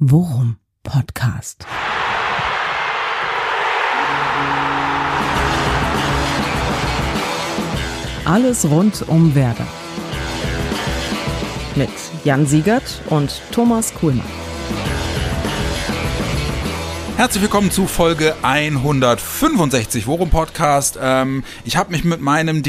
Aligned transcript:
Worum 0.00 0.56
Podcast. 0.82 1.64
Alles 8.24 8.68
rund 8.68 9.08
um 9.08 9.36
Werder. 9.36 9.68
Mit 11.76 11.90
Jan 12.24 12.44
Siegert 12.44 13.02
und 13.08 13.40
Thomas 13.52 13.94
Kuhlmann. 13.94 14.26
Herzlich 17.16 17.42
willkommen 17.44 17.70
zu 17.70 17.86
Folge 17.86 18.34
165 18.42 20.08
Worum 20.08 20.30
Podcast. 20.30 20.98
Ähm, 21.00 21.44
ich 21.64 21.76
habe 21.76 21.92
mich 21.92 22.02
mit 22.02 22.20
meinem 22.20 22.64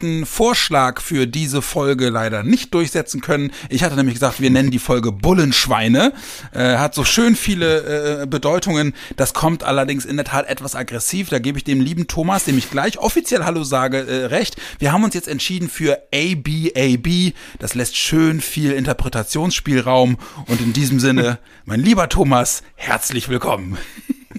direkten 0.00 0.26
Vorschlag 0.26 1.00
für 1.00 1.26
diese 1.26 1.62
Folge 1.62 2.08
leider 2.08 2.42
nicht 2.42 2.72
durchsetzen 2.74 3.20
können. 3.20 3.52
Ich 3.68 3.82
hatte 3.84 3.96
nämlich 3.96 4.14
gesagt, 4.14 4.40
wir 4.40 4.50
nennen 4.50 4.70
die 4.70 4.78
Folge 4.78 5.12
Bullenschweine. 5.12 6.12
Äh, 6.52 6.76
hat 6.76 6.94
so 6.94 7.04
schön 7.04 7.36
viele 7.36 8.22
äh, 8.22 8.26
Bedeutungen. 8.26 8.94
Das 9.16 9.34
kommt 9.34 9.62
allerdings 9.62 10.04
in 10.04 10.16
der 10.16 10.24
Tat 10.24 10.48
etwas 10.48 10.74
aggressiv. 10.74 11.28
Da 11.28 11.38
gebe 11.38 11.58
ich 11.58 11.64
dem 11.64 11.80
lieben 11.80 12.06
Thomas, 12.06 12.44
dem 12.44 12.58
ich 12.58 12.70
gleich 12.70 12.98
offiziell 12.98 13.44
Hallo 13.44 13.62
sage, 13.62 13.98
äh, 13.98 14.26
recht. 14.26 14.56
Wir 14.78 14.92
haben 14.92 15.04
uns 15.04 15.14
jetzt 15.14 15.28
entschieden 15.28 15.68
für 15.68 16.02
ABAB. 16.14 17.34
Das 17.58 17.74
lässt 17.74 17.96
schön 17.96 18.40
viel 18.40 18.72
Interpretationsspielraum. 18.72 20.16
Und 20.46 20.60
in 20.60 20.72
diesem 20.72 20.98
Sinne, 21.00 21.38
mein 21.64 21.80
lieber 21.80 22.08
Thomas, 22.08 22.62
herzlich 22.74 23.28
willkommen. 23.28 23.76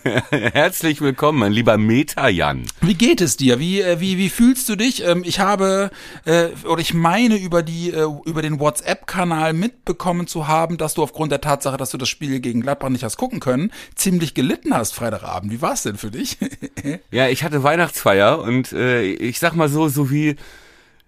Herzlich 0.32 1.02
willkommen, 1.02 1.40
mein 1.40 1.52
lieber 1.52 1.78
Meta-Jan. 1.78 2.64
Wie 2.82 2.96
geht 2.96 3.22
es 3.22 3.38
dir? 3.38 3.60
Wie, 3.60 3.82
äh, 3.82 4.00
wie, 4.00 4.18
wie 4.18 4.30
fühlst 4.30 4.68
du 4.70 4.76
dich? 4.76 5.06
Ähm, 5.06 5.24
ich 5.26 5.40
habe, 5.40 5.92
äh, 6.26 6.48
oder 6.66 6.82
ich 6.82 6.94
meine 6.94 7.36
über 7.36 7.62
die, 7.62 7.92
äh, 7.92 8.08
über 8.26 8.42
den 8.42 8.60
WhatsApp-Kanal 8.60 9.54
mitbekommen 9.54 10.28
zu 10.28 10.48
haben, 10.48 10.78
dass 10.78 10.96
du 10.96 11.04
aufgrund 11.04 11.32
der 11.32 11.42
Tatsache, 11.42 11.78
dass 11.78 11.92
du 11.92 11.98
das 11.98 12.10
Spiel 12.10 12.40
gegen 12.40 12.62
Gladbach 12.62 12.90
nicht 12.90 13.04
hast 13.04 13.18
gucken 13.18 13.40
können, 13.40 13.72
ziemlich 13.96 14.34
gelitten 14.34 14.74
hast 14.74 14.96
Freitagabend. 14.96 15.52
Wie 15.52 15.62
war 15.62 15.74
es 15.74 15.84
denn 15.84 15.98
für 15.98 16.10
dich? 16.10 16.38
ja, 17.12 17.28
ich 17.28 17.44
hatte 17.44 17.64
Weihnachtsfeier 17.64 18.40
und 18.40 18.72
äh, 18.72 19.04
ich 19.04 19.40
sag 19.40 19.56
mal 19.56 19.70
so, 19.70 19.88
so 19.88 20.10
wie 20.10 20.36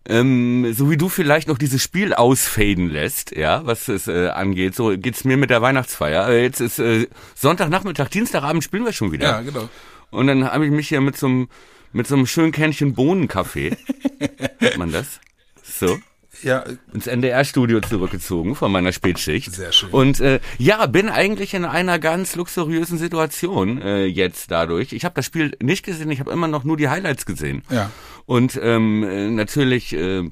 ähm, 0.08 0.74
so 0.74 0.90
wie 0.90 0.98
du 0.98 1.10
vielleicht 1.10 1.48
noch 1.48 1.58
dieses 1.58 1.82
Spiel 1.82 2.14
ausfaden 2.14 2.90
lässt, 2.90 3.36
ja, 3.36 3.66
was 3.66 3.88
es 3.88 4.08
äh, 4.08 4.28
angeht, 4.30 4.76
so 4.76 4.98
geht's 4.98 5.24
mir 5.24 5.38
mit 5.38 5.50
der 5.50 5.62
Weihnachtsfeier. 5.62 6.28
Äh, 6.28 6.44
jetzt 6.44 6.60
ist 6.60 6.80
äh, 6.80 7.08
Sonntagnachmittag, 7.36 8.10
Dienstagabend 8.10 8.64
spielen 8.64 8.86
wir 8.86 8.94
schon 8.94 9.12
wieder. 9.12 9.28
Ja, 9.28 9.42
genau. 9.42 9.70
Und 10.12 10.28
dann 10.28 10.44
habe 10.46 10.66
ich 10.66 10.72
mich 10.72 10.90
hier 10.90 11.02
mit 11.02 11.18
so 11.18 11.28
einem 11.28 11.48
mit 11.94 12.08
so 12.08 12.16
einem 12.16 12.26
schönen 12.26 12.52
Kännchen 12.52 12.96
Bohnenkaffee, 12.96 13.78
hat 14.62 14.78
man 14.78 14.92
das? 14.92 15.20
So 15.64 16.00
ja. 16.44 16.64
ins 16.94 17.08
NDR-Studio 17.08 17.82
zurückgezogen 17.82 18.56
von 18.56 18.72
meiner 18.72 18.92
Spätschicht. 18.92 19.54
Sehr 19.54 19.72
schön. 19.72 19.90
Und 19.90 20.20
äh, 20.20 20.40
ja, 20.58 20.86
bin 20.86 21.10
eigentlich 21.10 21.54
in 21.54 21.66
einer 21.66 22.00
ganz 22.00 22.36
luxuriösen 22.36 22.98
Situation 22.98 23.82
äh, 23.82 24.06
jetzt 24.06 24.52
dadurch. 24.52 24.94
Ich 24.94 25.06
habe 25.06 25.16
das 25.16 25.26
Spiel 25.26 25.56
nicht 25.62 25.86
gesehen, 25.86 26.12
ich 26.12 26.20
habe 26.20 26.32
immer 26.32 26.48
noch 26.48 26.64
nur 26.64 26.78
die 26.78 26.90
Highlights 26.90 27.26
gesehen. 27.26 27.64
Ja. 27.70 27.92
Und 28.26 28.60
ähm, 28.62 29.04
äh, 29.04 29.30
natürlich 29.30 29.94
äh, 29.94 30.30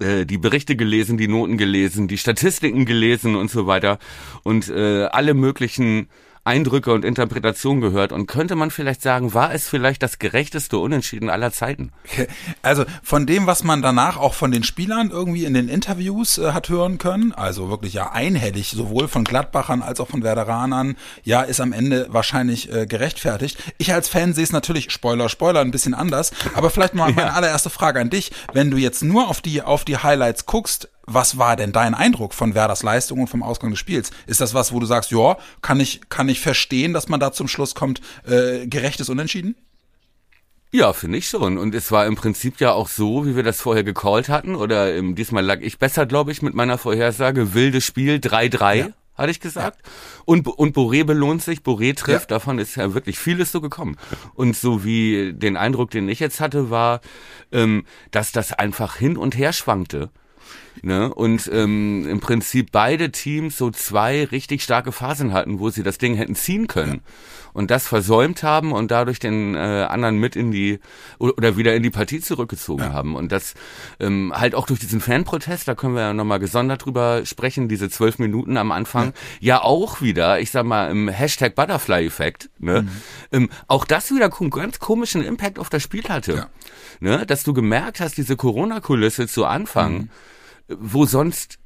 äh, 0.00 0.26
die 0.26 0.38
Berichte 0.38 0.76
gelesen, 0.76 1.16
die 1.16 1.28
Noten 1.28 1.56
gelesen, 1.56 2.08
die 2.08 2.18
Statistiken 2.18 2.84
gelesen 2.84 3.36
und 3.36 3.50
so 3.50 3.66
weiter. 3.66 3.98
Und 4.42 4.68
äh, 4.68 5.04
alle 5.04 5.34
möglichen 5.34 6.08
Eindrücke 6.48 6.92
und 6.92 7.04
Interpretationen 7.04 7.82
gehört. 7.82 8.10
Und 8.10 8.26
könnte 8.26 8.56
man 8.56 8.70
vielleicht 8.70 9.02
sagen, 9.02 9.34
war 9.34 9.52
es 9.52 9.68
vielleicht 9.68 10.02
das 10.02 10.18
gerechteste 10.18 10.78
Unentschieden 10.78 11.28
aller 11.28 11.52
Zeiten? 11.52 11.92
Also 12.62 12.84
von 13.02 13.26
dem, 13.26 13.46
was 13.46 13.64
man 13.64 13.82
danach 13.82 14.16
auch 14.16 14.34
von 14.34 14.50
den 14.50 14.64
Spielern 14.64 15.10
irgendwie 15.10 15.44
in 15.44 15.54
den 15.54 15.68
Interviews 15.68 16.38
äh, 16.38 16.52
hat 16.52 16.70
hören 16.70 16.98
können, 16.98 17.32
also 17.32 17.68
wirklich 17.68 17.92
ja 17.92 18.10
einhellig, 18.12 18.70
sowohl 18.70 19.08
von 19.08 19.24
Gladbachern 19.24 19.82
als 19.82 20.00
auch 20.00 20.08
von 20.08 20.22
Werderanern, 20.22 20.96
ja, 21.22 21.42
ist 21.42 21.60
am 21.60 21.72
Ende 21.72 22.06
wahrscheinlich 22.10 22.72
äh, 22.72 22.86
gerechtfertigt. 22.86 23.58
Ich 23.76 23.92
als 23.92 24.08
Fan 24.08 24.32
sehe 24.32 24.44
es 24.44 24.52
natürlich, 24.52 24.90
Spoiler, 24.90 25.28
Spoiler, 25.28 25.60
ein 25.60 25.70
bisschen 25.70 25.94
anders, 25.94 26.32
aber 26.54 26.70
vielleicht 26.70 26.94
mal 26.94 27.12
meine 27.14 27.34
allererste 27.34 27.70
Frage 27.70 28.00
an 28.00 28.10
dich, 28.10 28.32
wenn 28.54 28.70
du 28.70 28.78
jetzt 28.78 29.02
nur 29.02 29.28
auf 29.28 29.42
die, 29.42 29.62
auf 29.62 29.84
die 29.84 29.98
Highlights 29.98 30.46
guckst, 30.46 30.88
was 31.08 31.38
war 31.38 31.56
denn 31.56 31.72
dein 31.72 31.94
Eindruck 31.94 32.34
von 32.34 32.54
Werders 32.54 32.82
Leistung 32.82 33.20
und 33.20 33.28
vom 33.28 33.42
Ausgang 33.42 33.70
des 33.70 33.78
Spiels? 33.78 34.10
Ist 34.26 34.40
das 34.40 34.54
was, 34.54 34.72
wo 34.72 34.80
du 34.80 34.86
sagst, 34.86 35.10
ja, 35.10 35.36
kann 35.62 35.80
ich, 35.80 36.02
kann 36.08 36.28
ich 36.28 36.40
verstehen, 36.40 36.92
dass 36.92 37.08
man 37.08 37.20
da 37.20 37.32
zum 37.32 37.48
Schluss 37.48 37.74
kommt, 37.74 38.00
äh, 38.26 38.66
gerechtes 38.66 39.08
Unentschieden? 39.08 39.56
Ja, 40.70 40.92
finde 40.92 41.16
ich 41.16 41.28
schon. 41.28 41.56
Und 41.56 41.74
es 41.74 41.90
war 41.92 42.06
im 42.06 42.14
Prinzip 42.14 42.60
ja 42.60 42.72
auch 42.72 42.88
so, 42.88 43.24
wie 43.26 43.36
wir 43.36 43.42
das 43.42 43.60
vorher 43.60 43.84
gecallt 43.84 44.28
hatten. 44.28 44.54
Oder 44.54 44.94
ähm, 44.94 45.14
diesmal 45.14 45.42
lag 45.42 45.60
ich 45.60 45.78
besser, 45.78 46.04
glaube 46.04 46.30
ich, 46.30 46.42
mit 46.42 46.54
meiner 46.54 46.76
Vorhersage. 46.76 47.54
Wildes 47.54 47.86
Spiel, 47.86 48.16
3-3. 48.16 48.74
Ja. 48.74 48.88
Hatte 49.14 49.30
ich 49.30 49.40
gesagt. 49.40 49.78
Ja. 49.82 49.90
Und, 50.26 50.46
und 50.46 50.76
Boré 50.76 51.04
belohnt 51.04 51.42
sich, 51.42 51.60
Boré 51.60 51.96
trifft. 51.96 52.30
Ja. 52.30 52.36
Davon 52.36 52.58
ist 52.58 52.76
ja 52.76 52.92
wirklich 52.92 53.18
vieles 53.18 53.50
so 53.50 53.62
gekommen. 53.62 53.96
Und 54.34 54.56
so 54.56 54.84
wie 54.84 55.32
den 55.32 55.56
Eindruck, 55.56 55.90
den 55.90 56.08
ich 56.08 56.20
jetzt 56.20 56.38
hatte, 56.38 56.68
war, 56.68 57.00
ähm, 57.50 57.84
dass 58.10 58.30
das 58.30 58.52
einfach 58.52 58.96
hin 58.96 59.16
und 59.16 59.38
her 59.38 59.54
schwankte. 59.54 60.10
Ne? 60.82 61.12
Und 61.12 61.50
ähm, 61.52 62.06
im 62.08 62.20
Prinzip 62.20 62.70
beide 62.72 63.10
Teams 63.10 63.56
so 63.56 63.70
zwei 63.70 64.24
richtig 64.24 64.62
starke 64.62 64.92
Phasen 64.92 65.32
hatten, 65.32 65.58
wo 65.58 65.70
sie 65.70 65.82
das 65.82 65.98
Ding 65.98 66.14
hätten 66.14 66.34
ziehen 66.34 66.66
können. 66.66 66.94
Ja. 66.94 67.12
Und 67.52 67.70
das 67.70 67.88
versäumt 67.88 68.42
haben 68.42 68.72
und 68.72 68.90
dadurch 68.90 69.18
den 69.18 69.54
äh, 69.54 69.58
anderen 69.58 70.18
mit 70.18 70.36
in 70.36 70.52
die 70.52 70.78
oder 71.18 71.56
wieder 71.56 71.74
in 71.74 71.82
die 71.82 71.90
Partie 71.90 72.20
zurückgezogen 72.20 72.84
ja. 72.84 72.92
haben. 72.92 73.16
Und 73.16 73.32
das 73.32 73.54
ähm, 73.98 74.32
halt 74.34 74.54
auch 74.54 74.66
durch 74.66 74.78
diesen 74.78 75.00
Fanprotest, 75.00 75.66
da 75.66 75.74
können 75.74 75.94
wir 75.94 76.02
ja 76.02 76.14
nochmal 76.14 76.38
gesondert 76.38 76.84
drüber 76.84 77.24
sprechen, 77.24 77.68
diese 77.68 77.90
zwölf 77.90 78.18
Minuten 78.18 78.56
am 78.56 78.70
Anfang, 78.70 79.12
ja. 79.40 79.56
ja, 79.56 79.62
auch 79.62 80.00
wieder, 80.00 80.40
ich 80.40 80.50
sag 80.50 80.66
mal, 80.66 80.90
im 80.90 81.08
Hashtag 81.08 81.54
Butterfly-Effekt, 81.54 82.50
ne? 82.58 82.82
Mhm. 82.82 82.88
Ähm, 83.32 83.50
auch 83.66 83.84
das 83.84 84.10
wieder 84.12 84.28
ganz 84.28 84.78
komischen 84.78 85.24
Impact 85.24 85.58
auf 85.58 85.70
das 85.70 85.82
Spiel 85.82 86.04
hatte. 86.08 86.46
Ne? 87.00 87.26
Dass 87.26 87.42
du 87.42 87.54
gemerkt 87.54 88.00
hast, 88.00 88.16
diese 88.18 88.36
Corona-Kulisse 88.36 89.26
zu 89.26 89.44
Anfang, 89.46 89.92
mhm 89.92 90.10
wo 90.68 91.06
sonst 91.06 91.58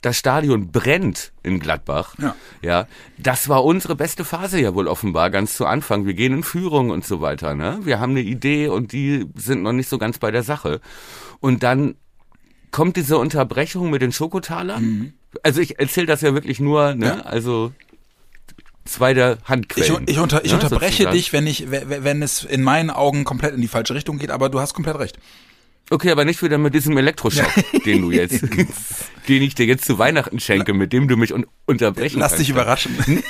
das 0.00 0.16
Stadion 0.16 0.70
brennt 0.70 1.32
in 1.42 1.58
Gladbach. 1.58 2.14
Ja. 2.18 2.36
ja. 2.62 2.86
Das 3.18 3.48
war 3.48 3.64
unsere 3.64 3.96
beste 3.96 4.24
Phase 4.24 4.60
ja 4.60 4.74
wohl 4.74 4.86
offenbar 4.86 5.30
ganz 5.30 5.54
zu 5.54 5.66
Anfang. 5.66 6.06
Wir 6.06 6.14
gehen 6.14 6.32
in 6.32 6.42
Führung 6.44 6.90
und 6.90 7.04
so 7.04 7.20
weiter, 7.20 7.54
ne? 7.54 7.80
Wir 7.82 7.98
haben 7.98 8.10
eine 8.12 8.20
Idee 8.20 8.68
und 8.68 8.92
die 8.92 9.26
sind 9.34 9.62
noch 9.62 9.72
nicht 9.72 9.88
so 9.88 9.98
ganz 9.98 10.18
bei 10.18 10.30
der 10.30 10.44
Sache. 10.44 10.80
Und 11.40 11.64
dann 11.64 11.96
kommt 12.70 12.96
diese 12.96 13.18
Unterbrechung 13.18 13.90
mit 13.90 14.02
den 14.02 14.12
Schokotalern. 14.12 14.84
Mhm. 14.84 15.12
Also 15.42 15.60
ich 15.60 15.80
erzähle 15.80 16.06
das 16.06 16.20
ja 16.20 16.32
wirklich 16.32 16.60
nur, 16.60 16.94
ne? 16.94 17.06
Ja. 17.06 17.20
Also 17.22 17.72
zwei 18.84 19.14
der 19.14 19.38
Handquellen. 19.44 20.04
Ich, 20.06 20.14
ich, 20.14 20.20
unter, 20.20 20.44
ich 20.44 20.52
ne? 20.52 20.58
unterbreche 20.58 21.04
sozusagen. 21.04 21.16
dich, 21.16 21.32
wenn 21.32 21.46
ich, 21.46 21.70
wenn 21.70 22.22
es 22.22 22.44
in 22.44 22.62
meinen 22.62 22.90
Augen 22.90 23.24
komplett 23.24 23.54
in 23.54 23.60
die 23.60 23.68
falsche 23.68 23.94
Richtung 23.94 24.18
geht, 24.18 24.30
aber 24.30 24.48
du 24.48 24.60
hast 24.60 24.74
komplett 24.74 24.98
recht. 24.98 25.18
Okay, 25.90 26.10
aber 26.10 26.24
nicht 26.24 26.42
wieder 26.42 26.58
mit 26.58 26.74
diesem 26.74 26.96
Elektroschock, 26.98 27.50
den 27.86 28.02
du 28.02 28.10
jetzt, 28.10 28.42
den 29.28 29.42
ich 29.42 29.54
dir 29.54 29.66
jetzt 29.66 29.84
zu 29.84 29.98
Weihnachten 29.98 30.38
schenke, 30.38 30.74
mit 30.74 30.92
dem 30.92 31.08
du 31.08 31.16
mich 31.16 31.32
un 31.32 31.46
unterbrechen 31.66 32.18
Lass 32.18 32.32
kannst. 32.32 32.40
dich 32.40 32.50
überraschen. 32.50 32.96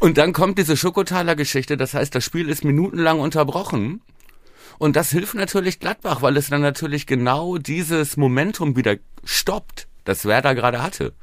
Und 0.00 0.16
dann 0.16 0.32
kommt 0.32 0.58
diese 0.58 0.76
Schokotaler-Geschichte, 0.76 1.76
das 1.76 1.94
heißt, 1.94 2.14
das 2.14 2.24
Spiel 2.24 2.48
ist 2.48 2.64
minutenlang 2.64 3.18
unterbrochen. 3.18 4.00
Und 4.78 4.94
das 4.94 5.10
hilft 5.10 5.34
natürlich 5.34 5.80
Gladbach, 5.80 6.22
weil 6.22 6.36
es 6.36 6.50
dann 6.50 6.60
natürlich 6.60 7.06
genau 7.06 7.58
dieses 7.58 8.16
Momentum 8.16 8.76
wieder 8.76 8.96
stoppt, 9.24 9.88
das 10.04 10.24
Werder 10.24 10.54
gerade 10.54 10.82
hatte. 10.82 11.14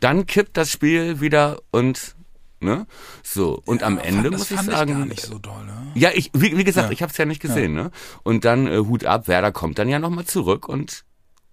Dann 0.00 0.26
kippt 0.26 0.56
das 0.56 0.72
Spiel 0.72 1.20
wieder 1.20 1.60
und 1.70 2.16
Ne? 2.62 2.86
So, 3.22 3.60
und 3.66 3.80
ja, 3.80 3.88
am 3.88 3.98
Ende 3.98 4.30
fand, 4.30 4.38
muss 4.38 4.50
ich 4.50 4.60
sagen. 4.60 5.10
Ich 5.12 5.22
so 5.22 5.38
doll, 5.38 5.64
ne? 5.64 5.92
Ja, 5.94 6.10
ich, 6.14 6.30
wie, 6.32 6.56
wie 6.56 6.64
gesagt, 6.64 6.88
ja. 6.88 6.92
ich 6.92 7.02
habe 7.02 7.10
es 7.10 7.18
ja 7.18 7.24
nicht 7.24 7.42
gesehen, 7.42 7.76
ja. 7.76 7.84
ne? 7.84 7.90
Und 8.22 8.44
dann 8.44 8.66
äh, 8.66 8.78
Hut 8.78 9.04
ab, 9.04 9.28
Werder 9.28 9.52
kommt 9.52 9.78
dann 9.78 9.88
ja 9.88 9.98
nochmal 9.98 10.24
zurück 10.24 10.68
und 10.68 11.04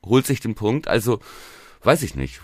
holt 0.06 0.26
sich 0.26 0.40
den 0.40 0.56
Punkt. 0.56 0.88
Also, 0.88 1.20
weiß 1.82 2.04
ich 2.04 2.16
nicht 2.16 2.42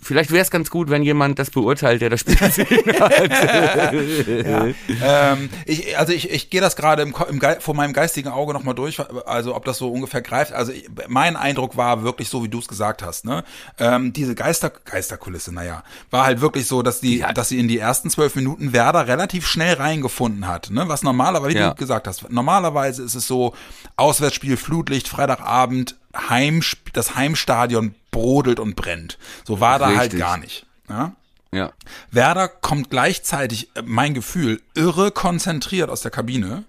vielleicht 0.00 0.30
wäre 0.30 0.42
es 0.42 0.50
ganz 0.50 0.70
gut, 0.70 0.90
wenn 0.90 1.02
jemand 1.02 1.38
das 1.38 1.50
beurteilt, 1.50 2.00
der 2.00 2.10
das 2.10 2.20
Spiel 2.20 2.36
gesehen 2.36 3.00
hat. 3.00 3.30
ja. 5.02 5.32
ähm, 5.32 5.50
ich, 5.66 5.98
also 5.98 6.12
ich, 6.12 6.30
ich 6.30 6.50
gehe 6.50 6.60
das 6.60 6.76
gerade 6.76 7.02
im, 7.02 7.14
im, 7.28 7.40
vor 7.60 7.74
meinem 7.74 7.92
geistigen 7.92 8.28
Auge 8.28 8.52
nochmal 8.52 8.74
durch, 8.74 9.00
also 9.26 9.54
ob 9.54 9.64
das 9.64 9.78
so 9.78 9.90
ungefähr 9.90 10.22
greift. 10.22 10.52
Also 10.52 10.72
ich, 10.72 10.88
mein 11.08 11.36
Eindruck 11.36 11.76
war 11.76 12.02
wirklich 12.02 12.28
so, 12.28 12.44
wie 12.44 12.48
du 12.48 12.58
es 12.58 12.68
gesagt 12.68 13.02
hast. 13.02 13.24
Ne? 13.24 13.44
Ähm, 13.78 14.12
diese 14.12 14.34
Geister, 14.34 14.70
Geisterkulisse, 14.70 15.52
naja, 15.52 15.82
war 16.10 16.24
halt 16.24 16.40
wirklich 16.40 16.66
so, 16.66 16.82
dass 16.82 17.00
die, 17.00 17.18
ja. 17.18 17.32
dass 17.32 17.48
sie 17.48 17.58
in 17.58 17.68
die 17.68 17.78
ersten 17.78 18.10
zwölf 18.10 18.34
Minuten 18.34 18.72
Werder 18.72 19.06
relativ 19.08 19.46
schnell 19.46 19.74
reingefunden 19.74 20.46
hat. 20.46 20.70
Ne? 20.70 20.88
Was 20.88 21.02
normalerweise, 21.02 21.54
wie 21.54 21.58
ja. 21.58 21.70
du 21.70 21.76
gesagt 21.76 22.06
hast, 22.06 22.30
normalerweise 22.30 23.02
ist 23.02 23.14
es 23.14 23.26
so, 23.26 23.54
Auswärtsspiel, 23.96 24.56
Flutlicht, 24.56 25.08
Freitagabend, 25.08 25.96
Heim, 26.16 26.62
das 26.92 27.16
Heimstadion 27.16 27.94
brodelt 28.18 28.60
und 28.60 28.74
brennt. 28.76 29.18
So 29.44 29.60
war 29.60 29.78
da 29.78 29.94
halt 29.96 30.16
gar 30.18 30.36
nicht. 30.38 30.66
Ja? 30.88 31.12
Ja. 31.52 31.72
Werder 32.10 32.48
kommt 32.48 32.90
gleichzeitig, 32.90 33.68
äh, 33.74 33.82
mein 33.84 34.12
Gefühl, 34.14 34.60
irre 34.74 35.10
konzentriert 35.12 35.88
aus 35.90 36.02
der 36.02 36.10
Kabine. 36.10 36.64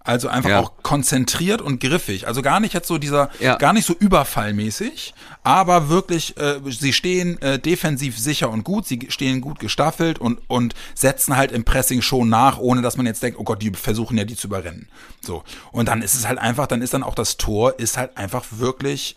Also 0.00 0.28
einfach 0.28 0.48
Ja. 0.50 0.60
auch 0.60 0.72
konzentriert 0.82 1.60
und 1.60 1.80
griffig. 1.80 2.26
Also 2.26 2.40
gar 2.40 2.60
nicht 2.60 2.72
jetzt 2.72 2.88
so 2.88 2.96
dieser, 2.96 3.28
Ja. 3.40 3.56
gar 3.56 3.74
nicht 3.74 3.84
so 3.86 3.94
überfallmäßig, 3.94 5.12
aber 5.44 5.88
wirklich, 5.90 6.36
äh, 6.38 6.60
sie 6.70 6.92
stehen 6.94 7.40
äh, 7.42 7.58
defensiv 7.58 8.18
sicher 8.18 8.48
und 8.48 8.64
gut, 8.64 8.86
sie 8.86 9.06
stehen 9.10 9.40
gut 9.42 9.58
gestaffelt 9.60 10.18
und, 10.18 10.40
und 10.48 10.74
setzen 10.94 11.36
halt 11.36 11.52
im 11.52 11.64
Pressing 11.64 12.00
schon 12.00 12.28
nach, 12.30 12.58
ohne 12.58 12.80
dass 12.80 12.96
man 12.96 13.04
jetzt 13.06 13.22
denkt, 13.22 13.38
oh 13.38 13.44
Gott, 13.44 13.60
die 13.60 13.70
versuchen 13.72 14.16
ja 14.16 14.24
die 14.24 14.36
zu 14.36 14.46
überrennen. 14.46 14.88
So. 15.20 15.42
Und 15.72 15.88
dann 15.88 16.00
ist 16.00 16.14
es 16.14 16.26
halt 16.26 16.38
einfach, 16.38 16.66
dann 16.66 16.80
ist 16.80 16.94
dann 16.94 17.02
auch 17.02 17.14
das 17.14 17.36
Tor, 17.36 17.78
ist 17.78 17.98
halt 17.98 18.16
einfach 18.16 18.44
wirklich 18.50 19.16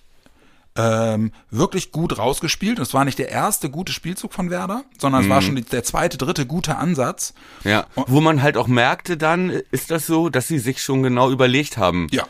ähm, 0.75 1.31
wirklich 1.49 1.91
gut 1.91 2.17
rausgespielt. 2.17 2.79
Und 2.79 2.83
es 2.83 2.93
war 2.93 3.03
nicht 3.05 3.19
der 3.19 3.29
erste 3.29 3.69
gute 3.69 3.91
Spielzug 3.91 4.33
von 4.33 4.49
Werder, 4.49 4.83
sondern 4.97 5.21
es 5.21 5.27
Mhm. 5.27 5.31
war 5.31 5.41
schon 5.41 5.55
die, 5.57 5.63
der 5.63 5.83
zweite, 5.83 6.17
dritte 6.17 6.45
gute 6.45 6.77
Ansatz. 6.77 7.33
Ja, 7.63 7.87
wo 7.95 8.21
man 8.21 8.41
halt 8.41 8.55
auch 8.57 8.67
merkte 8.67 9.17
dann, 9.17 9.49
ist 9.71 9.91
das 9.91 10.07
so, 10.07 10.29
dass 10.29 10.47
sie 10.47 10.59
sich 10.59 10.81
schon 10.81 11.03
genau 11.03 11.29
überlegt 11.29 11.77
haben, 11.77 12.07
Ja, 12.11 12.25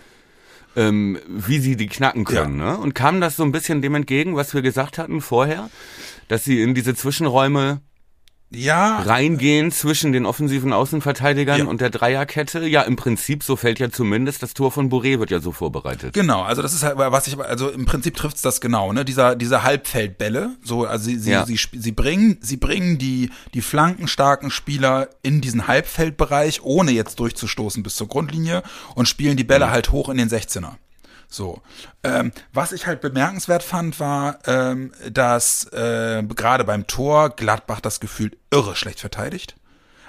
ähm, 0.75 1.19
wie 1.27 1.59
sie 1.59 1.75
die 1.75 1.87
knacken 1.87 2.23
können. 2.25 2.57
Ne? 2.57 2.77
Und 2.77 2.95
kam 2.95 3.21
das 3.21 3.35
so 3.35 3.43
ein 3.43 3.51
bisschen 3.51 3.81
dem 3.81 3.93
entgegen, 3.95 4.35
was 4.35 4.53
wir 4.53 4.61
gesagt 4.61 4.97
hatten 4.97 5.21
vorher, 5.21 5.69
dass 6.29 6.43
sie 6.45 6.61
in 6.61 6.73
diese 6.73 6.95
Zwischenräume 6.95 7.81
ja, 8.53 8.99
reingehen 8.99 9.71
zwischen 9.71 10.11
den 10.11 10.25
offensiven 10.25 10.73
Außenverteidigern 10.73 11.59
Ja. 11.59 11.65
und 11.65 11.79
der 11.81 11.89
Dreierkette. 11.89 12.67
Ja, 12.67 12.81
im 12.81 12.95
Prinzip, 12.97 13.43
so 13.43 13.55
fällt 13.55 13.79
ja 13.79 13.89
zumindest 13.89 14.43
das 14.43 14.53
Tor 14.53 14.71
von 14.71 14.89
Boré 14.91 15.19
wird 15.19 15.31
ja 15.31 15.39
so 15.39 15.51
vorbereitet. 15.53 16.13
Genau, 16.13 16.41
also 16.41 16.61
das 16.61 16.73
ist 16.73 16.83
halt, 16.83 16.97
was 16.97 17.27
ich, 17.27 17.39
also 17.39 17.69
im 17.69 17.85
Prinzip 17.85 18.15
trifft's 18.15 18.41
das 18.41 18.59
genau, 18.59 18.91
ne? 18.91 19.05
Dieser, 19.05 19.35
diese 19.35 19.63
Halbfeldbälle, 19.63 20.51
so, 20.63 20.85
also 20.85 21.05
sie, 21.05 21.17
sie, 21.17 21.31
Ja. 21.31 21.45
sie, 21.45 21.57
sie 21.71 21.91
bringen, 21.91 22.37
sie 22.41 22.57
bringen 22.57 22.97
die, 22.97 23.29
die 23.53 23.61
flankenstarken 23.61 24.51
Spieler 24.51 25.07
in 25.23 25.39
diesen 25.41 25.67
Halbfeldbereich, 25.67 26.61
ohne 26.63 26.91
jetzt 26.91 27.19
durchzustoßen 27.19 27.83
bis 27.83 27.95
zur 27.95 28.07
Grundlinie 28.09 28.63
und 28.95 29.07
spielen 29.07 29.37
die 29.37 29.43
Bälle 29.45 29.71
halt 29.71 29.91
hoch 29.91 30.09
in 30.09 30.17
den 30.17 30.29
16er. 30.29 30.73
So. 31.31 31.61
Ähm, 32.03 32.31
was 32.53 32.73
ich 32.73 32.85
halt 32.85 33.01
bemerkenswert 33.01 33.63
fand, 33.63 33.99
war, 33.99 34.39
ähm, 34.45 34.91
dass 35.09 35.63
äh, 35.71 36.21
gerade 36.23 36.63
beim 36.65 36.85
Tor 36.87 37.29
Gladbach 37.31 37.79
das 37.79 37.99
Gefühl 38.01 38.37
irre 38.51 38.75
schlecht 38.75 38.99
verteidigt. 38.99 39.55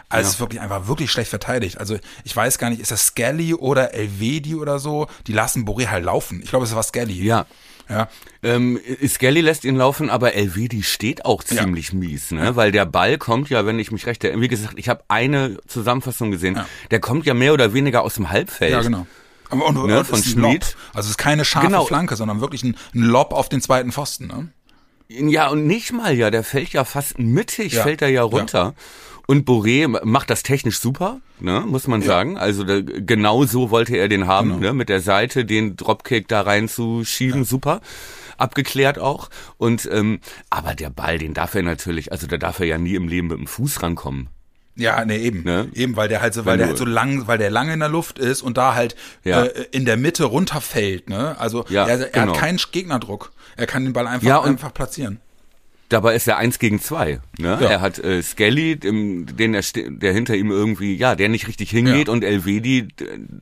Also 0.08 0.26
es 0.28 0.34
ist 0.34 0.40
wirklich 0.40 0.60
einfach 0.60 0.88
wirklich 0.88 1.10
schlecht 1.10 1.30
verteidigt. 1.30 1.78
Also 1.78 1.96
ich 2.24 2.36
weiß 2.36 2.58
gar 2.58 2.68
nicht, 2.68 2.82
ist 2.82 2.90
das 2.90 3.06
Skelly 3.06 3.54
oder 3.54 3.94
Elvedi 3.94 4.56
oder 4.56 4.78
so? 4.78 5.06
Die 5.26 5.32
lassen 5.32 5.64
Boré 5.64 5.86
halt 5.88 6.04
laufen. 6.04 6.42
Ich 6.42 6.50
glaube, 6.50 6.66
es 6.66 6.74
war 6.74 6.82
Skelly. 6.82 7.24
Ja. 7.24 7.46
Ja. 7.88 8.08
Ähm, 8.42 8.78
Skelly 9.08 9.40
lässt 9.40 9.64
ihn 9.64 9.76
laufen, 9.76 10.10
aber 10.10 10.34
Elvedi 10.34 10.82
steht 10.82 11.24
auch 11.24 11.42
Ja. 11.50 11.62
ziemlich 11.62 11.92
mies, 11.94 12.30
ne? 12.30 12.56
Weil 12.56 12.72
der 12.72 12.84
Ball 12.84 13.16
kommt 13.16 13.48
ja, 13.48 13.64
wenn 13.64 13.78
ich 13.78 13.90
mich 13.90 14.06
recht 14.06 14.22
erinnere, 14.24 14.42
wie 14.42 14.48
gesagt, 14.48 14.74
ich 14.76 14.88
habe 14.90 15.02
eine 15.08 15.56
Zusammenfassung 15.66 16.30
gesehen, 16.30 16.56
Ja. 16.56 16.66
der 16.90 17.00
kommt 17.00 17.24
ja 17.26 17.32
mehr 17.34 17.52
oder 17.54 17.72
weniger 17.72 18.02
aus 18.02 18.14
dem 18.14 18.30
Halbfeld. 18.30 18.72
Ja, 18.72 18.82
genau. 18.82 19.06
Aber 19.52 19.66
und, 19.66 19.86
Ne, 19.86 19.98
und 20.00 20.06
von. 20.06 20.22
Schmid. 20.22 20.76
Also 20.94 21.06
es 21.06 21.10
ist 21.10 21.18
keine 21.18 21.44
scharfe 21.44 21.68
Genau. 21.68 21.84
Flanke, 21.84 22.16
sondern 22.16 22.40
wirklich 22.40 22.64
ein, 22.64 22.76
ein 22.94 23.02
Lob 23.02 23.32
auf 23.32 23.48
den 23.48 23.60
zweiten 23.60 23.92
Pfosten. 23.92 24.26
Ne? 24.26 24.48
Ja, 25.08 25.48
und 25.48 25.66
nicht 25.66 25.92
mal 25.92 26.14
ja, 26.16 26.30
der 26.30 26.42
fällt 26.42 26.70
ja 26.70 26.84
fast 26.84 27.18
mittig, 27.18 27.74
Ja. 27.74 27.82
fällt 27.84 28.02
er 28.02 28.08
ja 28.08 28.22
runter. 28.22 28.74
Und 29.28 29.46
Boré 29.48 29.86
macht 30.04 30.30
das 30.30 30.42
technisch 30.42 30.80
super, 30.80 31.20
ne, 31.38 31.60
muss 31.66 31.86
man 31.86 32.02
sagen. 32.02 32.36
Also 32.38 32.64
da, 32.64 32.80
genau 32.80 33.44
so 33.44 33.70
wollte 33.70 33.96
er 33.96 34.08
den 34.08 34.26
haben, 34.26 34.48
Genau. 34.48 34.60
ne, 34.60 34.72
mit 34.72 34.88
der 34.88 35.00
Seite 35.00 35.44
den 35.44 35.76
Dropkick 35.76 36.26
da 36.26 36.40
reinzuschieben, 36.40 37.44
super. 37.44 37.80
Abgeklärt 38.36 38.98
auch. 38.98 39.28
Und 39.58 39.88
ähm, 39.92 40.18
aber 40.50 40.74
der 40.74 40.90
Ball, 40.90 41.18
den 41.18 41.34
darf 41.34 41.54
er 41.54 41.62
natürlich, 41.62 42.10
also 42.10 42.26
da 42.26 42.36
darf 42.36 42.58
er 42.58 42.66
ja 42.66 42.78
nie 42.78 42.94
im 42.96 43.06
Leben 43.06 43.28
mit 43.28 43.38
dem 43.38 43.46
Fuß 43.46 43.82
rankommen. 43.82 44.28
Ja, 44.74 45.04
nee, 45.04 45.18
eben. 45.18 45.42
Ne? 45.44 45.68
Eben, 45.74 45.96
weil 45.96 46.08
der 46.08 46.22
halt 46.22 46.32
so, 46.32 46.46
weil 46.46 46.56
der 46.56 46.68
halt 46.68 46.78
so 46.78 46.86
lang, 46.86 47.26
weil 47.26 47.36
der 47.38 47.50
lange 47.50 47.74
in 47.74 47.80
der 47.80 47.90
Luft 47.90 48.18
ist 48.18 48.40
und 48.42 48.56
da 48.56 48.74
halt 48.74 48.96
Ja. 49.22 49.44
äh, 49.44 49.66
in 49.70 49.84
der 49.84 49.96
Mitte 49.98 50.24
runterfällt, 50.24 51.10
ne? 51.10 51.36
Also 51.38 51.64
Ja, 51.68 51.86
er, 51.86 51.98
er 52.00 52.06
genau. 52.08 52.32
hat 52.32 52.40
keinen 52.40 52.58
Gegnerdruck. 52.72 53.32
Er 53.56 53.66
kann 53.66 53.84
den 53.84 53.92
Ball 53.92 54.06
einfach, 54.06 54.26
Ja, 54.26 54.40
einfach 54.42 54.72
platzieren. 54.72 55.20
Dabei 55.90 56.14
ist 56.14 56.26
er 56.26 56.38
eins 56.38 56.58
gegen 56.58 56.80
zwei. 56.80 57.20
Ne? 57.38 57.58
Ja. 57.60 57.68
Er 57.68 57.80
hat 57.82 57.98
äh, 57.98 58.22
Skelly, 58.22 58.76
dem, 58.76 59.26
den 59.36 59.52
er, 59.52 59.62
der 59.74 60.14
hinter 60.14 60.34
ihm 60.36 60.50
irgendwie, 60.50 60.96
ja, 60.96 61.14
der 61.16 61.28
nicht 61.28 61.48
richtig 61.48 61.68
hingeht 61.68 62.06
Ja. 62.08 62.12
und 62.14 62.24
Elvedi, 62.24 62.88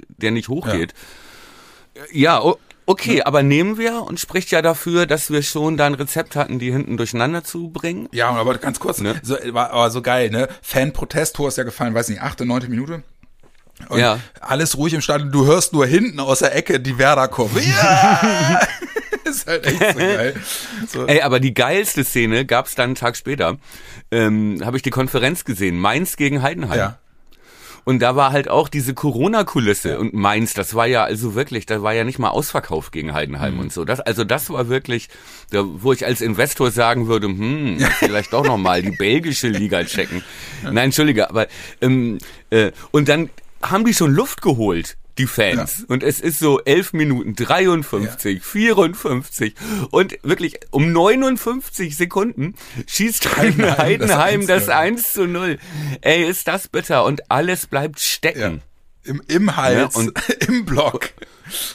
der 0.09 0.33
nicht 0.33 0.49
hochgeht. 0.49 0.95
Ja, 2.13 2.43
o- 2.43 2.59
okay, 2.91 3.23
aber 3.23 3.43
nehmen 3.43 3.79
wir 3.79 4.03
und 4.03 4.21
spricht 4.21 4.51
ja 4.51 4.63
dafür, 4.63 5.07
dass 5.07 5.31
wir 5.31 5.43
schon 5.43 5.77
da 5.77 5.87
ein 5.87 5.95
Rezept 5.95 6.37
hatten, 6.37 6.59
die 6.59 6.71
hinten 6.73 6.97
durcheinander 6.97 7.45
zu 7.45 7.71
bringen. 7.71 8.09
Ja, 8.13 8.31
aber 8.31 8.57
ganz 8.59 8.81
kurz, 8.81 9.01
Ne? 9.01 9.21
so, 9.23 9.37
war 9.53 9.71
aber 9.71 9.91
so 9.91 10.03
geil, 10.03 10.31
ne? 10.31 10.49
Fan-Protest-Tor 10.63 11.49
ist 11.49 11.59
ja 11.59 11.65
gefallen, 11.65 11.95
weiß 11.95 12.09
nicht, 12.09 12.21
achte, 12.23 12.45
neunte 12.47 12.69
Minute. 12.69 13.03
Und 13.89 13.99
Ja. 13.99 14.19
alles 14.41 14.77
ruhig 14.77 14.93
im 14.95 15.01
Stadion, 15.01 15.33
du 15.33 15.47
hörst 15.47 15.73
nur 15.73 15.87
hinten 15.87 16.21
aus 16.21 16.41
der 16.41 16.55
Ecke 16.55 16.81
die 16.81 16.99
Werder-Kurve. 16.99 17.61
Ja! 17.61 18.61
ist 19.25 19.47
halt 19.47 19.65
echt 19.67 19.79
so 19.79 19.99
geil. 19.99 20.35
So. 20.89 21.07
Ey, 21.07 21.23
aber 21.23 21.41
die 21.41 21.55
geilste 21.55 22.05
Szene 22.05 22.45
gab's 22.45 22.75
dann 22.75 22.87
einen 22.91 22.95
Tag 22.97 23.17
später. 23.17 23.59
Ähm, 24.11 24.61
Habe 24.65 24.77
ich 24.77 24.83
die 24.83 24.91
Konferenz 24.91 25.45
gesehen, 25.45 25.79
Mainz 25.79 26.17
gegen 26.17 26.43
Heidenheim. 26.43 26.79
Ja. 26.79 26.99
Und 27.85 28.01
da 28.01 28.17
war 28.17 28.33
halt 28.33 28.49
auch 28.49 28.69
diese 28.69 28.95
Corona-Kulisse 28.95 29.99
und 29.99 30.15
Mainz, 30.15 30.55
das 30.55 30.75
war 30.75 30.87
ja 30.87 31.05
also 31.05 31.35
wirklich, 31.35 31.67
da 31.67 31.83
war 31.83 31.93
ja 31.95 32.05
nicht 32.05 32.19
mal 32.19 32.29
Ausverkauf 32.31 32.91
gegen 32.91 33.13
Heidenheim 33.13 33.55
Mhm. 33.55 33.61
und 33.61 33.73
so. 33.73 33.85
Das, 33.85 34.01
also 34.01 34.25
das 34.25 34.51
war 34.51 34.69
wirklich, 34.69 35.09
da, 35.51 35.65
wo 35.65 35.93
ich 35.93 36.05
als 36.07 36.21
Investor 36.21 36.71
sagen 36.71 37.07
würde, 37.09 37.27
hm, 37.29 37.79
vielleicht 37.99 38.33
doch 38.33 38.45
noch 38.45 38.59
mal 38.59 38.83
die 38.83 38.91
belgische 38.93 39.49
Liga 39.49 39.85
checken. 39.85 40.23
Nein, 40.63 40.77
entschuldige, 40.87 41.29
aber 41.31 41.47
ähm, 41.81 42.19
äh, 42.51 42.73
und 42.91 43.09
dann 43.09 43.31
haben 43.63 43.85
die 43.85 43.95
schon 43.95 44.13
Luft 44.15 44.43
geholt. 44.43 44.97
Die 45.21 45.27
Fans. 45.27 45.85
Und 45.89 46.03
es 46.03 46.21
ist 46.21 46.39
so 46.39 46.61
11 46.65 46.93
Minuten 46.95 47.35
53, 47.35 48.43
54 48.43 49.55
und 49.91 50.19
wirklich 50.23 50.61
um 50.71 50.93
59 50.93 51.97
Sekunden 51.97 52.55
schießt 52.87 53.37
Heidenheim 53.37 53.79
Heidenheim, 53.79 54.47
das 54.47 54.67
das 54.67 54.75
1-0. 54.75 54.79
1 54.81 55.13
zu 55.13 55.27
0. 55.27 55.59
Ey, 56.01 56.25
ist 56.25 56.49
das 56.49 56.69
bitter 56.69 57.05
und 57.05 57.31
alles 57.31 57.67
bleibt 57.67 57.99
Ja. 58.01 58.05
stecken. 58.07 58.63
Im, 59.05 59.23
Im 59.29 59.57
Hals, 59.57 59.95
Ja, 59.95 60.01
und- 60.01 60.13
im 60.49 60.65
Block. 60.65 61.11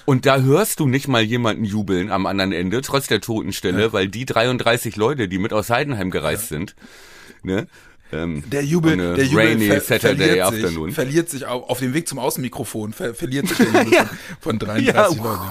Und 0.05 0.25
da 0.25 0.39
hörst 0.41 0.79
du 0.79 0.87
nicht 0.87 1.07
mal 1.07 1.21
jemanden 1.23 1.65
jubeln 1.65 2.11
am 2.11 2.25
anderen 2.27 2.51
Ende, 2.51 2.81
trotz 2.81 3.07
der 3.07 3.19
Totenstelle, 3.21 3.93
weil 3.93 4.07
die 4.07 4.25
33 4.25 4.95
Leute, 4.95 5.27
die 5.27 5.37
mit 5.39 5.51
aus 5.51 5.69
Heidenheim 5.69 6.11
gereist 6.11 6.49
sind, 6.49 6.75
ne? 7.43 7.67
Ähm, 8.11 8.43
Der 8.51 8.63
Jubel, 8.63 8.95
der 9.15 9.25
Jubel 9.25 9.47
rainy 9.47 9.67
ver 9.67 9.81
Saturday 9.81 10.15
verliert, 10.27 10.41
afternoon. 10.45 10.85
sich, 10.89 10.95
verliert 10.95 11.29
sich 11.29 11.45
auf, 11.47 11.69
auf 11.69 11.79
dem 11.79 11.93
Weg 11.95 12.07
zum 12.07 12.19
Außenmikrofon, 12.19 12.93
ver 12.93 13.15
verliert 13.15 13.47
sich 13.47 13.57
der 13.57 13.67
Jubel 13.83 13.85
von, 14.39 14.59
von 14.59 14.59
33 14.59 15.17
Ja. 15.17 15.23
Leuten. 15.23 15.41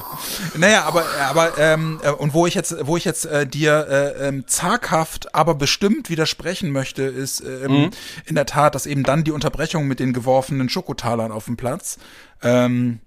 Naja, 0.60 0.84
aber, 0.84 1.04
aber 1.28 1.58
ähm, 1.58 2.00
äh, 2.04 2.10
und 2.10 2.32
wo 2.32 2.46
ich 2.46 2.54
jetzt, 2.54 2.74
wo 2.86 2.96
ich 2.96 3.04
jetzt 3.04 3.26
äh, 3.26 3.44
dir 3.46 3.86
äh, 4.18 4.28
ähm, 4.28 4.44
zaghaft, 4.46 5.34
aber 5.34 5.56
bestimmt 5.56 6.10
widersprechen 6.10 6.70
möchte, 6.70 7.02
ist 7.02 7.40
ähm, 7.40 7.72
Mhm. 7.72 7.90
in 8.26 8.34
der 8.36 8.46
Tat, 8.46 8.74
dass 8.76 8.86
eben 8.86 9.02
dann 9.02 9.24
die 9.24 9.32
Unterbrechung 9.32 9.88
mit 9.88 9.98
den 9.98 10.12
geworfenen 10.12 10.68
Schokotalern 10.68 11.32
auf 11.32 11.46
dem 11.46 11.56
Platz 11.56 11.98
ähm, 12.42 13.00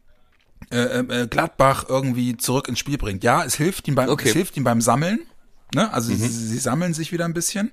äh, 0.72 0.78
äh, 0.82 1.28
Gladbach 1.28 1.86
irgendwie 1.88 2.36
zurück 2.36 2.68
ins 2.68 2.80
Spiel 2.80 2.98
bringt. 2.98 3.24
Ja, 3.24 3.46
es 3.46 3.56
hilft 3.56 3.88
ihm 3.88 3.96
beim, 3.96 4.10
Okay. 4.10 4.28
es 4.28 4.34
hilft 4.34 4.58
ihm 4.58 4.66
beim 4.66 4.82
Sammeln. 4.82 5.20
Ne? 5.74 5.92
Also 5.94 6.14
sie, 6.14 6.28
sie 6.28 6.58
sammeln 6.60 6.94
sich 6.94 7.12
wieder 7.14 7.24
ein 7.26 7.34
bisschen. 7.34 7.72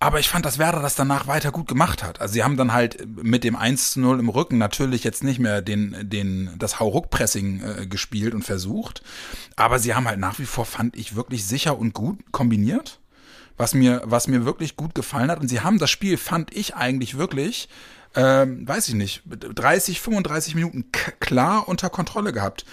Aber 0.00 0.20
ich 0.20 0.28
fand, 0.28 0.46
dass 0.46 0.58
Werder 0.58 0.80
das 0.80 0.94
danach 0.94 1.26
weiter 1.26 1.50
gut 1.50 1.66
gemacht 1.66 2.04
hat. 2.04 2.20
Also 2.20 2.34
sie 2.34 2.44
haben 2.44 2.56
dann 2.56 2.72
halt 2.72 3.04
mit 3.20 3.42
dem 3.42 3.56
1 3.56 3.92
zu 3.92 4.00
0 4.00 4.20
im 4.20 4.28
Rücken 4.28 4.56
natürlich 4.56 5.02
jetzt 5.02 5.24
nicht 5.24 5.40
mehr 5.40 5.60
den, 5.60 6.08
den, 6.08 6.54
das 6.56 6.78
Hauruck-Pressing 6.78 7.62
äh, 7.62 7.86
gespielt 7.86 8.32
und 8.32 8.44
versucht. 8.44 9.02
Aber 9.56 9.80
sie 9.80 9.94
haben 9.94 10.06
halt 10.06 10.20
nach 10.20 10.38
wie 10.38 10.46
vor, 10.46 10.66
fand 10.66 10.96
ich, 10.96 11.16
wirklich 11.16 11.44
sicher 11.46 11.78
und 11.78 11.94
gut 11.94 12.18
kombiniert. 12.30 13.00
Was 13.56 13.74
mir, 13.74 14.02
was 14.04 14.28
mir 14.28 14.44
wirklich 14.44 14.76
gut 14.76 14.94
gefallen 14.94 15.32
hat. 15.32 15.40
Und 15.40 15.48
sie 15.48 15.62
haben 15.62 15.78
das 15.80 15.90
Spiel, 15.90 16.16
fand 16.16 16.54
ich 16.54 16.76
eigentlich 16.76 17.18
wirklich, 17.18 17.68
ähm, 18.14 18.66
weiß 18.66 18.88
ich 18.88 18.94
nicht, 18.94 19.22
30, 19.26 20.00
35 20.00 20.54
Minuten 20.54 20.86
klar 21.20 21.68
unter 21.68 21.90
Kontrolle 21.90 22.32
gehabt. 22.32 22.64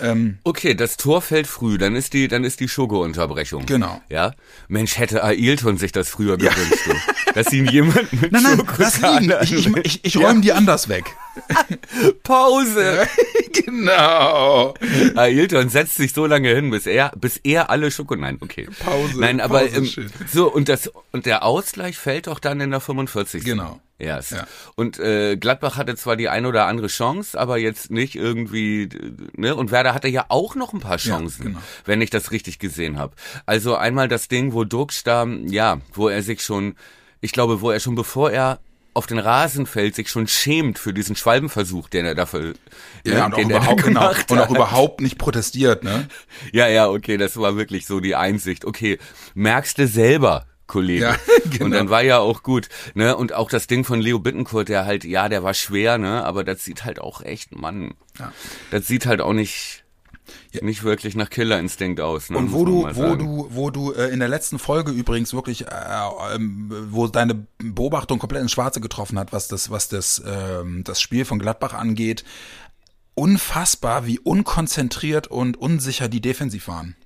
Ähm, 0.00 0.38
Okay, 0.44 0.74
das 0.74 0.96
Tor 0.96 1.22
fällt 1.22 1.46
früh, 1.46 1.78
dann 1.78 1.94
ist 1.94 2.12
die, 2.12 2.28
dann 2.28 2.44
ist 2.44 2.60
die 2.60 2.68
Schogo-Unterbrechung. 2.68 3.66
Genau. 3.66 4.00
Ja. 4.08 4.34
Mensch, 4.68 4.98
hätte 4.98 5.22
Ailton 5.22 5.78
sich 5.78 5.92
das 5.92 6.08
früher 6.08 6.36
gewünscht, 6.36 6.86
du. 6.86 6.94
dass 7.34 7.52
ihn 7.52 7.66
jemand 7.66 8.12
mit 8.12 8.32
nein, 8.32 8.42
nein, 8.42 8.66
lass 8.78 9.00
liegen. 9.00 9.76
Ich, 9.82 10.04
ich, 10.04 10.04
ich, 10.04 10.16
räume 10.16 10.40
die 10.40 10.52
anders 10.52 10.88
weg. 10.88 11.04
Pause. 12.22 13.06
genau. 13.52 14.74
Ailton 15.16 15.68
setzt 15.68 15.96
sich 15.96 16.12
so 16.12 16.26
lange 16.26 16.54
hin, 16.54 16.70
bis 16.70 16.86
er, 16.86 17.12
bis 17.16 17.38
er 17.38 17.70
alle 17.70 17.90
Schoko, 17.90 18.14
nein, 18.14 18.38
okay. 18.40 18.68
Pause, 18.84 19.18
Nein, 19.18 19.40
aber, 19.40 19.60
Pause, 19.60 20.02
ähm, 20.02 20.10
so, 20.32 20.52
und 20.52 20.68
das, 20.68 20.90
und 21.12 21.26
der 21.26 21.42
Ausgleich 21.42 21.96
fällt 21.96 22.28
doch 22.28 22.38
dann 22.38 22.60
in 22.60 22.70
der 22.70 22.80
45. 22.80 23.44
Genau. 23.44 23.80
Erst. 23.98 24.32
Ja. 24.32 24.46
Und 24.74 24.98
äh, 24.98 25.36
Gladbach 25.36 25.76
hatte 25.76 25.94
zwar 25.94 26.16
die 26.16 26.28
ein 26.28 26.46
oder 26.46 26.66
andere 26.66 26.88
Chance, 26.88 27.38
aber 27.38 27.58
jetzt 27.58 27.92
nicht 27.92 28.16
irgendwie, 28.16 28.88
ne? 29.36 29.54
Und 29.54 29.70
Werder 29.70 29.94
hatte 29.94 30.08
ja 30.08 30.26
auch 30.28 30.56
noch 30.56 30.72
ein 30.72 30.80
paar 30.80 30.96
Chancen, 30.96 31.46
genau. 31.46 31.58
wenn 31.84 32.00
ich 32.00 32.10
das 32.10 32.32
richtig 32.32 32.58
gesehen 32.58 32.98
habe. 32.98 33.14
Also 33.46 33.76
einmal 33.76 34.08
das 34.08 34.26
Ding, 34.26 34.52
wo 34.52 34.64
Duxch 34.64 35.04
da, 35.04 35.26
ja, 35.26 35.80
wo 35.92 36.08
er 36.08 36.22
sich 36.22 36.42
schon, 36.42 36.74
ich 37.20 37.30
glaube, 37.30 37.60
wo 37.60 37.70
er 37.70 37.78
schon 37.78 37.94
bevor 37.94 38.32
er 38.32 38.58
auf 38.94 39.06
den 39.06 39.18
Rasen 39.18 39.66
fällt, 39.66 39.94
sich 39.96 40.08
schon 40.08 40.26
schämt 40.28 40.78
für 40.78 40.92
diesen 40.92 41.16
Schwalbenversuch, 41.16 41.88
den 41.88 42.06
er 42.06 42.14
dafür, 42.14 42.54
Ja, 43.04 43.26
und, 43.26 43.34
auch 43.34 43.38
er 43.38 43.44
überhaupt, 43.44 43.82
genau, 43.84 44.10
und 44.30 44.38
auch 44.38 44.50
überhaupt 44.50 45.00
nicht 45.00 45.18
protestiert, 45.18 45.84
ne? 45.84 46.08
Ja, 46.52 46.68
ja, 46.68 46.88
okay, 46.88 47.16
das 47.16 47.36
war 47.36 47.56
wirklich 47.56 47.86
so 47.86 48.00
die 48.00 48.14
Einsicht. 48.14 48.64
Okay, 48.64 48.98
merkst 49.34 49.78
du 49.78 49.86
selber, 49.86 50.46
Kollege. 50.66 51.04
Ja, 51.04 51.16
genau. 51.50 51.66
Und 51.66 51.70
dann 51.72 51.90
war 51.90 52.02
ja 52.02 52.18
auch 52.18 52.42
gut, 52.42 52.68
ne? 52.94 53.16
Und 53.16 53.32
auch 53.32 53.50
das 53.50 53.66
Ding 53.66 53.84
von 53.84 54.00
Leo 54.00 54.18
Bittencourt, 54.18 54.68
der 54.68 54.86
halt, 54.86 55.04
ja, 55.04 55.28
der 55.28 55.42
war 55.42 55.54
schwer, 55.54 55.98
ne? 55.98 56.24
Aber 56.24 56.44
das 56.44 56.64
sieht 56.64 56.84
halt 56.84 57.00
auch 57.00 57.20
echt, 57.20 57.54
Mann, 57.54 57.94
Ja. 58.18 58.32
das 58.70 58.86
sieht 58.86 59.06
halt 59.06 59.20
auch 59.20 59.32
nicht, 59.34 59.84
nicht 60.62 60.82
wirklich 60.84 61.16
nach 61.16 61.28
Killerinstinkt 61.28 62.00
aus. 62.00 62.30
Ne? 62.30 62.38
Und 62.38 62.52
wo 62.52 62.64
du, 62.64 62.88
wo 62.92 63.14
du, 63.14 63.46
wo 63.50 63.70
du 63.70 63.92
äh, 63.92 64.08
in 64.08 64.20
der 64.20 64.28
letzten 64.28 64.58
Folge 64.58 64.90
übrigens 64.90 65.34
wirklich, 65.34 65.66
äh, 65.66 65.70
ähm, 66.34 66.72
wo 66.90 67.08
deine 67.08 67.46
Beobachtung 67.58 68.18
komplett 68.18 68.40
ins 68.42 68.52
Schwarze 68.52 68.80
getroffen 68.80 69.18
hat, 69.18 69.32
was 69.32 69.48
das, 69.48 69.70
was 69.70 69.88
das, 69.88 70.22
ähm, 70.26 70.82
das 70.84 71.00
Spiel 71.00 71.24
von 71.26 71.38
Gladbach 71.38 71.74
angeht, 71.74 72.24
unfassbar, 73.14 74.06
wie 74.06 74.18
unkonzentriert 74.18 75.26
und 75.26 75.56
unsicher 75.56 76.08
die 76.08 76.20
defensiv 76.20 76.68
waren. 76.68 76.96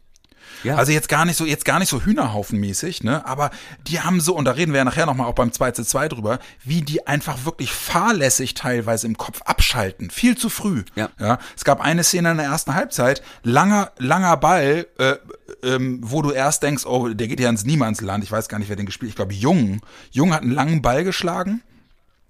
Ja. 0.64 0.76
Also 0.76 0.92
jetzt 0.92 1.08
gar 1.08 1.24
nicht 1.24 1.36
so, 1.36 1.44
jetzt 1.44 1.64
gar 1.64 1.78
nicht 1.78 1.88
so 1.88 2.02
Hühnerhaufenmäßig, 2.02 3.04
ne? 3.04 3.26
Aber 3.26 3.50
die 3.86 4.00
haben 4.00 4.20
so, 4.20 4.34
und 4.34 4.44
da 4.44 4.52
reden 4.52 4.72
wir 4.72 4.78
ja 4.78 4.84
nachher 4.84 5.06
nochmal 5.06 5.26
auch 5.26 5.34
beim 5.34 5.52
2 5.52 5.72
zu 5.72 5.84
2 5.84 6.08
drüber, 6.08 6.38
wie 6.64 6.82
die 6.82 7.06
einfach 7.06 7.44
wirklich 7.44 7.72
fahrlässig 7.72 8.54
teilweise 8.54 9.06
im 9.06 9.16
Kopf 9.16 9.42
abschalten. 9.42 10.10
Viel 10.10 10.36
zu 10.36 10.48
früh. 10.48 10.84
Ja. 10.94 11.10
Ja. 11.18 11.38
Es 11.56 11.64
gab 11.64 11.80
eine 11.80 12.04
Szene 12.04 12.30
in 12.32 12.36
der 12.38 12.46
ersten 12.46 12.74
Halbzeit, 12.74 13.22
langer, 13.42 13.92
langer 13.98 14.36
Ball, 14.36 14.86
äh, 14.98 15.16
ähm, 15.62 16.00
wo 16.02 16.22
du 16.22 16.30
erst 16.30 16.62
denkst, 16.62 16.86
oh, 16.86 17.08
der 17.08 17.28
geht 17.28 17.40
ja 17.40 17.48
ins 17.48 17.64
Niemandsland. 17.64 18.24
Ich 18.24 18.32
weiß 18.32 18.48
gar 18.48 18.58
nicht, 18.58 18.68
wer 18.68 18.76
den 18.76 18.86
gespielt. 18.86 19.10
Ich 19.10 19.16
glaube, 19.16 19.34
Jung. 19.34 19.80
Jung 20.10 20.32
hat 20.34 20.42
einen 20.42 20.52
langen 20.52 20.82
Ball 20.82 21.04
geschlagen. 21.04 21.62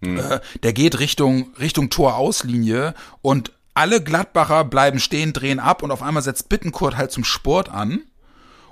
Äh, 0.00 0.38
der 0.62 0.72
geht 0.72 1.00
Richtung, 1.00 1.52
Richtung 1.58 1.90
Torauslinie 1.90 2.94
und 3.20 3.52
alle 3.74 4.02
Gladbacher 4.02 4.64
bleiben 4.64 5.00
stehen, 5.00 5.32
drehen 5.32 5.60
ab 5.60 5.82
und 5.82 5.90
auf 5.90 6.02
einmal 6.02 6.22
setzt 6.22 6.48
Bittenkurt 6.48 6.96
halt 6.96 7.10
zum 7.10 7.24
Sport 7.24 7.68
an 7.68 8.00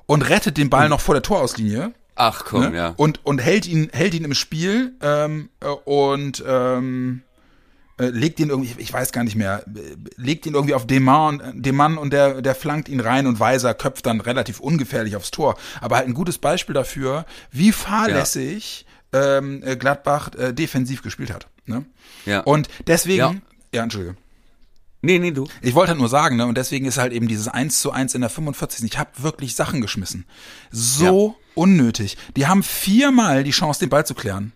und 0.07 0.23
rettet 0.29 0.57
den 0.57 0.71
Ball 0.71 0.89
noch 0.89 1.01
vor 1.01 1.15
der 1.15 1.23
Torauslinie. 1.23 1.93
Ach 2.15 2.45
komm, 2.45 2.71
Ne? 2.71 2.77
ja. 2.77 2.95
Und, 2.97 3.25
und 3.27 3.39
hält 3.41 3.67
ihn, 3.67 3.91
hält 3.93 4.15
ihn 4.15 4.25
im 4.25 4.35
Spiel 4.35 4.95
ähm, 5.03 5.51
äh, 5.61 5.67
und 5.67 6.43
ähm, 6.47 7.23
äh, 7.99 8.07
legt 8.07 8.41
ihn 8.41 8.49
irgendwie, 8.49 8.75
ich 8.81 8.93
weiß 8.93 9.13
gar 9.13 9.23
nicht 9.25 9.37
mehr, 9.37 9.65
äh, 9.67 9.81
legt 10.17 10.47
ihn 10.47 10.55
irgendwie 10.55 10.73
auf 10.75 10.87
den 10.87 11.03
Mann, 11.03 11.43
den 11.55 11.75
Mann 11.77 11.99
und 11.99 12.13
der, 12.13 12.41
der 12.41 12.55
flankt 12.55 12.89
ihn 12.89 13.01
rein 13.01 13.27
und 13.27 13.39
Weiser 13.39 13.75
köpft 13.75 14.07
dann 14.07 14.21
relativ 14.23 14.61
ungefährlich 14.61 15.15
aufs 15.17 15.31
Tor. 15.31 15.57
Aber 15.83 15.97
halt 15.97 16.07
ein 16.09 16.15
gutes 16.15 16.39
Beispiel 16.39 16.75
dafür, 16.75 17.27
wie 17.51 17.71
fahrlässig 17.73 18.87
ähm, 19.13 19.63
äh, 19.65 19.77
Gladbach 19.77 20.31
äh, 20.39 20.53
defensiv 20.55 21.03
gespielt 21.03 21.31
hat. 21.33 21.49
Ne? 21.67 21.85
Ja. 22.25 22.41
Und 22.41 22.69
deswegen, 22.87 23.19
Ja. 23.19 23.35
ja, 23.75 23.83
Entschuldige. 23.83 24.17
Nee, 25.03 25.19
nee, 25.19 25.31
du. 25.31 25.47
Ich 25.63 25.75
wollte 25.75 25.91
halt 25.91 26.01
nur 26.01 26.09
sagen, 26.09 26.37
ne, 26.37 26.47
und 26.47 26.57
deswegen 26.57 26.87
ist 26.87 26.99
halt 26.99 27.13
eben 27.13 27.29
dieses 27.29 27.49
1 27.49 27.81
zu 27.81 27.93
1 27.93 28.15
in 28.15 28.21
der 28.23 28.31
45. 28.31 28.85
Ich 28.85 28.99
habe 28.99 29.11
wirklich 29.19 29.55
Sachen 29.55 29.81
geschmissen. 29.81 30.25
So 30.71 31.37
unnötig. 31.55 32.17
Die 32.37 32.47
haben 32.47 32.63
viermal 32.63 33.45
die 33.45 33.51
Chance, 33.53 33.81
den 33.81 33.89
Ball 33.91 34.05
zu 34.07 34.15
klären. 34.15 34.53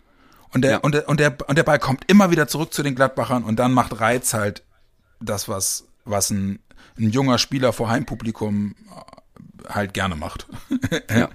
Und 0.53 0.63
der, 0.63 0.71
Ja. 0.73 0.77
und, 0.79 0.93
der, 0.95 1.09
und, 1.09 1.21
der, 1.21 1.37
und 1.49 1.57
der 1.57 1.63
Ball 1.63 1.79
kommt 1.79 2.05
immer 2.11 2.31
wieder 2.31 2.49
zurück 2.49 2.75
zu 2.75 2.83
den 2.83 2.95
Gladbachern 2.95 3.45
und 3.45 3.57
dann 3.57 3.73
macht 3.73 4.01
Reiz 4.01 4.35
halt 4.35 4.65
das, 5.21 5.49
was, 5.49 5.85
was 6.05 6.31
ein, 6.31 6.59
ein 6.99 7.11
junger 7.11 7.39
Spieler 7.39 7.73
vor 7.73 7.89
Heimpublikum 7.89 8.75
äh, 8.91 9.69
halt 9.73 9.95
gerne 9.95 10.17
macht. 10.17 10.47
Ja. 11.11 11.29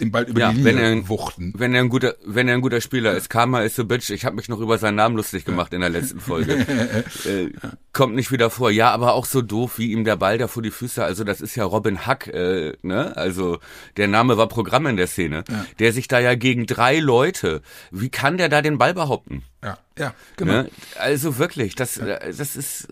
Den 0.00 0.10
Ball 0.10 0.24
über 0.24 0.40
Ja, 0.40 0.52
die 0.52 0.64
wenn 0.64 0.76
Linie 0.76 0.96
er- 1.02 1.08
wuchten. 1.08 1.52
Wenn 1.56 1.74
er 1.74 1.82
ein 1.82 1.88
guter, 1.90 2.14
wenn 2.24 2.48
er 2.48 2.54
ein 2.54 2.60
guter 2.62 2.80
Spieler 2.80 3.12
ist, 3.14 3.28
Karma 3.30 3.60
is 3.62 3.78
a 3.78 3.82
bitch. 3.82 4.10
Ich 4.10 4.24
habe 4.24 4.36
mich 4.36 4.48
noch 4.48 4.60
über 4.60 4.78
seinen 4.78 4.94
Namen 4.96 5.16
lustig 5.16 5.44
gemacht 5.44 5.72
in 5.74 5.80
der 5.80 5.90
letzten 5.90 6.20
Folge. 6.20 6.54
äh, 7.26 7.50
kommt 7.92 8.14
nicht 8.14 8.32
wieder 8.32 8.50
vor. 8.50 8.70
Ja, 8.70 8.90
aber 8.90 9.14
auch 9.14 9.26
so 9.26 9.42
doof, 9.42 9.78
wie 9.78 9.92
ihm 9.92 10.04
der 10.04 10.16
Ball 10.16 10.38
da 10.38 10.48
vor 10.48 10.62
die 10.62 10.70
Füße. 10.70 11.04
Also 11.04 11.24
das 11.24 11.40
ist 11.40 11.54
ja 11.54 11.64
Robin 11.64 12.06
Hack, 12.06 12.26
äh, 12.28 12.72
ne? 12.82 13.16
Also 13.16 13.58
der 13.96 14.08
Name 14.08 14.36
war 14.36 14.48
Programm 14.48 14.86
in 14.86 14.96
der 14.96 15.06
Szene. 15.06 15.44
Der 15.78 15.92
sich 15.92 16.08
da 16.08 16.18
ja 16.18 16.34
gegen 16.34 16.66
drei 16.66 16.98
Leute. 16.98 17.60
Wie 17.90 18.08
kann 18.08 18.38
der 18.38 18.48
da 18.48 18.62
den 18.62 18.78
Ball 18.78 18.94
behaupten? 18.94 19.42
Ja, 19.62 19.76
ja, 20.00 20.14
genau. 20.36 20.52
Ne? 20.52 20.70
Also 20.98 21.38
wirklich, 21.38 21.74
das, 21.74 22.00
das 22.00 22.56
ist, 22.56 22.88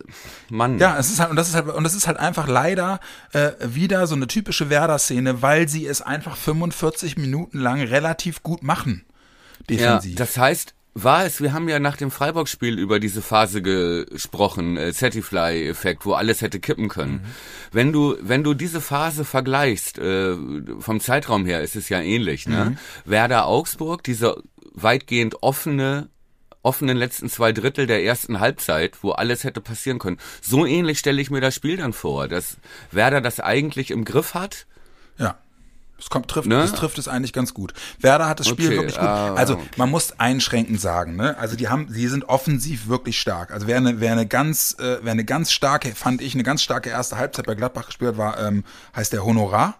Mann. 0.51 0.79
Ja, 0.79 0.99
es 0.99 1.11
ist 1.11 1.19
halt 1.21 1.31
und 1.31 1.37
das 1.37 1.49
ist 1.49 1.55
halt 1.55 1.67
und 1.69 1.83
das 1.85 1.95
ist 1.95 2.07
halt 2.07 2.19
einfach 2.19 2.47
leider 2.47 3.01
äh, 3.33 3.53
wieder 3.61 4.07
so 4.07 4.15
eine 4.15 4.27
typische 4.27 4.69
Werder-Szene, 4.71 5.43
weil 5.43 5.69
sie 5.69 5.87
es 5.87 6.03
einfach 6.03 6.37
45 6.37 7.17
Minuten 7.17 7.59
lang 7.59 7.81
relativ 7.81 8.43
gut 8.43 8.63
machen 8.63 9.05
Ja, 9.71 9.99
defensiv. 9.99 10.17
das 10.17 10.37
heißt, 10.37 10.75
war 10.95 11.25
es, 11.25 11.41
wir 11.41 11.53
haben 11.53 11.69
ja 11.69 11.79
nach 11.79 11.97
dem 11.97 12.11
Freiburg-Spiel 12.11 12.77
über 12.79 12.99
diese 12.99 13.23
Phase 13.23 13.63
gesprochen, 13.63 14.77
äh, 14.77 14.93
Satisfly-Effekt, 14.93 16.05
wo 16.05 16.15
alles 16.15 16.43
hätte 16.43 16.59
kippen 16.61 16.89
können. 16.89 17.21
Wenn 17.73 17.93
du, 17.93 18.17
wenn 18.21 18.43
du 18.43 18.53
diese 18.55 18.81
Phase 18.81 19.25
vergleichst, 19.25 19.99
äh, 19.99 20.35
vom 20.81 21.01
Zeitraum 21.01 21.47
her 21.47 21.61
ist 21.63 21.77
es 21.77 21.89
ja 21.89 22.01
ähnlich, 22.01 22.49
ne? 22.49 22.77
Werder 23.05 23.47
Augsburg, 23.47 24.03
diese 24.03 24.43
weitgehend 24.73 25.43
offene, 25.43 26.09
offenen 26.69 26.97
letzten 26.97 27.29
zwei 27.31 27.53
Drittel 27.53 27.87
der 27.87 28.05
ersten 28.05 28.39
Halbzeit, 28.41 28.99
wo 29.03 29.13
alles 29.13 29.45
hätte 29.45 29.61
passieren 29.61 29.99
können. 29.99 30.19
So 30.43 30.67
ähnlich 30.67 30.99
stelle 30.99 31.21
ich 31.23 31.31
mir 31.31 31.41
das 31.41 31.55
Spiel 31.55 31.77
dann 31.79 31.93
vor, 31.93 32.29
dass 32.29 32.57
Werder 32.93 33.21
das 33.21 33.41
eigentlich 33.41 33.91
im 33.91 34.05
Griff 34.05 34.35
hat. 34.35 34.67
ja. 35.19 35.37
Es 36.01 36.11
kommt, 36.11 36.29
trifft, 36.29 36.47
Ne? 36.47 36.55
das 36.59 36.75
trifft 36.75 36.97
es 36.99 37.09
eigentlich 37.09 37.33
ganz 37.33 37.53
gut. 37.55 37.75
Werder 37.99 38.29
hat 38.29 38.39
das 38.39 38.47
Spiel 38.47 38.69
Okay, 38.69 38.77
wirklich 38.77 38.95
gut. 38.95 39.05
ah, 39.09 39.35
Also 39.35 39.55
okay. 39.55 39.65
man 39.79 39.91
muss 39.91 40.21
einschränkend 40.21 40.81
sagen, 40.81 41.17
ne? 41.17 41.37
Also 41.39 41.57
die 41.57 41.67
haben, 41.67 41.89
sie 41.91 42.07
sind 42.07 42.29
offensiv 42.29 42.87
wirklich 42.87 43.19
stark. 43.19 43.51
Also 43.51 43.67
wer 43.67 43.79
eine, 43.79 43.99
wer 43.99 44.13
eine 44.13 44.25
ganz, 44.25 44.77
äh, 44.79 44.99
wer 45.03 45.11
eine 45.11 45.25
ganz 45.25 45.51
starke, 45.51 45.93
fand 45.97 46.23
ich, 46.23 46.35
eine 46.35 46.45
ganz 46.45 46.63
starke 46.63 46.89
erste 46.89 47.17
Halbzeit 47.19 47.47
bei 47.47 47.57
Gladbach 47.57 47.87
gespielt 47.87 48.17
war, 48.17 48.39
ähm, 48.39 48.63
heißt 48.95 49.13
der 49.13 49.25
Honorar. 49.25 49.75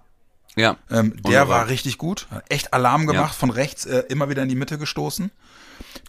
Ja. 0.57 0.77
Ähm, 0.91 1.15
der 1.23 1.43
Honorar. 1.43 1.49
war 1.49 1.69
richtig 1.69 1.99
gut, 1.99 2.27
hat 2.33 2.43
echt 2.49 2.75
Alarm 2.75 3.07
gemacht, 3.07 3.35
Ja. 3.35 3.39
von 3.39 3.51
rechts 3.51 3.87
äh, 3.87 4.03
immer 4.09 4.29
wieder 4.29 4.43
in 4.43 4.49
die 4.49 4.57
Mitte 4.57 4.77
gestoßen. 4.77 5.31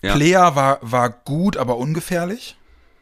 Ja. 0.02 0.16
Player 0.16 0.56
war, 0.56 0.80
war 0.82 1.10
gut, 1.10 1.58
aber 1.58 1.78
ungefährlich. 1.78 2.56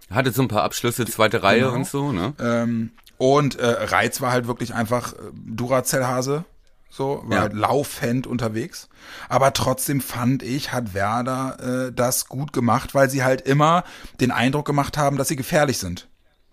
Hatte 0.09 0.31
so 0.31 0.41
ein 0.41 0.47
paar 0.47 0.63
Abschlüsse, 0.63 1.05
zweite 1.05 1.43
Reihe 1.43 1.62
Genau. 1.62 1.74
und 1.74 1.88
so, 1.88 2.12
ne? 2.12 2.33
Ähm, 2.39 2.91
und 3.17 3.57
äh, 3.59 3.65
Reiz 3.65 4.21
war 4.21 4.31
halt 4.31 4.47
wirklich 4.47 4.74
einfach 4.74 5.13
äh, 5.13 5.17
Duracell-Hase. 5.33 6.45
So, 6.89 7.21
war 7.25 7.36
Ja. 7.36 7.41
halt 7.43 7.53
laufend 7.53 8.25
unterwegs. 8.27 8.88
Aber 9.27 9.51
trotzdem 9.53 10.00
fand 10.01 10.41
ich, 10.43 10.71
hat 10.71 10.93
Werder 10.93 11.88
äh, 11.88 11.91
das 11.91 12.27
gut 12.27 12.53
gemacht, 12.53 12.95
weil 12.95 13.09
sie 13.09 13.24
halt 13.24 13.41
immer 13.41 13.83
den 14.21 14.31
Eindruck 14.31 14.65
gemacht 14.65 14.97
haben, 14.97 15.17
dass 15.17 15.27
sie 15.27 15.36
gefährlich 15.36 15.77
sind. 15.79 16.07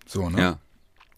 So, 0.05 0.29
ne? 0.29 0.41
Ja. 0.41 0.57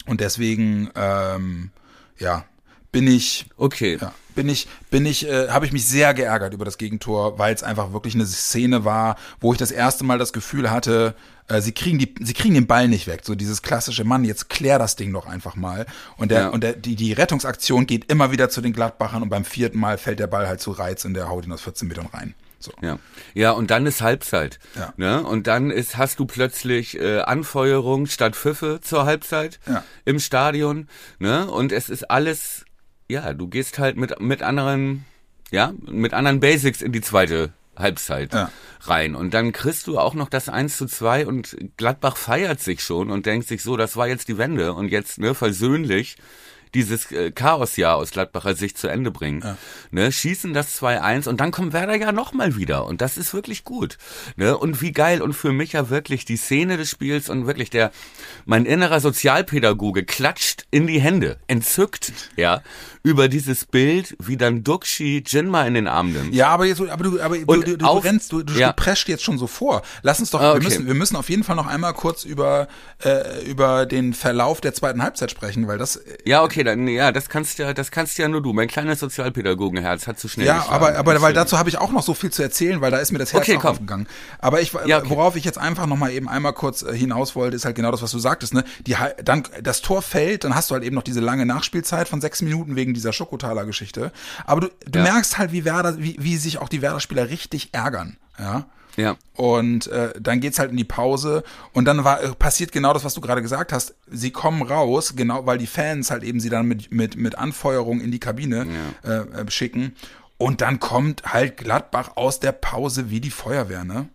Und 0.06 0.22
deswegen, 0.22 0.90
ähm, 0.96 1.72
ja, 2.20 2.46
bin 2.92 3.08
ich 3.08 3.46
Okay. 3.58 3.98
Ja, 4.02 4.14
bin 4.36 4.50
ich, 4.50 4.68
bin 4.92 5.06
ich, 5.06 5.28
äh, 5.28 5.50
habe 5.50 5.66
ich 5.66 5.72
mich 5.72 5.88
sehr 5.88 6.14
geärgert 6.14 6.54
über 6.54 6.64
das 6.66 6.78
Gegentor, 6.78 7.40
weil 7.40 7.54
es 7.56 7.64
einfach 7.64 7.92
wirklich 7.94 8.14
eine 8.16 8.26
Szene 8.26 8.86
war, 8.86 9.16
wo 9.42 9.52
ich 9.52 9.58
das 9.58 9.72
erste 9.72 10.04
Mal 10.04 10.20
das 10.20 10.32
Gefühl 10.32 10.70
hatte, 10.70 11.16
äh, 11.48 11.60
sie 11.60 11.72
kriegen 11.72 11.98
die, 11.98 12.14
sie 12.22 12.34
kriegen 12.34 12.54
den 12.54 12.68
Ball 12.68 12.88
nicht 12.88 13.08
weg. 13.08 13.22
So 13.24 13.34
dieses 13.34 13.62
klassische 13.64 14.04
Mann, 14.04 14.24
jetzt 14.26 14.48
klär 14.50 14.78
das 14.78 14.96
Ding 14.96 15.12
doch 15.12 15.26
einfach 15.26 15.56
mal. 15.56 15.86
Und 16.18 16.30
der, 16.30 16.42
Ja. 16.42 16.48
und 16.50 16.62
der, 16.64 16.74
die, 16.74 16.96
die 16.96 17.14
Rettungsaktion 17.14 17.88
geht 17.88 18.12
immer 18.12 18.32
wieder 18.32 18.50
zu 18.50 18.62
den 18.62 18.74
Gladbachern 18.74 19.24
und 19.24 19.30
beim 19.30 19.44
vierten 19.46 19.80
Mal 19.80 19.98
fällt 19.98 20.20
der 20.20 20.28
Ball 20.28 20.48
halt 20.48 20.62
zu 20.62 20.70
Reiz 20.72 21.04
und 21.06 21.14
der 21.16 21.30
haut 21.30 21.46
ihn 21.46 21.52
aus 21.52 21.62
14 21.62 21.88
Metern 21.88 22.06
rein. 22.14 22.36
So. 22.60 22.72
Ja. 22.82 22.98
ja, 23.36 23.52
und 23.52 23.70
dann 23.72 23.86
ist 23.86 24.02
Halbzeit. 24.02 24.60
Ja. 24.76 24.92
Ne? 24.98 25.24
Und 25.24 25.46
dann 25.48 25.70
ist, 25.72 25.96
hast 25.98 26.20
du 26.20 26.26
plötzlich 26.26 27.00
äh, 27.00 27.20
Anfeuerung 27.22 28.08
statt 28.08 28.36
Pfiffe 28.36 28.80
zur 28.82 29.06
Halbzeit 29.06 29.60
Ja. 29.68 29.84
im 30.06 30.20
Stadion. 30.20 30.88
Ne? 31.20 31.50
Und 31.50 31.72
es 31.72 31.90
ist 31.90 32.10
alles, 32.10 32.66
ja, 33.10 33.34
du 33.34 33.48
gehst 33.48 33.80
halt 33.80 33.98
mit, 33.98 34.20
mit 34.20 34.42
anderen, 34.42 35.06
ja, 35.52 35.74
mit 35.86 36.14
anderen 36.14 36.40
Basics 36.40 36.82
in 36.82 36.92
die 36.92 37.02
zweite 37.02 37.52
Halbzeit 37.76 38.34
Ja. 38.34 38.52
rein. 38.82 39.16
Und 39.16 39.34
dann 39.34 39.52
kriegst 39.52 39.88
du 39.88 40.00
auch 40.00 40.14
noch 40.14 40.30
das 40.30 40.50
1 40.50 40.78
zu 40.78 40.88
2 40.88 41.28
und 41.28 41.56
Gladbach 41.78 42.18
feiert 42.18 42.60
sich 42.60 42.82
schon 42.82 43.12
und 43.12 43.26
denkt 43.26 43.48
sich 43.48 43.62
so, 43.62 43.78
das 43.78 43.96
war 43.96 44.08
jetzt 44.08 44.28
die 44.28 44.38
Wende 44.38 44.74
und 44.74 44.90
jetzt 44.90 45.20
ne, 45.20 45.36
versöhnlich 45.36 46.18
dieses 46.74 47.12
äh, 47.12 47.32
Chaosjahr 47.32 47.96
aus 47.96 48.12
Gladbacher 48.12 48.56
Sicht 48.56 48.78
zu 48.78 48.88
Ende 48.88 49.12
bringen. 49.12 49.44
Ne, 49.92 50.12
schießen 50.12 50.54
das 50.54 50.82
2-1 50.82 51.28
und 51.30 51.40
dann 51.40 51.52
kommt 51.52 51.74
Werder 51.74 51.96
ja 51.96 52.12
nochmal 52.12 52.56
wieder 52.58 52.86
und 52.86 53.02
das 53.02 53.18
ist 53.18 53.34
wirklich 53.34 53.64
gut. 53.64 53.98
Ne, 54.36 54.58
und 54.58 54.82
wie 54.82 54.92
geil 54.92 55.22
und 55.22 55.34
für 55.34 55.52
mich 55.52 55.74
ja 55.74 55.90
wirklich 55.90 56.26
die 56.26 56.38
Szene 56.38 56.78
des 56.78 56.90
Spiels 56.90 57.30
und 57.30 57.48
wirklich 57.48 57.70
der, 57.70 57.92
mein 58.46 58.66
innerer 58.66 59.00
Sozialpädagoge 59.00 60.04
klatscht 60.06 60.66
in 60.72 60.88
die 60.88 61.00
Hände, 61.00 61.38
entzückt, 61.48 62.12
ja, 62.36 62.62
über 63.04 63.30
dieses 63.30 63.66
Bild, 63.66 64.16
wie 64.20 64.36
dann 64.38 64.64
Duxi 64.64 65.24
Jinma 65.26 65.64
in 65.66 65.74
den 65.76 65.88
Arm 65.88 66.12
nimmt. 66.12 66.34
Ja, 66.36 66.50
aber 66.50 66.66
jetzt, 66.66 66.82
aber 66.82 67.04
du, 67.04 67.22
aber 67.22 67.38
du, 67.38 67.44
Und 67.46 67.68
du, 67.68 67.78
du, 67.78 67.86
auf- 67.86 68.04
rennst, 68.04 68.32
du, 68.32 68.44
du, 68.44 68.54
ja. 68.54 68.74
prescht 68.74 69.08
jetzt 69.08 69.24
schon 69.24 69.38
so 69.38 69.48
vor. 69.48 69.82
Lass 70.02 70.20
uns 70.20 70.32
doch, 70.32 70.42
Ah, 70.42 70.54
wir 70.54 70.56
okay. 70.58 70.64
müssen, 70.66 70.88
wir 70.88 70.94
müssen 70.94 71.16
auf 71.16 71.30
jeden 71.30 71.44
Fall 71.44 71.56
noch 71.56 71.68
einmal 71.68 71.94
kurz 71.94 72.26
über, 72.26 72.68
äh, 73.04 73.46
über 73.50 73.86
den 73.86 74.14
Verlauf 74.14 74.60
der 74.62 74.74
zweiten 74.74 75.02
Halbzeit 75.02 75.32
sprechen, 75.32 75.68
weil 75.68 75.78
das, 75.78 75.96
äh, 75.98 76.18
Ja, 76.26 76.44
okay, 76.44 76.57
dann, 76.64 76.88
ja, 76.88 77.12
das 77.12 77.30
kannst 77.30 77.58
ja, 77.60 77.74
das 77.74 77.92
kannst 77.92 78.18
ja 78.18 78.28
nur 78.28 78.42
du. 78.42 78.54
Mein 78.54 78.68
kleines 78.68 79.00
Sozialpädagogenherz 79.00 80.08
hat 80.08 80.20
zu 80.20 80.28
schnell 80.28 80.48
Ja, 80.48 80.66
aber, 80.70 80.96
aber 80.98 81.22
weil 81.22 81.34
dazu 81.34 81.58
habe 81.58 81.70
ich 81.70 81.78
auch 81.78 81.92
noch 81.92 82.04
so 82.04 82.14
viel 82.14 82.32
zu 82.32 82.42
erzählen, 82.44 82.82
weil 82.82 82.92
da 82.92 82.98
ist 82.98 83.12
mir 83.12 83.20
das 83.20 83.34
Herz 83.34 83.44
Okay, 83.44 83.58
auch 83.58 83.62
komm. 83.62 83.72
aufgegangen. 83.72 84.08
Aber 84.40 84.62
ich, 84.62 84.74
Ja, 84.86 85.00
okay. 85.00 85.10
worauf 85.10 85.36
ich 85.36 85.44
jetzt 85.46 85.58
einfach 85.58 85.86
noch 85.88 85.98
mal 85.98 86.12
eben 86.12 86.28
einmal 86.30 86.54
kurz 86.54 86.82
äh, 86.82 86.96
hinaus 86.96 87.36
wollte, 87.36 87.56
ist 87.56 87.66
halt 87.66 87.76
genau 87.76 87.92
das, 87.92 88.02
was 88.02 88.12
du 88.12 88.20
sagtest, 88.20 88.54
ne? 88.54 88.64
Die, 88.86 88.96
dann, 89.24 89.44
das 89.62 89.82
Tor 89.82 90.02
fällt, 90.02 90.44
dann 90.44 90.56
hast 90.56 90.70
du 90.70 90.76
halt 90.76 90.84
eben 90.84 90.96
noch 90.96 91.04
diese 91.04 91.20
lange 91.20 91.46
Nachspielzeit 91.46 92.08
von 92.08 92.22
sechs 92.22 92.42
Minuten 92.42 92.76
wegen 92.76 92.94
dieser 92.94 93.14
Schokotaler-Geschichte. 93.14 94.12
Aber 94.46 94.62
du, 94.62 94.68
du 94.86 95.00
Ja. 95.00 95.04
merkst 95.04 95.38
halt, 95.38 95.52
wie 95.52 95.66
Werder, 95.66 95.98
wie, 96.00 96.16
wie 96.20 96.38
sich 96.38 96.58
auch 96.60 96.70
die 96.70 96.82
Werder-Spieler 96.82 97.30
richtig 97.30 97.70
ärgern, 97.74 98.18
ja? 98.40 98.66
Ja. 98.98 99.16
Und 99.36 99.88
äh, 99.88 100.12
dann 100.20 100.40
geht's 100.42 100.58
halt 100.58 100.72
in 100.72 100.78
die 100.78 100.84
Pause 100.84 101.44
und 101.72 101.86
dann 101.86 102.04
war 102.04 102.22
äh, 102.22 102.34
passiert 102.34 102.72
genau 102.72 102.94
das, 102.94 103.04
was 103.04 103.14
du 103.14 103.22
gerade 103.22 103.44
gesagt 103.44 103.72
hast. 103.72 103.94
Sie 104.08 104.32
kommen 104.32 104.64
raus, 104.64 105.14
genau, 105.16 105.46
weil 105.46 105.60
die 105.60 105.68
Fans 105.68 106.10
halt 106.10 106.24
eben 106.24 106.40
sie 106.40 106.50
dann 106.50 106.68
mit 106.68 106.92
mit 106.92 107.16
mit 107.16 107.38
Anfeuerung 107.38 108.02
in 108.02 108.12
die 108.12 108.20
Kabine 108.20 108.66
äh, 109.04 109.10
äh, 109.10 109.52
schicken 109.52 109.94
und 110.38 110.62
dann 110.62 110.80
kommt 110.80 111.24
halt 111.32 111.58
Gladbach 111.58 112.12
aus 112.16 112.40
der 112.40 112.52
Pause 112.52 113.12
wie 113.12 113.22
die 113.22 113.30
Feuerwehr, 113.30 113.84
ne? 113.84 114.10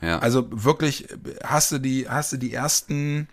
Ja. 0.00 0.20
Also 0.20 0.46
wirklich 0.50 1.08
hast 1.42 1.72
du 1.72 1.78
die 1.80 2.08
hast 2.08 2.32
du 2.32 2.36
die 2.36 2.54
ersten 2.54 3.26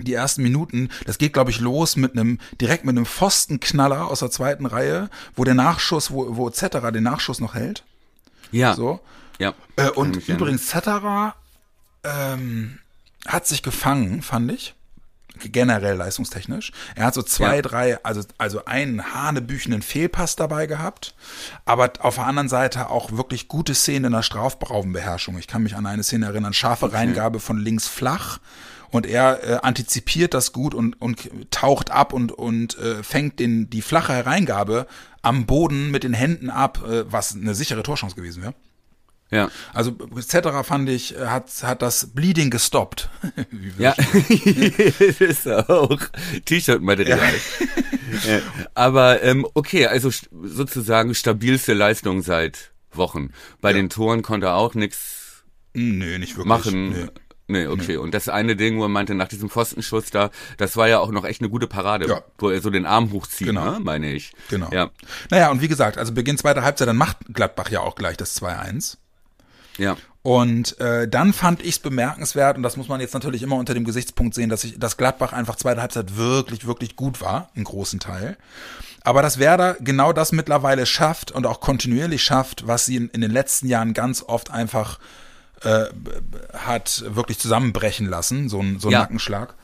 die 0.00 0.12
ersten 0.12 0.42
Minuten, 0.42 0.90
das 1.06 1.16
geht 1.16 1.32
glaube 1.32 1.50
ich 1.50 1.58
los 1.58 1.96
mit 1.96 2.12
einem 2.12 2.38
direkt 2.60 2.84
mit 2.84 2.96
einem 2.96 3.06
Pfostenknaller 3.06 4.08
aus 4.08 4.20
der 4.20 4.30
zweiten 4.30 4.66
Reihe, 4.66 5.08
wo 5.34 5.44
der 5.44 5.54
Nachschuss, 5.54 6.10
wo 6.10 6.36
wo 6.36 6.50
Zetterer 6.50 6.92
den 6.92 7.04
Nachschuss 7.04 7.40
noch 7.40 7.54
hält, 7.54 7.84
ja. 8.52 8.74
so. 8.74 9.00
Ja. 9.38 9.54
Äh, 9.76 9.90
und 9.90 10.28
übrigens, 10.28 10.66
Zetterer 10.68 11.34
ähm, 12.04 12.78
hat 13.26 13.46
sich 13.46 13.62
gefangen, 13.62 14.22
fand 14.22 14.50
ich. 14.52 14.74
Generell 15.40 15.94
leistungstechnisch. 15.96 16.72
Er 16.96 17.06
hat 17.06 17.14
so 17.14 17.22
zwei, 17.22 17.56
Ja. 17.56 17.62
drei, 17.62 18.04
also, 18.04 18.22
also 18.38 18.64
einen 18.64 19.14
hanebüchenden 19.14 19.82
Fehlpass 19.82 20.34
dabei 20.34 20.66
gehabt, 20.66 21.14
aber 21.64 21.92
auf 22.00 22.16
der 22.16 22.26
anderen 22.26 22.48
Seite 22.48 22.90
auch 22.90 23.12
wirklich 23.12 23.46
gute 23.46 23.74
Szenen 23.76 24.06
in 24.06 24.12
der 24.12 24.22
Strafraubenbeherrschung. 24.24 25.38
Ich 25.38 25.46
kann 25.46 25.62
mich 25.62 25.76
an 25.76 25.86
eine 25.86 26.02
Szene 26.02 26.26
erinnern, 26.26 26.54
scharfe 26.54 26.92
Reingabe 26.92 27.38
von 27.38 27.56
links 27.58 27.86
flach 27.86 28.38
und 28.90 29.06
er 29.06 29.44
äh, 29.44 29.58
antizipiert 29.62 30.34
das 30.34 30.52
gut 30.52 30.74
und, 30.74 31.00
und 31.00 31.30
taucht 31.52 31.92
ab 31.92 32.12
und, 32.12 32.32
und 32.32 32.76
äh, 32.78 33.04
fängt 33.04 33.38
den, 33.38 33.70
die 33.70 33.82
flache 33.82 34.14
Hereingabe 34.14 34.88
am 35.22 35.46
Boden 35.46 35.92
mit 35.92 36.02
den 36.02 36.14
Händen 36.14 36.50
ab, 36.50 36.82
äh, 36.84 37.04
was 37.12 37.36
eine 37.36 37.54
sichere 37.54 37.84
Torchance 37.84 38.16
gewesen 38.16 38.42
wäre. 38.42 38.54
Ja. 39.30 39.50
Also 39.74 39.94
etc. 40.16 40.48
fand 40.64 40.88
ich, 40.88 41.16
äh, 41.16 41.26
hat, 41.26 41.50
hat 41.62 41.82
das 41.82 42.08
Bleeding 42.14 42.50
gestoppt. 42.50 43.10
Ja, 43.78 43.94
das 43.96 45.20
ist 45.20 45.48
auch 45.48 45.98
T-Shirt-Material. 46.44 47.20
Ja. 48.26 48.40
Aber 48.74 49.22
ähm, 49.22 49.46
okay, 49.54 49.86
also 49.86 50.10
sozusagen 50.42 51.14
stabilste 51.14 51.74
Leistung 51.74 52.22
seit 52.22 52.72
Wochen. 52.92 53.30
Bei 53.60 53.72
den 53.72 53.90
Toren 53.90 54.22
konnte 54.22 54.46
er 54.46 54.54
auch 54.56 54.74
nichts 54.74 55.44
Nee, 55.74 56.18
nicht 56.18 56.32
wirklich. 56.36 56.46
machen. 56.46 56.88
Nee. 56.90 57.06
Nee, 57.50 57.66
okay. 57.66 57.96
Und 57.96 58.12
das 58.12 58.28
eine 58.28 58.56
Ding, 58.56 58.78
wo 58.78 58.82
er 58.84 58.88
meinte, 58.88 59.14
nach 59.14 59.28
diesem 59.28 59.48
Pfostenschuss 59.48 60.10
da, 60.10 60.30
das 60.58 60.76
war 60.76 60.86
ja 60.88 60.98
auch 60.98 61.10
noch 61.10 61.24
echt 61.24 61.40
eine 61.40 61.48
gute 61.48 61.66
Parade, 61.66 62.06
Ja. 62.06 62.22
wo 62.36 62.50
er 62.50 62.60
so 62.60 62.68
den 62.68 62.84
Arm 62.84 63.10
hochzieht, 63.12 63.46
Genau. 63.46 63.72
ne, 63.72 63.80
meine 63.80 64.12
ich. 64.12 64.32
Genau. 64.50 64.68
Ja, 64.70 64.90
Naja, 65.30 65.50
und 65.50 65.62
wie 65.62 65.68
gesagt, 65.68 65.96
also 65.96 66.12
Beginn 66.12 66.36
zweiter 66.36 66.62
Halbzeit, 66.62 66.88
dann 66.88 66.96
macht 66.98 67.16
Gladbach 67.32 67.70
ja 67.70 67.80
auch 67.80 67.94
gleich 67.94 68.16
das 68.18 68.34
2-1. 68.42 68.98
Ja. 69.78 69.96
Und 70.22 70.78
äh, 70.78 71.08
dann 71.08 71.32
fand 71.32 71.62
ich 71.62 71.70
es 71.70 71.78
bemerkenswert, 71.78 72.58
und 72.58 72.62
das 72.62 72.76
muss 72.76 72.88
man 72.88 73.00
jetzt 73.00 73.14
natürlich 73.14 73.42
immer 73.42 73.56
unter 73.56 73.72
dem 73.72 73.84
Gesichtspunkt 73.84 74.34
sehen, 74.34 74.50
dass 74.50 74.62
ich, 74.64 74.78
dass 74.78 74.98
Gladbach 74.98 75.32
einfach 75.32 75.56
zweite 75.56 75.80
Halbzeit 75.80 76.16
wirklich, 76.16 76.66
wirklich 76.66 76.96
gut 76.96 77.22
war, 77.22 77.48
im 77.54 77.64
großen 77.64 77.98
Teil. 77.98 78.36
Aber 79.02 79.22
dass 79.22 79.38
Werder 79.38 79.76
genau 79.80 80.12
das 80.12 80.32
mittlerweile 80.32 80.84
schafft 80.84 81.30
und 81.30 81.46
auch 81.46 81.60
kontinuierlich 81.60 82.22
schafft, 82.22 82.66
was 82.66 82.84
sie 82.84 82.96
in, 82.96 83.08
in 83.08 83.22
den 83.22 83.30
letzten 83.30 83.68
Jahren 83.68 83.94
ganz 83.94 84.22
oft 84.22 84.50
einfach 84.50 84.98
äh, 85.62 85.86
hat 86.52 87.04
wirklich 87.06 87.38
zusammenbrechen 87.38 88.06
lassen, 88.06 88.48
so 88.48 88.60
ein, 88.60 88.78
so 88.80 88.88
ein 88.88 88.92
Ja. 88.92 88.98
Nackenschlag. 89.00 89.54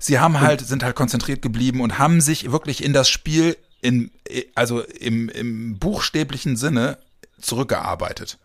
Sie 0.00 0.18
haben 0.18 0.40
halt, 0.40 0.66
sind 0.66 0.82
halt 0.82 0.96
konzentriert 0.96 1.42
geblieben 1.42 1.80
und 1.80 1.98
haben 1.98 2.20
sich 2.20 2.50
wirklich 2.50 2.82
in 2.82 2.92
das 2.92 3.08
Spiel 3.08 3.56
in, 3.80 4.10
also 4.54 4.82
im, 4.82 5.28
im 5.28 5.78
buchstäblichen 5.78 6.56
Sinne 6.56 6.98
zurückgearbeitet. 7.40 8.38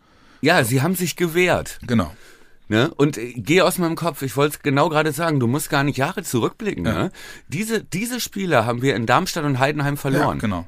Ja, 0.43 0.65
sie 0.65 0.81
haben 0.81 0.93
sich 0.93 1.15
gewehrt. 1.15 1.79
Genau. 1.87 2.13
Ne? 2.67 2.93
Und 2.95 3.17
äh, 3.17 3.31
geh 3.33 3.61
aus 3.61 3.77
meinem 3.77 3.95
Kopf, 3.95 4.21
ich 4.23 4.35
wollte 4.35 4.57
es 4.57 4.61
genau 4.61 4.89
gerade 4.89 5.13
sagen, 5.13 5.39
du 5.39 5.47
musst 5.47 5.69
gar 5.69 5.83
nicht 5.85 5.97
Jahre 5.97 6.21
zurückblicken. 6.23 6.83
Ne? 6.83 7.11
Diese, 7.47 7.81
diese 7.81 8.19
Spieler 8.19 8.65
haben 8.65 8.81
wir 8.81 8.95
in 8.97 9.05
Darmstadt 9.05 9.45
und 9.45 9.59
Heidenheim 9.59 9.95
verloren. 9.95 10.39
Ja, 10.39 10.41
genau. 10.41 10.67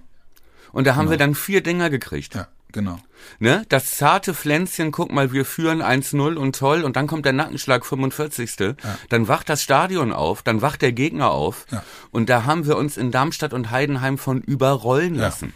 Und 0.72 0.88
da 0.88 0.96
haben 0.96 1.10
wir 1.10 1.18
dann 1.18 1.36
vier 1.36 1.62
Dinger 1.62 1.90
gekriegt. 1.90 2.36
Ja, 2.36 2.48
genau. 2.72 3.00
Ne? 3.40 3.66
Das 3.68 3.92
zarte 3.98 4.34
Pflänzchen, 4.34 4.94
guck 4.94 5.12
mal, 5.12 5.34
wir 5.34 5.44
führen 5.44 5.82
1-0 5.82 6.36
und 6.36 6.56
toll. 6.56 6.84
Und 6.84 6.96
dann 6.96 7.08
kommt 7.08 7.26
der 7.26 7.34
Nackenschlag 7.34 7.86
45. 7.86 8.76
Dann 9.10 9.28
wacht 9.28 9.50
das 9.50 9.62
Stadion 9.62 10.14
auf, 10.14 10.42
dann 10.42 10.62
wacht 10.62 10.84
der 10.84 10.94
Gegner 10.94 11.32
auf. 11.32 11.66
Ja. 11.72 11.84
Und 12.12 12.30
da 12.30 12.46
haben 12.46 12.66
wir 12.66 12.78
uns 12.78 12.96
in 12.96 13.12
Darmstadt 13.12 13.52
und 13.52 13.72
Heidenheim 13.72 14.18
von 14.18 14.42
überrollen 14.42 15.16
lassen. 15.16 15.54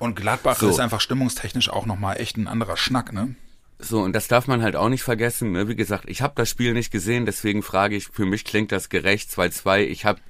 Und 0.00 0.16
Gladbach 0.16 0.58
So. 0.58 0.68
ist 0.70 0.80
einfach 0.80 1.00
stimmungstechnisch 1.00 1.68
auch 1.70 1.86
nochmal 1.86 2.20
echt 2.20 2.36
ein 2.36 2.48
anderer 2.48 2.76
Schnack, 2.76 3.12
ne? 3.12 3.36
So, 3.82 4.00
und 4.02 4.12
das 4.14 4.28
darf 4.28 4.46
man 4.46 4.62
halt 4.62 4.76
auch 4.76 4.88
nicht 4.88 5.02
vergessen. 5.02 5.52
Ne? 5.52 5.68
Wie 5.68 5.76
gesagt, 5.76 6.04
ich 6.08 6.22
habe 6.22 6.34
das 6.36 6.48
Spiel 6.48 6.72
nicht 6.74 6.90
gesehen, 6.90 7.26
deswegen 7.26 7.62
frage 7.62 7.96
ich, 7.96 8.08
für 8.08 8.26
mich 8.26 8.44
klingt 8.44 8.72
das 8.72 8.88
gerecht, 8.88 9.30
2-2. 9.30 9.80
Ich 9.84 10.04
habe 10.04 10.20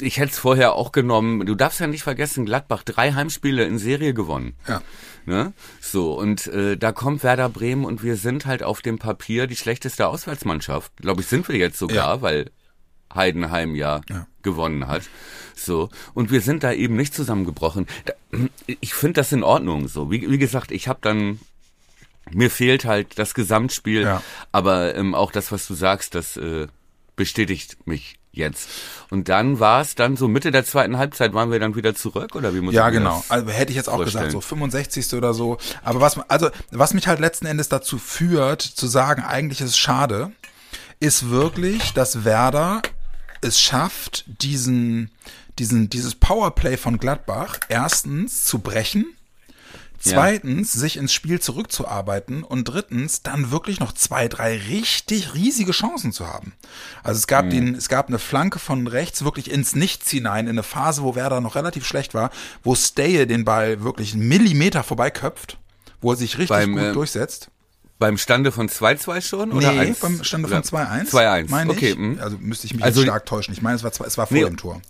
ich 0.00 0.18
hätte 0.18 0.30
es 0.32 0.38
vorher 0.38 0.74
auch 0.74 0.92
genommen. 0.92 1.46
Du 1.46 1.54
darfst 1.56 1.80
ja 1.80 1.86
nicht 1.88 2.04
vergessen, 2.04 2.46
Gladbach 2.46 2.84
drei 2.84 3.12
Heimspiele 3.12 3.64
in 3.64 3.78
Serie 3.78 4.14
gewonnen. 4.14 4.54
Ja. 4.68 4.82
Ne? 5.26 5.52
So, 5.80 6.16
und 6.18 6.46
äh, 6.46 6.76
da 6.76 6.92
kommt 6.92 7.24
Werder 7.24 7.48
Bremen 7.48 7.84
und 7.84 8.02
wir 8.04 8.16
sind 8.16 8.46
halt 8.46 8.62
auf 8.62 8.82
dem 8.82 8.98
Papier 8.98 9.46
die 9.48 9.56
schlechteste 9.56 10.06
Auswärtsmannschaft. 10.06 10.96
Glaube 10.98 11.22
ich, 11.22 11.26
sind 11.26 11.48
wir 11.48 11.56
jetzt 11.56 11.78
sogar, 11.78 12.16
Ja. 12.16 12.22
weil 12.22 12.50
Heidenheim 13.12 13.74
ja, 13.74 14.00
Ja. 14.08 14.26
gewonnen 14.42 14.86
hat. 14.86 15.02
So, 15.56 15.88
und 16.14 16.30
wir 16.30 16.40
sind 16.40 16.62
da 16.62 16.72
eben 16.72 16.94
nicht 16.96 17.14
zusammengebrochen. 17.14 17.86
Ich 18.66 18.94
finde 18.94 19.14
das 19.14 19.32
in 19.32 19.42
Ordnung 19.42 19.88
so. 19.88 20.10
Wie, 20.10 20.30
wie 20.30 20.38
gesagt, 20.38 20.70
ich 20.70 20.86
habe 20.88 20.98
dann 21.02 21.40
mir 22.32 22.50
fehlt 22.50 22.84
halt 22.84 23.18
das 23.18 23.34
Gesamtspiel, 23.34 24.02
Ja. 24.02 24.22
aber 24.52 24.94
ähm, 24.94 25.14
auch 25.14 25.30
das, 25.32 25.52
was 25.52 25.66
du 25.66 25.74
sagst, 25.74 26.14
das 26.14 26.36
äh, 26.36 26.66
bestätigt 27.16 27.86
mich 27.86 28.16
jetzt. 28.32 28.68
Und 29.10 29.28
dann 29.28 29.60
war 29.60 29.80
es 29.80 29.94
dann 29.94 30.16
so 30.16 30.26
Mitte 30.26 30.50
der 30.50 30.64
zweiten 30.64 30.98
Halbzeit 30.98 31.34
waren 31.34 31.52
wir 31.52 31.60
dann 31.60 31.76
wieder 31.76 31.94
zurück 31.94 32.34
oder 32.34 32.52
wie 32.54 32.60
muss 32.60 32.74
Ja, 32.74 32.90
genau. 32.90 33.22
Also 33.28 33.48
hätte 33.50 33.70
ich 33.70 33.76
jetzt 33.76 33.88
auch 33.88 33.96
vorstellen? 33.96 34.24
gesagt, 34.26 34.32
so 34.32 34.40
65. 34.40 35.14
oder 35.14 35.32
so. 35.34 35.58
Aber 35.84 36.00
was, 36.00 36.18
also, 36.28 36.50
was 36.72 36.94
mich 36.94 37.06
halt 37.06 37.20
letzten 37.20 37.46
Endes 37.46 37.68
dazu 37.68 37.96
führt, 37.98 38.62
zu 38.62 38.88
sagen, 38.88 39.22
eigentlich 39.22 39.60
ist 39.60 39.70
es 39.70 39.78
schade, 39.78 40.32
ist 40.98 41.30
wirklich, 41.30 41.92
dass 41.92 42.24
Werder 42.24 42.82
es 43.40 43.60
schafft, 43.60 44.24
diesen, 44.26 45.10
diesen, 45.60 45.88
dieses 45.90 46.16
Powerplay 46.16 46.76
von 46.76 46.98
Gladbach 46.98 47.58
erstens 47.68 48.44
zu 48.44 48.58
brechen, 48.58 49.06
zweitens 50.10 50.72
sich 50.72 50.96
ins 50.96 51.12
Spiel 51.12 51.40
zurückzuarbeiten 51.40 52.42
und 52.42 52.64
drittens 52.64 53.22
dann 53.22 53.50
wirklich 53.50 53.80
noch 53.80 53.92
zwei, 53.92 54.28
drei 54.28 54.56
richtig 54.56 55.34
riesige 55.34 55.72
Chancen 55.72 56.12
zu 56.12 56.26
haben. 56.26 56.52
Also 57.02 57.18
es 57.18 57.24
Mhm. 57.26 57.30
gab 57.30 57.50
den, 57.50 57.74
es 57.74 57.88
gab 57.88 58.08
eine 58.08 58.18
Flanke 58.18 58.58
von 58.58 58.86
rechts 58.86 59.24
wirklich 59.24 59.50
ins 59.50 59.74
Nichts 59.74 60.10
hinein, 60.10 60.46
in 60.46 60.50
eine 60.52 60.62
Phase, 60.62 61.02
wo 61.02 61.14
Werder 61.14 61.40
noch 61.40 61.54
relativ 61.56 61.86
schlecht 61.86 62.14
war, 62.14 62.30
wo 62.62 62.74
Steje 62.74 63.26
den 63.26 63.44
Ball 63.44 63.82
wirklich 63.82 64.12
einen 64.14 64.28
Millimeter 64.28 64.82
vorbeiköpft, 64.82 65.58
wo 66.00 66.12
er 66.12 66.16
sich 66.16 66.34
richtig 66.38 66.48
Beim, 66.48 66.72
gut 66.72 66.82
äh, 66.82 66.92
durchsetzt. 66.92 67.48
Beim 67.98 68.18
Stande 68.18 68.50
von 68.52 68.68
2-2 68.68 69.20
schon 69.20 69.52
oder 69.52 69.72
nee, 69.72 69.78
1? 69.78 70.00
beim 70.00 70.22
Stande 70.24 70.48
von 70.48 70.62
2-1. 70.62 71.10
2-1, 71.10 71.48
meine 71.50 71.70
okay. 71.70 71.90
ich. 71.90 71.96
hm. 71.96 72.18
Also 72.20 72.36
müsste 72.40 72.66
ich 72.66 72.74
mich 72.74 72.82
Also- 72.84 73.00
jetzt 73.00 73.08
stark 73.08 73.24
täuschen. 73.26 73.54
Ich 73.54 73.62
meine, 73.62 73.76
es 73.76 73.84
war, 73.84 73.90
es 74.06 74.18
war 74.18 74.26
vor 74.26 74.36
Nee. 74.36 74.44
dem 74.44 74.56
Tor. 74.56 74.82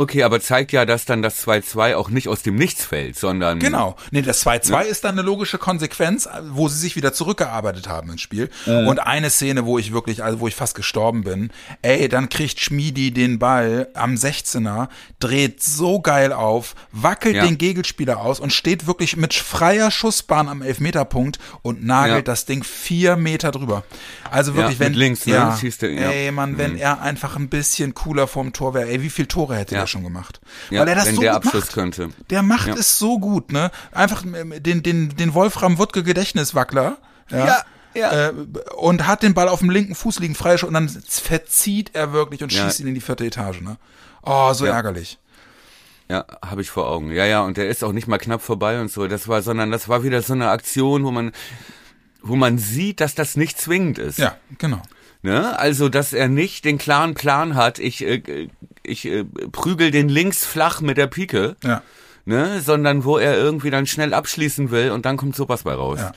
Okay, 0.00 0.22
aber 0.22 0.40
zeigt 0.40 0.70
ja, 0.70 0.84
dass 0.86 1.06
dann 1.06 1.22
das 1.22 1.44
2-2 1.44 1.96
auch 1.96 2.08
nicht 2.08 2.28
aus 2.28 2.42
dem 2.42 2.54
Nichts 2.54 2.84
fällt, 2.84 3.18
sondern 3.18 3.58
Genau. 3.58 3.96
Nee, 4.12 4.22
das 4.22 4.46
2-2 4.46 4.82
ist 4.84 5.02
dann 5.02 5.18
eine 5.18 5.22
logische 5.26 5.58
Konsequenz, 5.58 6.28
wo 6.50 6.68
sie 6.68 6.78
sich 6.78 6.94
wieder 6.94 7.12
zurückgearbeitet 7.12 7.88
haben 7.88 8.08
ins 8.12 8.20
Spiel. 8.20 8.48
Und 8.66 9.00
eine 9.00 9.28
Szene, 9.28 9.66
wo 9.66 9.76
ich 9.76 9.92
wirklich, 9.92 10.22
also 10.22 10.38
wo 10.38 10.46
ich 10.46 10.54
fast 10.54 10.76
gestorben 10.76 11.24
bin, 11.24 11.50
ey, 11.82 12.08
dann 12.08 12.28
kriegt 12.28 12.60
Schmiedi 12.60 13.10
den 13.10 13.40
Ball 13.40 13.88
am 13.94 14.14
16er, 14.14 14.86
dreht 15.18 15.64
so 15.64 16.00
geil 16.00 16.32
auf, 16.32 16.76
wackelt 16.92 17.34
Ja. 17.34 17.44
den 17.44 17.58
Gegenspieler 17.58 18.20
aus 18.20 18.38
und 18.38 18.52
steht 18.52 18.86
wirklich 18.86 19.16
mit 19.16 19.34
freier 19.34 19.90
Schussbahn 19.90 20.48
am 20.48 20.62
Elfmeterpunkt 20.62 21.40
und 21.62 21.84
nagelt 21.84 22.18
Ja. 22.18 22.22
das 22.22 22.44
Ding 22.46 22.62
vier 22.62 23.16
Meter 23.16 23.50
drüber. 23.50 23.82
Also 24.30 24.54
wirklich, 24.54 24.78
Ja, 24.78 24.84
wenn, 24.86 24.92
links, 24.94 25.26
ne, 25.26 25.34
ja, 25.34 25.56
schießt 25.56 25.82
er, 25.84 25.90
ja. 25.90 26.10
ey, 26.10 26.30
Mann, 26.32 26.58
wenn 26.58 26.76
er 26.76 27.00
einfach 27.00 27.36
ein 27.36 27.48
bisschen 27.48 27.94
cooler 27.94 28.26
vorm 28.26 28.52
Tor 28.52 28.74
wäre, 28.74 28.88
ey, 28.88 29.02
wie 29.02 29.10
viel 29.10 29.26
Tore 29.26 29.56
hätte 29.56 29.74
Ja. 29.74 29.82
er 29.82 29.86
schon 29.86 30.02
gemacht? 30.02 30.40
Ja, 30.70 30.80
Weil 30.80 30.88
er 30.88 30.94
das 30.96 31.06
wenn 31.06 31.14
so 31.16 31.20
der 31.22 31.32
gut 31.34 31.46
Abschluss 31.46 31.64
macht. 31.64 31.72
könnte. 31.74 32.08
Der 32.30 32.42
macht 32.42 32.68
es 32.68 32.98
so 32.98 33.18
gut, 33.18 33.52
ne? 33.52 33.70
Einfach 33.92 34.22
den, 34.24 34.82
den, 34.82 35.16
den 35.16 35.34
Wolfram 35.34 35.78
Wuttke 35.78 36.02
Gedächtniswackler. 36.02 36.98
Ja. 37.30 37.46
Ja, 37.46 37.62
ja. 37.94 38.28
Äh, 38.28 38.32
und 38.76 39.06
hat 39.06 39.22
den 39.22 39.34
Ball 39.34 39.48
auf 39.48 39.60
dem 39.60 39.70
linken 39.70 39.94
Fuß 39.94 40.18
liegen, 40.20 40.34
frei 40.34 40.56
und 40.62 40.74
dann 40.74 40.88
verzieht 40.88 41.90
er 41.94 42.12
wirklich 42.12 42.42
und 42.42 42.52
Ja. 42.52 42.64
schießt 42.64 42.80
ihn 42.80 42.88
in 42.88 42.94
die 42.94 43.00
vierte 43.00 43.24
Etage, 43.24 43.60
ne? 43.60 43.76
Oh, 44.22 44.52
so 44.52 44.66
Ja. 44.66 44.72
ärgerlich. 44.72 45.18
Ja, 46.10 46.24
habe 46.44 46.62
ich 46.62 46.70
vor 46.70 46.88
Augen. 46.88 47.10
Ja, 47.12 47.26
ja, 47.26 47.42
und 47.42 47.58
der 47.58 47.68
ist 47.68 47.84
auch 47.84 47.92
nicht 47.92 48.08
mal 48.08 48.16
knapp 48.16 48.40
vorbei 48.40 48.80
und 48.80 48.90
so. 48.90 49.06
Das 49.08 49.28
war, 49.28 49.42
sondern 49.42 49.70
das 49.70 49.90
war 49.90 50.02
wieder 50.04 50.22
so 50.22 50.32
eine 50.32 50.48
Aktion, 50.48 51.04
wo 51.04 51.10
man, 51.10 51.32
wo 52.28 52.36
man 52.36 52.58
sieht, 52.58 53.00
dass 53.00 53.14
das 53.14 53.36
nicht 53.36 53.58
zwingend 53.60 53.98
ist. 53.98 54.18
Ja, 54.18 54.36
genau. 54.58 54.82
Ne? 55.22 55.58
Also, 55.58 55.88
dass 55.88 56.12
er 56.12 56.28
nicht 56.28 56.64
den 56.64 56.78
klaren 56.78 57.14
Plan 57.14 57.54
hat, 57.56 57.78
ich, 57.80 58.04
äh, 58.06 58.48
ich 58.84 59.04
äh, 59.06 59.24
prügel 59.50 59.90
den 59.90 60.08
links 60.08 60.44
flach 60.46 60.80
mit 60.80 60.96
der 60.96 61.08
Pike, 61.08 61.56
Ja. 61.64 61.82
ne? 62.24 62.60
sondern 62.60 63.04
wo 63.04 63.18
er 63.18 63.36
irgendwie 63.36 63.70
dann 63.70 63.86
schnell 63.86 64.14
abschließen 64.14 64.70
will 64.70 64.92
und 64.92 65.04
dann 65.06 65.16
kommt 65.16 65.34
sowas 65.34 65.64
bei 65.64 65.74
raus. 65.74 65.98
Ja. 66.00 66.12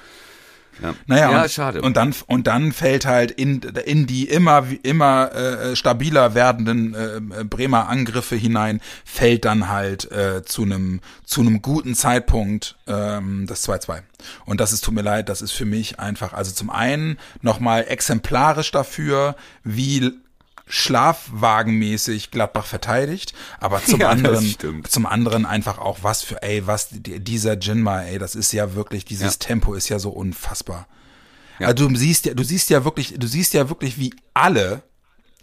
Ja, 0.81 0.93
Naja, 1.07 1.31
ja 1.31 1.41
und, 1.43 1.51
schade. 1.51 1.81
Und 1.81 1.97
dann, 1.97 2.13
und 2.27 2.47
dann 2.47 2.71
fällt 2.71 3.05
halt 3.05 3.31
in, 3.31 3.61
in 3.61 4.07
die 4.07 4.25
immer, 4.25 4.65
immer 4.83 5.31
äh, 5.33 5.75
stabiler 5.75 6.33
werdenden 6.33 6.93
äh, 6.93 7.43
Bremer 7.43 7.89
Angriffe 7.89 8.35
hinein, 8.35 8.81
fällt 9.05 9.45
dann 9.45 9.69
halt 9.69 10.11
äh, 10.11 10.43
zu 10.43 10.63
einem 10.63 11.01
zu 11.25 11.41
einem 11.41 11.61
guten 11.61 11.95
Zeitpunkt 11.95 12.75
ähm, 12.87 13.45
das 13.47 13.67
2-2. 13.67 14.01
Und 14.45 14.59
das 14.59 14.73
ist, 14.73 14.83
tut 14.83 14.93
mir 14.93 15.01
leid, 15.01 15.29
das 15.29 15.41
ist 15.41 15.53
für 15.53 15.65
mich 15.65 15.99
einfach, 15.99 16.33
also 16.33 16.51
zum 16.51 16.69
einen 16.69 17.17
nochmal 17.41 17.85
exemplarisch 17.87 18.71
dafür, 18.71 19.35
wie 19.63 20.11
schlafwagenmäßig 20.67 22.31
Gladbach 22.31 22.65
verteidigt, 22.65 23.33
aber 23.59 23.83
zum 23.83 23.99
Ja, 24.01 24.09
anderen, 24.09 24.83
zum 24.87 25.05
anderen 25.05 25.45
einfach 25.45 25.77
auch 25.77 25.99
was 26.01 26.21
für, 26.23 26.41
ey, 26.43 26.65
was 26.67 26.89
die- 26.91 27.19
dieser 27.19 27.57
Jinma, 27.57 28.01
ey, 28.03 28.19
das 28.19 28.35
ist 28.35 28.51
ja 28.53 28.75
wirklich, 28.75 29.05
dieses 29.05 29.33
Ja. 29.33 29.39
Tempo 29.39 29.73
ist 29.73 29.89
ja 29.89 29.99
so 29.99 30.09
unfassbar. 30.09 30.87
Ja. 31.59 31.67
Also 31.67 31.87
du 31.87 31.95
siehst 31.95 32.25
ja, 32.25 32.33
du 32.33 32.43
siehst 32.43 32.69
ja 32.69 32.83
wirklich, 32.85 33.13
du 33.17 33.27
siehst 33.27 33.53
ja 33.53 33.69
wirklich, 33.69 33.97
wie 33.99 34.13
alle 34.33 34.81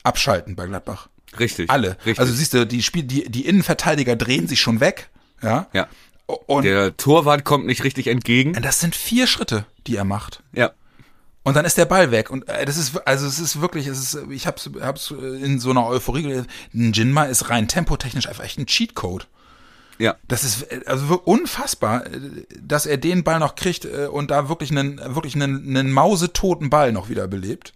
abschalten 0.03 0.57
bei 0.57 0.67
Gladbach. 0.67 1.09
Richtig. 1.39 1.71
Alle. 1.71 1.97
Richtig. 1.99 2.19
Also 2.19 2.33
siehst 2.33 2.55
du, 2.55 2.67
die 2.67 2.83
Spiel, 2.83 3.03
die, 3.05 3.31
die 3.31 3.47
Innenverteidiger 3.47 4.17
drehen 4.17 4.49
sich 4.49 4.61
schon 4.61 4.81
weg, 4.81 5.11
ja. 5.43 5.69
ja. 5.73 5.87
Und 6.27 6.65
Der 6.65 6.97
Torwart 6.97 7.45
kommt 7.45 7.67
nicht 7.67 7.85
richtig 7.85 8.07
entgegen. 8.07 8.53
das 8.55 8.81
sind 8.81 8.95
vier 8.95 9.27
Schritte, 9.27 9.65
die 9.87 9.97
er 9.97 10.05
macht. 10.05 10.43
Ja. 10.53 10.73
Und 11.49 11.55
dann 11.55 11.65
ist 11.65 11.79
der 11.79 11.87
Ball 11.87 12.11
weg. 12.11 12.29
Und 12.31 12.47
äh, 12.47 12.67
das 12.67 12.77
ist, 12.77 12.95
also 13.07 13.27
es 13.27 13.39
ist 13.39 13.63
wirklich, 13.63 13.87
es 13.87 13.99
ist, 13.99 14.31
ich 14.31 14.47
hab's, 14.47 14.69
hab's 14.83 15.11
in 15.11 15.59
so 15.59 15.71
einer 15.71 15.87
Euphorie 15.87 16.23
gelesen. 16.23 16.47
Ein 16.75 16.93
Jinma 16.93 17.25
ist 17.25 17.49
rein 17.49 17.69
tempotechnisch 17.69 18.29
einfach 18.29 18.45
echt 18.45 18.59
ein 18.59 18.67
Cheatcode. 18.67 19.27
Ja. 19.99 20.17
Das 20.29 20.45
ist 20.45 20.71
äh, 20.71 20.83
also 20.85 21.19
unfassbar, 21.25 22.07
äh, 22.07 22.45
dass 22.61 22.85
er 22.85 22.99
den 22.99 23.25
Ball 23.25 23.39
noch 23.39 23.55
kriegt 23.55 23.87
und 23.87 24.31
da 24.31 24.51
wirklich 24.51 24.71
einen, 24.71 24.99
wirklich 25.15 25.37
einen, 25.37 25.75
einen 25.75 25.91
mausetoten 25.91 26.69
Ball 26.69 26.93
noch 26.93 27.09
wieder 27.09 27.27
belebt. 27.29 27.73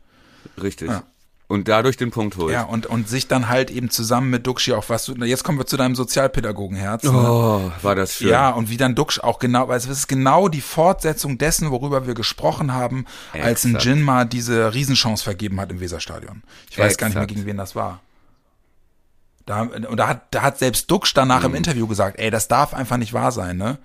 Richtig. 0.63 0.91
Ja. 0.91 1.05
Und 1.53 1.69
dadurch 1.69 1.99
den 1.99 2.11
Punkt 2.11 2.39
holt. 2.39 2.51
Ja, 2.51 2.63
und, 2.63 2.87
und 2.87 3.11
sich 3.11 3.29
dann 3.29 3.51
halt 3.51 3.71
eben 3.71 3.91
zusammen 3.91 4.31
mit 4.31 4.47
Duxi 4.47 4.73
auch 4.73 4.89
was, 4.89 5.13
jetzt 5.23 5.45
kommen 5.45 5.59
wir 5.59 5.67
zu 5.67 5.77
deinem 5.77 5.95
Sozialpädagogenherz. 5.95 7.03
Ne? 7.05 7.11
Oh, 7.13 7.71
war 7.83 7.95
das 7.95 8.15
schön. 8.15 8.31
Ja, 8.31 8.49
und 8.49 8.71
wie 8.71 8.79
dann 8.79 8.95
Dux 8.95 9.19
auch 9.19 9.39
genau, 9.39 9.69
weil 9.69 9.77
es 9.77 9.85
ist 9.85 10.09
genau 10.09 10.49
die 10.49 10.63
Fortsetzung 10.63 11.37
dessen, 11.37 11.71
worüber 11.71 12.07
wir 12.07 12.15
gesprochen 12.15 12.73
haben, 12.73 13.05
als 13.35 13.65
ein 13.65 13.75
Exakt. 13.75 13.85
Jinma 13.85 14.25
diese 14.25 14.73
Riesenchance 14.73 15.23
vergeben 15.23 15.61
hat 15.61 15.71
im 15.71 15.81
Weserstadion. 15.81 16.43
Ich 16.71 16.79
weiß 16.79 16.97
gar 16.97 17.09
nicht 17.09 17.17
mehr, 17.17 17.25
Exakt. 17.25 17.37
gegen 17.37 17.47
wen 17.47 17.59
das 17.59 17.77
war. 17.77 18.01
Da, 19.45 19.61
und 19.61 19.97
da 19.99 20.09
hat, 20.09 20.29
da 20.31 20.41
hat 20.41 20.59
selbst 20.59 20.91
Dux 20.91 21.13
danach 21.13 21.41
Mhm. 21.41 21.47
im 21.51 21.55
Interview 21.57 21.87
gesagt, 21.87 22.19
ey, 22.19 22.31
das 22.31 22.49
darf 22.49 22.73
einfach 22.73 22.97
nicht 22.97 23.13
wahr 23.13 23.31
sein, 23.31 23.59
ne? 23.59 23.77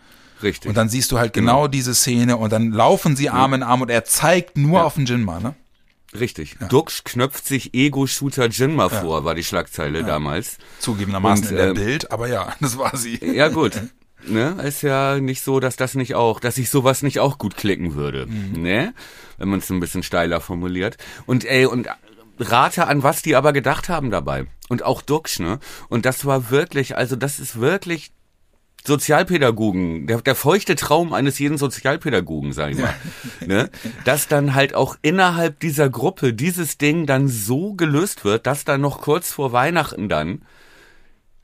Richtig. 0.42 0.70
Und 0.70 0.76
dann 0.78 0.88
siehst 0.88 1.12
du 1.12 1.20
halt 1.20 1.34
genau, 1.34 1.68
diese 1.68 1.94
Szene 1.94 2.38
und 2.38 2.54
dann 2.54 2.72
laufen 2.72 3.18
sie 3.18 3.30
Arm 3.30 3.56
in 3.56 3.64
Arm 3.64 3.82
und 3.82 3.90
er 3.90 4.06
zeigt 4.06 4.58
nur 4.58 4.86
auf 4.86 4.94
den 4.94 5.06
Jinma, 5.06 5.42
ne? 5.42 5.54
Richtig. 6.20 6.58
Dux 6.70 7.04
knöpft 7.04 7.46
sich 7.46 7.74
Ego-Shooter 7.74 8.48
Jinma 8.48 8.90
vor, 8.90 9.26
war 9.26 9.36
die 9.36 9.44
Schlagzeile 9.44 10.04
damals. 10.04 10.58
Zugegebenermaßen 10.80 11.46
Und, 11.46 11.52
in 11.52 11.58
der 11.58 11.68
ähm, 11.68 11.74
Bild, 11.74 12.12
aber 12.12 12.28
ja, 12.28 12.54
das 12.60 12.78
war 12.78 12.96
sie. 12.96 13.20
Ja, 13.24 13.50
gut. 13.50 13.82
Ne, 14.26 14.58
ist 14.64 14.82
ja 14.82 15.20
nicht 15.20 15.42
so, 15.42 15.60
dass 15.60 15.76
das 15.76 15.94
nicht 15.96 16.16
auch, 16.16 16.40
dass 16.40 16.56
sich 16.56 16.70
sowas 16.70 17.02
nicht 17.02 17.20
auch 17.20 17.38
gut 17.38 17.56
klicken 17.56 17.96
würde. 17.96 18.26
Mhm. 18.26 18.62
Ne? 18.62 18.94
Wenn 19.38 19.50
man 19.50 19.60
es 19.60 19.70
ein 19.70 19.80
bisschen 19.80 20.04
steiler 20.04 20.42
formuliert. 20.42 20.98
Und 21.26 21.46
ey, 21.46 21.66
und 21.66 21.88
rate 22.40 22.88
an, 22.88 23.04
was 23.04 23.22
die 23.22 23.36
aber 23.36 23.54
gedacht 23.54 23.90
haben 23.90 24.12
dabei. 24.12 24.48
Und 24.70 24.84
auch 24.84 25.02
Dux, 25.02 25.40
ne? 25.40 25.60
Und 25.88 26.06
das 26.06 26.26
war 26.26 26.50
wirklich, 26.50 26.98
also 26.98 27.16
das 27.16 27.40
ist 27.40 27.60
wirklich 27.60 28.12
Sozialpädagogen, 28.86 30.08
der, 30.08 30.22
der 30.22 30.36
feuchte 30.36 30.76
Traum 30.76 31.14
eines 31.14 31.40
jeden 31.40 31.58
Sozialpädagogen, 31.58 32.54
sag 32.54 32.72
ich 32.72 32.78
mal. 32.78 32.94
Ne? 33.46 33.70
Dass 34.06 34.28
dann 34.28 34.56
halt 34.56 34.74
auch 34.76 34.96
innerhalb 35.02 35.60
dieser 35.60 35.90
Gruppe 35.90 36.34
dieses 36.34 36.78
Ding 36.78 37.06
dann 37.06 37.28
so 37.28 37.74
gelöst 37.74 38.24
wird, 38.24 38.48
dass 38.48 38.64
dann 38.66 38.82
noch 38.82 39.02
kurz 39.02 39.32
vor 39.32 39.52
Weihnachten 39.52 40.10
dann 40.10 40.42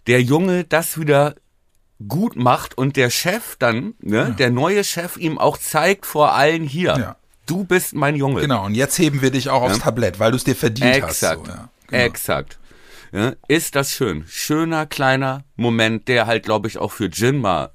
der 0.07 0.21
Junge 0.21 0.63
das 0.63 0.99
wieder 0.99 1.35
gut 2.07 2.35
macht 2.35 2.77
und 2.77 2.97
der 2.97 3.09
Chef 3.09 3.55
dann, 3.59 3.93
ne, 4.01 4.35
der 4.37 4.49
neue 4.49 4.83
Chef 4.83 5.15
ihm 5.15 5.37
auch 5.37 5.57
zeigt 5.57 6.05
vor 6.05 6.33
allen 6.33 6.63
hier, 6.63 6.97
Ja. 6.97 7.15
du 7.45 7.63
bist 7.63 7.93
mein 7.93 8.15
Junge. 8.17 8.41
Genau, 8.41 8.65
und 8.65 8.75
jetzt 8.75 8.99
heben 8.99 9.21
wir 9.21 9.31
dich 9.31 9.49
auch 9.49 9.61
aufs 9.61 9.79
Tablett, 9.79 10.19
weil 10.19 10.31
du 10.31 10.37
es 10.37 10.43
dir 10.43 10.55
verdient 10.55 10.95
Exakt. 10.95 11.09
hast. 11.11 11.19
So, 11.45 11.51
ja, 11.51 11.69
genau. 11.87 12.03
Exakt. 12.03 12.59
Ja, 13.13 13.33
ist 13.47 13.75
das 13.75 13.91
schön. 13.91 14.25
Schöner, 14.27 14.85
kleiner 14.87 15.43
Moment, 15.55 16.07
der 16.07 16.25
halt, 16.25 16.43
glaube 16.43 16.67
ich, 16.67 16.79
auch 16.79 16.91
für 16.91 17.05
Jinma 17.05 17.69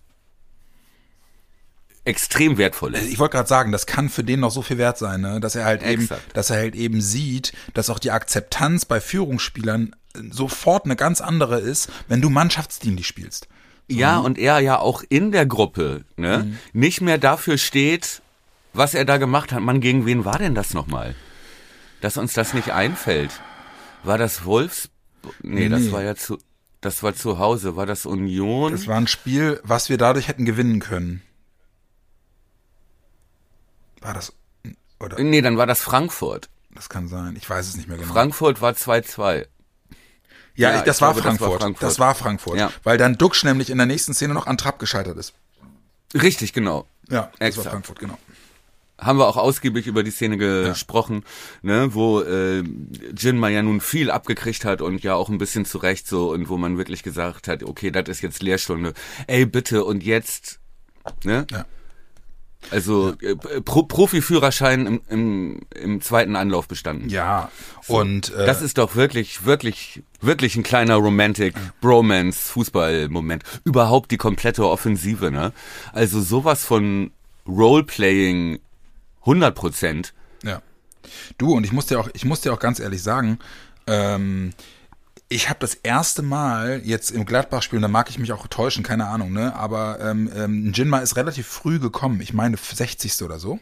extrem 2.04 2.56
wertvoll 2.58 2.94
ist. 2.94 3.06
Ich 3.08 3.18
wollte 3.18 3.36
gerade 3.36 3.48
sagen, 3.48 3.70
das 3.70 3.86
kann 3.86 4.08
für 4.08 4.24
den 4.24 4.40
noch 4.40 4.50
so 4.50 4.62
viel 4.62 4.78
wert 4.78 4.98
sein, 4.98 5.20
ne? 5.20 5.40
dass 5.40 5.54
er 5.54 5.64
halt 5.66 5.82
eben, 5.82 6.02
Exakt. 6.02 6.36
dass 6.36 6.50
er 6.50 6.56
halt 6.56 6.74
eben 6.74 7.00
sieht, 7.00 7.52
dass 7.74 7.90
auch 7.90 7.98
die 7.98 8.10
Akzeptanz 8.10 8.84
bei 8.86 9.00
Führungsspielern 9.00 9.94
sofort 10.30 10.86
eine 10.86 10.96
ganz 10.96 11.20
andere 11.20 11.60
ist, 11.60 11.90
wenn 12.08 12.22
du 12.22 12.30
mannschaftsdienlich 12.30 13.06
spielst. 13.06 13.46
Ja, 13.90 14.18
und 14.18 14.38
er 14.38 14.58
ja 14.60 14.78
auch 14.78 15.02
in 15.08 15.32
der 15.32 15.46
Gruppe 15.46 16.04
ne, 16.16 16.38
Mhm. 16.44 16.58
nicht 16.72 17.00
mehr 17.00 17.16
dafür 17.18 17.56
steht, 17.58 18.22
was 18.72 18.94
er 18.94 19.04
da 19.04 19.16
gemacht 19.18 19.52
hat. 19.52 19.60
Mann, 19.60 19.80
gegen 19.80 20.04
wen 20.04 20.24
war 20.24 20.38
denn 20.38 20.54
das 20.54 20.74
nochmal? 20.74 21.14
Dass 22.00 22.16
uns 22.16 22.32
das 22.32 22.54
nicht 22.54 22.70
einfällt. 22.72 23.30
War 24.02 24.18
das 24.18 24.44
Wolfs? 24.44 24.90
Nee, 25.42 25.68
Nee, 25.68 25.68
das 25.68 25.90
war 25.92 26.02
ja 26.02 26.14
zu, 26.14 26.38
das 26.80 27.02
war 27.02 27.14
zu 27.14 27.38
Hause. 27.38 27.76
War 27.76 27.86
das 27.86 28.06
Union? 28.06 28.72
Das 28.72 28.86
war 28.86 28.96
ein 28.96 29.06
Spiel, 29.08 29.60
was 29.64 29.88
wir 29.88 29.98
dadurch 29.98 30.28
hätten 30.28 30.44
gewinnen 30.44 30.80
können. 30.80 31.22
War 34.00 34.14
das 34.14 34.32
oder 35.00 35.18
nee, 35.20 35.40
dann 35.42 35.56
war 35.56 35.66
das 35.66 35.80
Frankfurt. 35.80 36.48
das 36.74 36.88
kann 36.88 37.08
sein. 37.08 37.36
Ich 37.36 37.48
weiß 37.48 37.66
es 37.68 37.76
nicht 37.76 37.88
mehr 37.88 37.98
genau. 37.98 38.12
Frankfurt 38.12 38.60
war 38.60 38.72
2-2. 38.72 39.46
ja, 40.54 40.70
ja, 40.70 40.78
ich, 40.78 40.82
das, 40.82 40.96
ich 40.96 41.02
war 41.02 41.12
glaube, 41.14 41.22
das 41.22 41.40
war 41.40 41.48
Frankfurt. 41.48 41.60
Frankfurt. 41.62 41.82
Das 41.88 41.98
war 41.98 42.14
Frankfurt, 42.14 42.58
Ja. 42.58 42.72
weil 42.84 42.98
dann 42.98 43.16
Duxch 43.16 43.44
nämlich 43.44 43.70
in 43.70 43.78
der 43.78 43.86
nächsten 43.86 44.14
Szene 44.14 44.34
noch 44.34 44.46
an 44.46 44.56
Trapp 44.58 44.78
gescheitert 44.78 45.16
ist. 45.16 45.34
Richtig, 46.14 46.52
genau. 46.52 46.86
Ja, 47.08 47.30
das 47.38 47.48
Exakt. 47.48 47.66
war 47.66 47.72
Frankfurt, 47.72 47.98
genau. 48.00 48.18
Haben 48.98 49.18
wir 49.18 49.28
auch 49.28 49.36
ausgiebig 49.36 49.86
über 49.86 50.02
die 50.02 50.10
Szene 50.10 50.36
gesprochen, 50.36 51.24
ne, 51.62 51.94
wo 51.94 52.20
äh, 52.20 52.64
Jinma 53.16 53.48
ja 53.48 53.62
nun 53.62 53.80
viel 53.80 54.10
abgekriegt 54.10 54.64
hat 54.64 54.82
und 54.82 55.02
ja 55.02 55.14
auch 55.14 55.28
ein 55.28 55.38
bisschen 55.38 55.64
zurecht 55.64 56.08
so 56.08 56.32
und 56.32 56.48
wo 56.48 56.58
man 56.58 56.78
wirklich 56.78 57.02
gesagt 57.02 57.48
hat, 57.48 57.62
okay, 57.62 57.90
das 57.90 58.08
ist 58.08 58.22
jetzt 58.22 58.42
Lehrstunde. 58.42 58.94
Ey, 59.26 59.46
bitte 59.46 59.84
und 59.84 60.02
jetzt, 60.02 60.58
ne? 61.24 61.46
Ja. 61.50 61.64
Also 62.72 63.14
äh, 63.22 63.36
Pro 63.60 63.84
Profiführerschein 63.84 64.86
im, 64.86 65.00
im, 65.08 65.60
im 65.74 66.00
zweiten 66.00 66.34
Anlauf 66.34 66.66
bestanden. 66.66 67.08
Ja, 67.08 67.52
und 67.86 68.34
äh, 68.34 68.46
Das 68.46 68.62
ist 68.62 68.78
doch 68.78 68.96
wirklich, 68.96 69.44
wirklich, 69.44 70.02
wirklich 70.20 70.56
ein 70.56 70.64
kleiner 70.64 70.96
Romantic 70.96 71.54
Bromance 71.80 72.50
Fußballmoment. 72.52 73.44
Überhaupt 73.64 74.10
die 74.10 74.16
komplette 74.16 74.66
Offensive, 74.66 75.30
ne? 75.30 75.52
Also 75.92 76.20
sowas 76.20 76.64
von 76.64 77.12
Roleplaying 77.46 78.58
100 79.20 79.54
Prozent. 79.54 80.14
Ja. 80.42 80.62
Du, 81.38 81.52
und 81.54 81.64
ich 81.64 81.72
muss 81.72 81.86
dir 81.86 82.00
auch, 82.00 82.08
ich 82.14 82.24
muss 82.24 82.40
dir 82.40 82.52
auch 82.52 82.58
ganz 82.58 82.80
ehrlich 82.80 83.02
sagen, 83.02 83.38
ähm, 83.86 84.52
ich 85.30 85.48
habe 85.50 85.58
das 85.60 85.74
erste 85.74 86.22
Mal 86.22 86.80
jetzt 86.84 87.10
im 87.10 87.24
Gladbach-Spiel, 87.26 87.76
und 87.78 87.82
da 87.82 87.88
mag 87.88 88.08
ich 88.10 88.18
mich 88.18 88.32
auch 88.32 88.46
täuschen, 88.46 88.82
keine 88.82 89.06
Ahnung, 89.08 89.32
ne? 89.32 89.54
Aber 89.54 90.00
ähm, 90.00 90.30
ähm, 90.34 90.72
Jinma 90.72 90.98
ist 91.00 91.16
relativ 91.16 91.46
früh 91.46 91.78
gekommen, 91.78 92.20
ich 92.20 92.32
meine 92.32 92.56
60. 92.56 93.22
oder 93.22 93.38
so. 93.38 93.58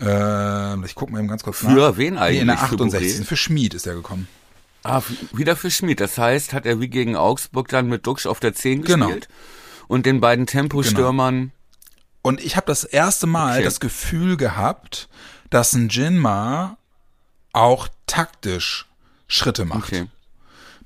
Ähm, 0.00 0.84
ich 0.84 0.94
gucke 0.94 1.10
mal 1.12 1.18
eben 1.18 1.28
ganz 1.28 1.42
kurz 1.42 1.62
nach. 1.62 1.72
Für 1.72 1.96
wen 1.96 2.14
Nee, 2.14 2.20
eigentlich? 2.20 2.40
in 2.42 2.46
der 2.46 2.56
Für 2.58 2.64
68. 2.66 3.16
Boré? 3.20 3.24
Für 3.24 3.36
Schmied 3.36 3.74
ist 3.74 3.86
er 3.86 3.94
gekommen. 3.94 4.28
Ah, 4.84 5.02
wieder 5.32 5.56
für 5.56 5.70
Schmid. 5.72 5.98
Das 6.00 6.16
heißt, 6.18 6.52
hat 6.52 6.64
er 6.66 6.80
wie 6.80 6.88
gegen 6.88 7.16
Augsburg 7.16 7.68
dann 7.68 7.88
mit 7.88 8.06
Duxch 8.06 8.26
auf 8.26 8.38
der 8.38 8.54
10 8.54 8.82
Genau. 8.82 9.06
gespielt 9.06 9.28
und 9.88 10.06
den 10.06 10.20
beiden 10.20 10.46
Tempostürmern. 10.46 11.50
Und 12.28 12.44
ich 12.44 12.56
habe 12.56 12.66
das 12.66 12.84
erste 12.84 13.26
Mal 13.26 13.54
Okay. 13.54 13.64
das 13.64 13.80
Gefühl 13.80 14.36
gehabt, 14.36 15.08
dass 15.48 15.72
ein 15.72 15.88
Jinma 15.88 16.76
auch 17.54 17.88
taktisch 18.06 18.84
Schritte 19.28 19.64
macht. 19.64 19.84
Okay. 19.84 20.04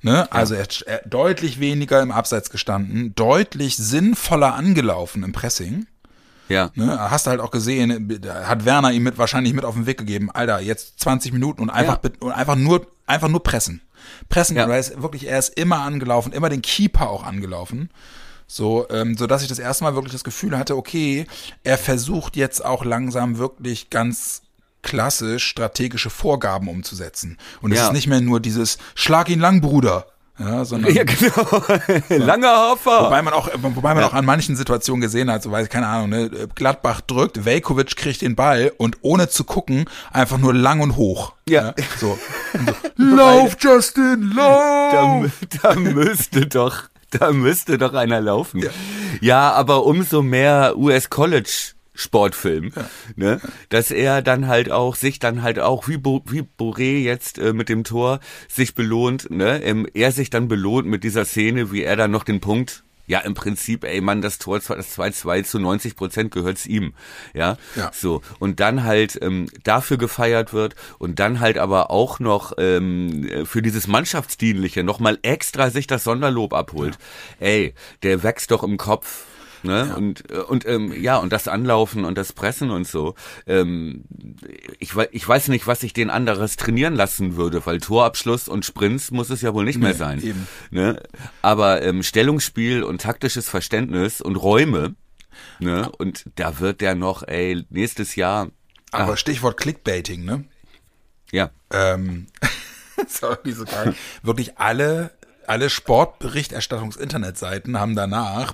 Ne? 0.01 0.31
Also 0.31 0.55
er, 0.55 0.67
er 0.85 1.01
deutlich 1.05 1.59
weniger 1.59 2.01
im 2.01 2.11
Abseits 2.13 2.49
gestanden, 2.49 3.13
deutlich 3.15 3.75
sinnvoller 3.75 4.53
angelaufen 4.55 5.21
im 5.23 5.33
Pressing. 5.33 5.85
Ja. 6.47 6.71
Ne? 6.75 6.97
Hast 7.11 7.25
du 7.25 7.31
halt 7.31 7.41
auch 7.41 7.51
gesehen, 7.51 8.21
hat 8.45 8.63
Werner 8.63 8.91
ihm 8.93 9.03
mit 9.03 9.17
wahrscheinlich 9.17 9.53
mit 9.53 9.65
auf 9.65 9.75
den 9.75 9.85
Weg 9.85 9.97
gegeben, 9.97 10.31
Alter, 10.31 10.61
jetzt 10.61 11.01
20 11.01 11.33
Minuten 11.33 11.61
und 11.61 11.69
einfach, 11.69 11.99
Ja. 12.03 12.09
und 12.21 12.31
einfach 12.31 12.55
nur, 12.55 12.87
einfach 13.05 13.27
nur 13.27 13.43
pressen. 13.43 13.81
Pressen, 14.29 14.55
Ja. 14.55 14.69
weil 14.69 14.79
es 14.79 15.01
wirklich, 15.01 15.27
er 15.27 15.39
ist 15.39 15.57
immer 15.57 15.79
angelaufen, 15.79 16.31
immer 16.31 16.47
den 16.47 16.61
Keeper 16.61 17.09
auch 17.09 17.23
angelaufen. 17.25 17.89
So, 18.55 18.87
ähm, 18.91 19.17
so 19.17 19.25
dass 19.25 19.41
ich 19.41 19.47
das 19.47 19.57
erste 19.57 19.83
Mal 19.83 19.95
wirklich 19.95 20.13
das 20.13 20.23
Gefühl 20.23 20.55
hatte, 20.57 20.77
okay, 20.77 21.25
er 21.63 21.79
versucht 21.79 22.35
jetzt 22.35 22.63
auch 22.63 22.85
langsam 22.85 23.39
wirklich 23.39 23.89
ganz 23.89 24.43
klassisch 24.83 25.45
strategische 25.47 26.11
Vorgaben 26.11 26.67
umzusetzen. 26.67 27.37
Und 27.61 27.71
es 27.71 27.79
Ja. 27.79 27.87
ist 27.87 27.93
nicht 27.93 28.05
mehr 28.07 28.21
nur 28.21 28.39
dieses 28.39 28.77
Schlag 28.93 29.29
ihn 29.29 29.39
lang, 29.39 29.59
Bruder. 29.61 30.05
Ja, 30.37 30.65
sondern 30.65 30.93
Ja, 30.95 31.03
genau. 31.03 31.63
Langer 32.25 32.69
Hopfer. 32.71 33.05
Wobei 33.05 33.21
man 33.23 33.33
auch, 33.33 33.49
wobei 33.55 33.95
man 33.95 34.03
auch 34.03 34.13
an 34.13 34.25
manchen 34.25 34.55
Situationen 34.55 35.01
gesehen 35.01 35.31
hat, 35.31 35.41
so 35.41 35.49
weiß 35.51 35.65
ich 35.65 35.69
keine 35.71 35.87
Ahnung, 35.87 36.09
ne, 36.09 36.29
Gladbach 36.53 37.01
drückt, 37.01 37.45
Velkovic 37.45 37.95
kriegt 37.95 38.21
den 38.21 38.35
Ball 38.35 38.71
und 38.77 38.97
ohne 39.01 39.29
zu 39.29 39.45
gucken 39.45 39.85
einfach 40.11 40.37
nur 40.37 40.53
lang 40.53 40.79
und 40.81 40.95
hoch. 40.95 41.33
Ja. 41.49 41.73
so. 41.99 42.19
Und 42.53 42.69
so 42.97 43.15
lauf, 43.15 43.57
Justin, 43.59 44.31
da, 44.35 44.91
lauf! 44.91 45.23
mü- 45.25 45.59
da 45.63 45.73
müsste 45.75 46.45
doch, 46.45 46.83
da 47.19 47.31
müsste 47.31 47.77
doch 47.77 47.93
einer 47.93 48.21
laufen. 48.21 48.63
Ja, 49.21 49.51
aber 49.51 49.85
umso 49.85 50.21
mehr 50.21 50.75
US 50.77 51.09
College 51.09 51.73
Sportfilm, 51.95 52.71
ne, 53.15 53.39
dass 53.69 53.91
er 53.91 54.23
dann 54.23 54.47
halt 54.47 54.71
auch 54.71 54.95
sich 54.95 55.19
dann 55.19 55.43
halt 55.43 55.59
auch 55.59 55.87
wie 55.87 55.97
Bo, 55.97 56.23
wie 56.25 56.41
Boré 56.41 56.99
jetzt 56.99 57.37
äh, 57.37 57.53
mit 57.53 57.69
dem 57.69 57.83
Tor 57.83 58.19
sich 58.49 58.73
belohnt, 58.73 59.29
ne, 59.29 59.61
ähm, 59.63 59.87
er 59.93 60.11
sich 60.11 60.31
dann 60.31 60.47
belohnt 60.47 60.87
mit 60.87 61.03
dieser 61.03 61.25
Szene, 61.25 61.71
wie 61.71 61.83
er 61.83 61.95
dann 61.95 62.09
noch 62.09 62.23
den 62.23 62.41
Punkt 62.41 62.83
ja, 63.05 63.19
im 63.19 63.33
Prinzip, 63.33 63.83
ey 63.83 64.01
Mann, 64.01 64.21
das 64.21 64.37
Tor, 64.37 64.59
das 64.59 64.97
2-2 64.97 65.43
zu 65.43 65.59
90 65.59 65.95
Prozent 65.95 66.31
gehört's 66.31 66.65
ihm. 66.65 66.93
Ja? 67.33 67.57
Ja. 67.75 67.91
So. 67.93 68.21
Und 68.39 68.59
dann 68.59 68.83
halt 68.83 69.19
ähm, 69.21 69.49
dafür 69.63 69.97
gefeiert 69.97 70.53
wird 70.53 70.75
und 70.99 71.19
dann 71.19 71.39
halt 71.39 71.57
aber 71.57 71.91
auch 71.91 72.19
noch 72.19 72.53
ähm, 72.57 73.27
äh, 73.27 73.45
für 73.45 73.61
dieses 73.61 73.87
Mannschaftsdienliche 73.87 74.83
nochmal 74.83 75.19
extra 75.21 75.69
sich 75.69 75.87
das 75.87 76.03
Sonderlob 76.05 76.53
abholt. 76.53 76.97
Ey, 77.39 77.73
der 78.03 78.23
wächst 78.23 78.51
doch 78.51 78.63
im 78.63 78.77
Kopf. 78.77 79.25
Ne? 79.63 79.95
Und, 79.95 80.29
äh, 80.29 80.37
und 80.39 80.67
ähm, 80.67 80.93
ja, 81.01 81.17
und 81.17 81.31
das 81.33 81.47
Anlaufen 81.47 82.03
und 82.05 82.17
das 82.17 82.33
Pressen 82.33 82.69
und 82.69 82.85
so. 82.87 83.15
Ähm, 83.47 84.03
ich, 84.79 84.93
ich 85.11 85.27
weiß 85.27 85.47
nicht, 85.47 85.65
was 85.67 85.83
ich 85.83 85.93
den 85.93 86.09
anderes 86.09 86.57
trainieren 86.57 86.95
lassen 86.95 87.37
würde, 87.37 87.65
weil 87.65 87.79
Torabschluss 87.79 88.47
und 88.49 88.65
Sprints 88.65 89.11
muss 89.11 89.29
es 89.29 89.41
ja 89.41 89.53
wohl 89.53 89.63
nicht 89.65 89.79
mehr 89.79 89.91
Nee, 89.93 89.97
sein. 89.97 90.21
eben. 90.21 90.47
Ne? 90.69 91.01
Aber 91.41 91.81
ähm, 91.81 92.03
Stellungsspiel 92.03 92.83
und 92.83 93.01
taktisches 93.01 93.47
Verständnis 93.49 94.19
und 94.21 94.35
Räume, 94.35 94.95
ne? 95.59 95.89
Und 95.97 96.25
da 96.35 96.59
wird 96.59 96.81
der 96.81 96.93
noch, 96.95 97.23
ey, 97.27 97.65
nächstes 97.69 98.15
Jahr, 98.15 98.49
Aber 98.91 99.17
Stichwort 99.17 99.57
Clickbaiting, 99.57 100.23
ne? 100.25 100.43
ja, 101.31 101.49
Ähm, 101.71 102.27
nicht 103.45 103.57
so 103.57 103.65
geil. 103.65 103.95
Wirklich 104.21 104.57
alle, 104.59 105.11
alle 105.47 105.69
Sportberichterstattungs-Internetseiten 105.69 107.79
haben 107.79 107.95
danach 107.95 108.53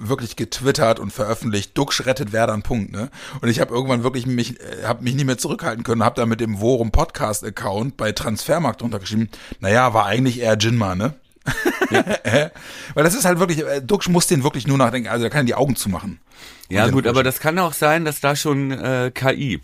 wirklich 0.00 0.36
getwittert 0.36 0.98
und 0.98 1.12
veröffentlicht, 1.12 1.76
Duxch 1.76 2.06
rettet 2.06 2.32
Werder 2.32 2.52
einen 2.54 2.62
Punkt, 2.62 2.92
ne? 2.92 3.10
Und 3.40 3.48
ich 3.48 3.60
habe 3.60 3.74
irgendwann 3.74 4.02
wirklich 4.02 4.26
mich, 4.26 4.60
äh, 4.60 4.84
habe 4.84 5.04
mich 5.04 5.14
nicht 5.14 5.26
mehr 5.26 5.38
zurückhalten 5.38 5.84
können, 5.84 6.04
habe 6.04 6.16
da 6.16 6.26
mit 6.26 6.40
dem 6.40 6.60
Worum 6.60 6.90
Podcast 6.90 7.44
Account 7.44 7.96
bei 7.96 8.12
Transfermarkt 8.12 8.80
drunter 8.80 8.98
geschrieben, 8.98 9.28
naja, 9.60 9.94
war 9.94 10.06
eigentlich 10.06 10.40
eher 10.40 10.56
Jinma, 10.58 10.94
ne? 10.94 11.14
Weil 12.94 13.04
das 13.04 13.14
ist 13.14 13.24
halt 13.24 13.38
wirklich, 13.38 13.64
äh, 13.64 13.80
Duxch 13.80 14.08
muss 14.08 14.26
den 14.26 14.42
wirklich 14.42 14.66
nur 14.66 14.78
nachdenken, 14.78 15.08
also 15.08 15.22
der 15.22 15.30
kann 15.30 15.46
die 15.46 15.54
Augen 15.54 15.76
zumachen. 15.76 16.20
Ja, 16.68 16.88
gut, 16.88 17.06
aber 17.06 17.22
das 17.22 17.40
kann 17.40 17.58
auch 17.58 17.72
sein, 17.72 18.04
dass 18.04 18.20
da 18.20 18.36
schon 18.36 18.70
äh, 18.70 19.10
KI 19.12 19.60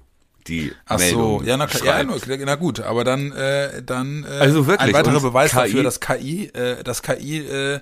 die 0.49 0.73
Ach 0.87 0.99
so, 0.99 1.05
Meldung 1.05 1.45
ja 1.45 1.57
na, 1.57 1.67
ja, 1.85 2.05
na, 2.45 2.55
gut, 2.55 2.81
aber 2.81 3.05
dann, 3.05 3.33
äh, 3.33 3.83
dann 3.83 4.25
äh, 4.25 4.39
Also 4.39 4.67
wirklich, 4.67 4.89
ein 4.89 4.95
weiterer 4.95 5.21
Beweis 5.21 5.51
KI 5.51 5.57
dafür, 5.57 5.83
dass 5.83 6.01
KI, 6.01 6.47
äh, 6.47 6.83
dass 6.85 7.03
KI 7.03 7.39
äh, 7.39 7.81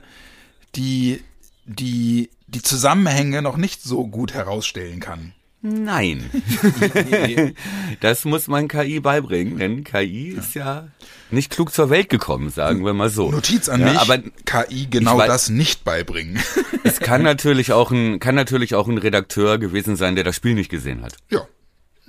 die 0.74 1.22
die 1.66 2.30
die 2.54 2.62
Zusammenhänge 2.62 3.42
noch 3.42 3.56
nicht 3.56 3.82
so 3.82 4.06
gut 4.06 4.32
herausstellen 4.34 5.00
kann. 5.00 5.32
Nein, 5.66 6.28
das 8.00 8.24
muss 8.26 8.48
man 8.48 8.68
KI 8.68 9.00
beibringen, 9.00 9.58
denn 9.58 9.82
KI 9.84 10.28
ist 10.28 10.54
ja 10.54 10.88
nicht 11.30 11.50
klug 11.50 11.72
zur 11.72 11.88
Welt 11.90 12.10
gekommen, 12.10 12.50
sagen 12.50 12.84
wir 12.84 12.92
mal 12.92 13.08
so. 13.08 13.30
Notiz 13.30 13.68
an 13.70 13.80
ja, 13.80 13.90
mich, 13.92 13.98
Aber 13.98 14.18
KI 14.44 14.86
genau 14.90 15.16
wei- 15.16 15.26
das 15.26 15.48
nicht 15.48 15.84
beibringen. 15.84 16.38
es 16.84 17.00
kann 17.00 17.22
natürlich 17.22 17.72
auch 17.72 17.90
ein 17.90 18.20
kann 18.20 18.34
natürlich 18.34 18.74
auch 18.74 18.88
ein 18.88 18.98
Redakteur 18.98 19.56
gewesen 19.58 19.96
sein, 19.96 20.14
der 20.16 20.24
das 20.24 20.36
Spiel 20.36 20.52
nicht 20.54 20.70
gesehen 20.70 21.02
hat. 21.02 21.16
ja, 21.30 21.40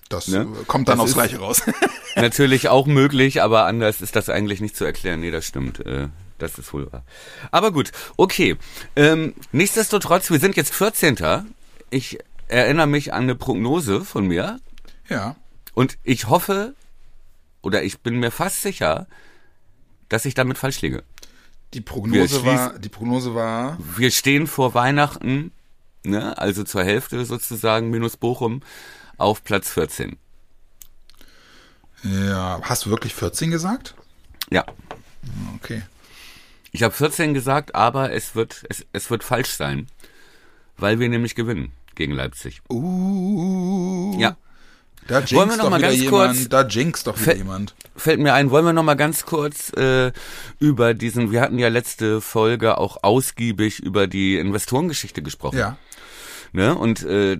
das 0.10 0.28
Ne? 0.28 0.40
äh, 0.62 0.66
kommt 0.66 0.90
dann 0.90 0.98
Das 0.98 1.06
aufs 1.06 1.14
Gleiche 1.14 1.38
raus. 1.40 1.62
Natürlich 2.18 2.70
auch 2.70 2.86
möglich, 2.88 3.42
aber 3.42 3.66
anders 3.66 4.02
ist 4.02 4.16
das 4.16 4.30
eigentlich 4.30 4.62
nicht 4.62 4.76
zu 4.78 4.86
erklären. 4.86 5.20
Nee, 5.20 5.32
das 5.32 5.46
stimmt. 5.48 5.86
Äh, 5.86 6.08
das 6.38 6.58
ist 6.58 6.74
wohl 6.74 6.92
wahr. 6.92 7.04
Aber 7.52 7.72
gut, 7.72 7.92
okay. 8.18 8.58
Ähm, 8.96 9.34
nichtsdestotrotz, 9.52 10.30
wir 10.30 10.40
sind 10.40 10.56
jetzt 10.56 10.74
14. 10.74 11.46
Ich 11.90 12.20
erinnere 12.48 12.88
mich 12.88 13.14
an 13.14 13.24
eine 13.24 13.36
Prognose 13.36 14.04
von 14.04 14.28
mir 14.28 14.60
ja, 15.10 15.36
und 15.74 15.98
ich 16.04 16.28
hoffe 16.28 16.76
oder 17.62 17.84
ich 17.84 18.00
bin 18.00 18.20
mir 18.20 18.32
fast 18.32 18.62
sicher, 18.62 19.08
dass 20.10 20.26
ich 20.26 20.34
damit 20.34 20.58
falsch 20.58 20.82
liege. 20.82 21.04
die 21.74 21.82
Prognose 21.82 22.46
war, 22.46 22.78
die 22.78 22.90
Prognose 22.90 23.34
war, 23.36 23.78
Wir 23.96 24.12
stehen 24.12 24.48
vor 24.48 24.74
Weihnachten, 24.74 25.52
ne, 26.04 26.38
also 26.38 26.64
zur 26.64 26.84
Hälfte 26.84 27.26
sozusagen 27.26 27.90
minus 27.90 28.18
Bochum 28.18 28.62
auf 29.18 29.44
Platz 29.44 29.70
14. 29.72 30.18
ja, 32.04 32.60
hast 32.62 32.86
du 32.86 32.90
wirklich 32.90 33.16
14 33.16 33.52
gesagt? 33.52 33.96
Ja. 34.52 34.66
Okay. 35.56 35.82
Ich 36.76 36.84
habe 36.84 36.94
14 36.94 37.34
gesagt, 37.34 37.74
aber 37.74 38.12
es 38.12 38.36
wird, 38.36 38.66
es, 38.70 38.86
es 38.92 39.10
wird 39.10 39.24
falsch 39.24 39.52
sein, 39.52 39.88
weil 40.78 41.00
wir 41.00 41.08
nämlich 41.08 41.34
gewinnen 41.34 41.72
gegen 41.96 42.12
Leipzig. 42.12 42.62
Uh, 42.70 44.14
Ja. 44.20 44.36
Da 45.08 45.22
Wollen 45.32 45.50
wir 45.52 45.56
noch 45.56 45.66
doch 45.66 45.70
mal 45.70 45.78
wieder 45.78 45.90
ganz 45.90 46.02
jemand, 46.02 46.34
kurz- 46.36 46.50
da 46.50 46.68
jinxt 46.68 47.08
doch 47.08 47.18
wieder 47.22 47.36
jemand. 47.38 47.76
Fällt 47.96 48.20
mir 48.20 48.34
ein, 48.34 48.50
wollen 48.50 48.66
wir 48.66 48.74
noch 48.74 48.84
mal 48.84 48.96
ganz 48.96 49.26
kurz 49.26 49.72
äh, 49.78 50.12
über 50.60 50.94
diesen, 50.94 51.32
wir 51.32 51.40
hatten 51.40 51.60
ja 51.60 51.70
letzte 51.70 52.20
Folge 52.20 52.78
auch 52.78 53.04
ausgiebig 53.04 53.80
über 53.80 54.08
die 54.08 54.38
Investorengeschichte 54.38 55.22
gesprochen. 55.22 55.58
Ja. 55.60 55.78
Ne? 56.52 56.76
Und 56.76 57.04
äh, 57.04 57.38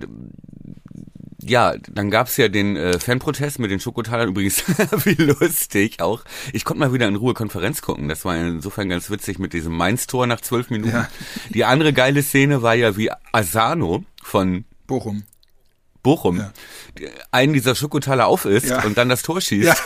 ja, 1.46 1.74
dann 1.88 2.10
gab's 2.10 2.36
ja 2.36 2.48
den 2.48 2.76
äh, 2.76 2.98
Fanprotest 2.98 3.58
mit 3.58 3.70
den 3.70 3.80
Schokotalern. 3.80 4.28
Übrigens, 4.28 4.62
wie 5.04 5.14
lustig 5.14 6.00
auch. 6.00 6.22
Ich 6.52 6.64
konnte 6.64 6.80
mal 6.80 6.92
wieder 6.92 7.08
in 7.08 7.16
Ruhe 7.16 7.34
Konferenz 7.34 7.82
gucken. 7.82 8.08
Das 8.08 8.24
war 8.24 8.36
insofern 8.36 8.88
ganz 8.88 9.10
witzig 9.10 9.38
mit 9.38 9.52
diesem 9.52 9.76
Mainz-Tor 9.76 10.26
nach 10.26 10.40
zwölf 10.40 10.70
Minuten. 10.70 10.94
Ja. 10.94 11.08
Die 11.50 11.64
andere 11.64 11.92
geile 11.92 12.22
Szene 12.22 12.62
war 12.62 12.74
ja, 12.74 12.96
wie 12.96 13.10
Asano 13.32 14.04
von 14.22 14.64
Bochum. 14.86 15.24
Bochum 16.02 16.38
Ja. 16.38 16.52
einen 17.32 17.52
dieser 17.52 17.74
Schokotaler 17.74 18.28
aufisst 18.28 18.68
Ja. 18.68 18.84
und 18.84 18.96
dann 18.96 19.08
das 19.08 19.22
Tor 19.22 19.40
schießt. 19.40 19.74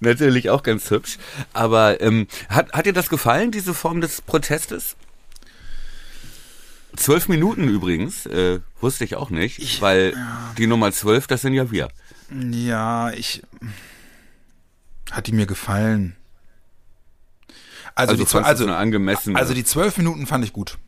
Natürlich 0.00 0.48
auch 0.50 0.62
ganz 0.62 0.90
hübsch. 0.90 1.18
Aber 1.52 2.00
ähm, 2.00 2.26
hat, 2.48 2.72
hat 2.72 2.86
dir 2.86 2.94
das 2.94 3.10
gefallen, 3.10 3.50
diese 3.50 3.74
Form 3.74 4.00
des 4.00 4.22
Protestes? 4.22 4.96
Zwölf 6.96 7.28
Minuten 7.28 7.68
übrigens, 7.68 8.26
äh, 8.26 8.60
wusste 8.80 9.04
ich 9.04 9.16
auch 9.16 9.30
nicht, 9.30 9.80
weil 9.80 10.14
die 10.58 10.66
Nummer 10.66 10.92
zwölf, 10.92 11.26
das 11.26 11.40
sind 11.40 11.54
ja 11.54 11.70
wir. 11.70 11.88
Ja, 12.30 13.10
ich. 13.10 13.42
Hat 15.10 15.26
die 15.26 15.32
mir 15.32 15.46
gefallen. 15.46 16.16
Also, 17.94 18.14
die, 18.16 18.24
zwei, 18.26 18.40
du 18.40 18.46
also, 18.46 18.64
eine 18.64 18.76
angemessene. 18.76 19.38
also 19.38 19.52
die 19.54 19.64
zwölf 19.64 19.98
Minuten 19.98 20.26
fand 20.26 20.44
ich 20.44 20.52
gut. 20.52 20.78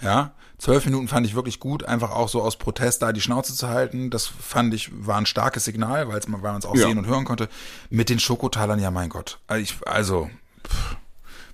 Ja, 0.00 0.32
zwölf 0.58 0.84
Minuten 0.84 1.08
fand 1.08 1.26
ich 1.26 1.34
wirklich 1.34 1.58
gut, 1.60 1.84
einfach 1.84 2.10
auch 2.10 2.28
so 2.28 2.42
aus 2.42 2.56
Protest 2.56 3.02
da 3.02 3.12
die 3.12 3.20
Schnauze 3.20 3.54
zu 3.54 3.68
halten. 3.68 4.10
Das 4.10 4.26
fand 4.26 4.72
ich, 4.74 4.90
war 4.92 5.18
ein 5.18 5.26
starkes 5.26 5.64
Signal, 5.64 6.08
weil 6.08 6.20
man, 6.28 6.42
weil 6.42 6.52
man 6.52 6.60
es 6.60 6.66
auch 6.66 6.76
Ja. 6.76 6.86
sehen 6.86 6.98
und 6.98 7.06
hören 7.06 7.24
konnte. 7.24 7.48
Mit 7.90 8.08
den 8.08 8.20
Schokotalern, 8.20 8.78
ja 8.80 8.90
mein 8.90 9.08
Gott. 9.08 9.40
Also, 9.46 9.62
ich, 9.62 9.76
also 9.86 10.30
pff, 10.66 10.96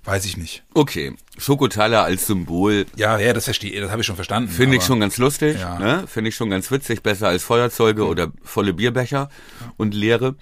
weiß 0.03 0.25
ich 0.25 0.37
nicht. 0.37 0.63
okay, 0.73 1.15
Schokotaler 1.37 2.03
als 2.03 2.27
Symbol 2.27 2.85
Ja, 2.95 3.17
ja, 3.19 3.33
das 3.33 3.45
verstehe, 3.45 3.79
das 3.81 3.91
habe 3.91 4.01
ich 4.01 4.07
schon 4.07 4.15
verstanden. 4.15 4.49
Finde 4.49 4.77
ich 4.77 4.83
schon 4.83 4.99
ganz 4.99 5.17
lustig, 5.17 5.59
Ja. 5.59 5.77
ne? 5.79 6.07
finde 6.07 6.29
ich 6.29 6.35
schon 6.35 6.49
ganz 6.49 6.71
witzig, 6.71 7.03
besser 7.03 7.27
als 7.27 7.43
Feuerzeuge 7.43 8.05
oder 8.07 8.31
volle 8.43 8.73
Bierbecher 8.73 9.29
und 9.77 9.93
leere. 9.93 10.35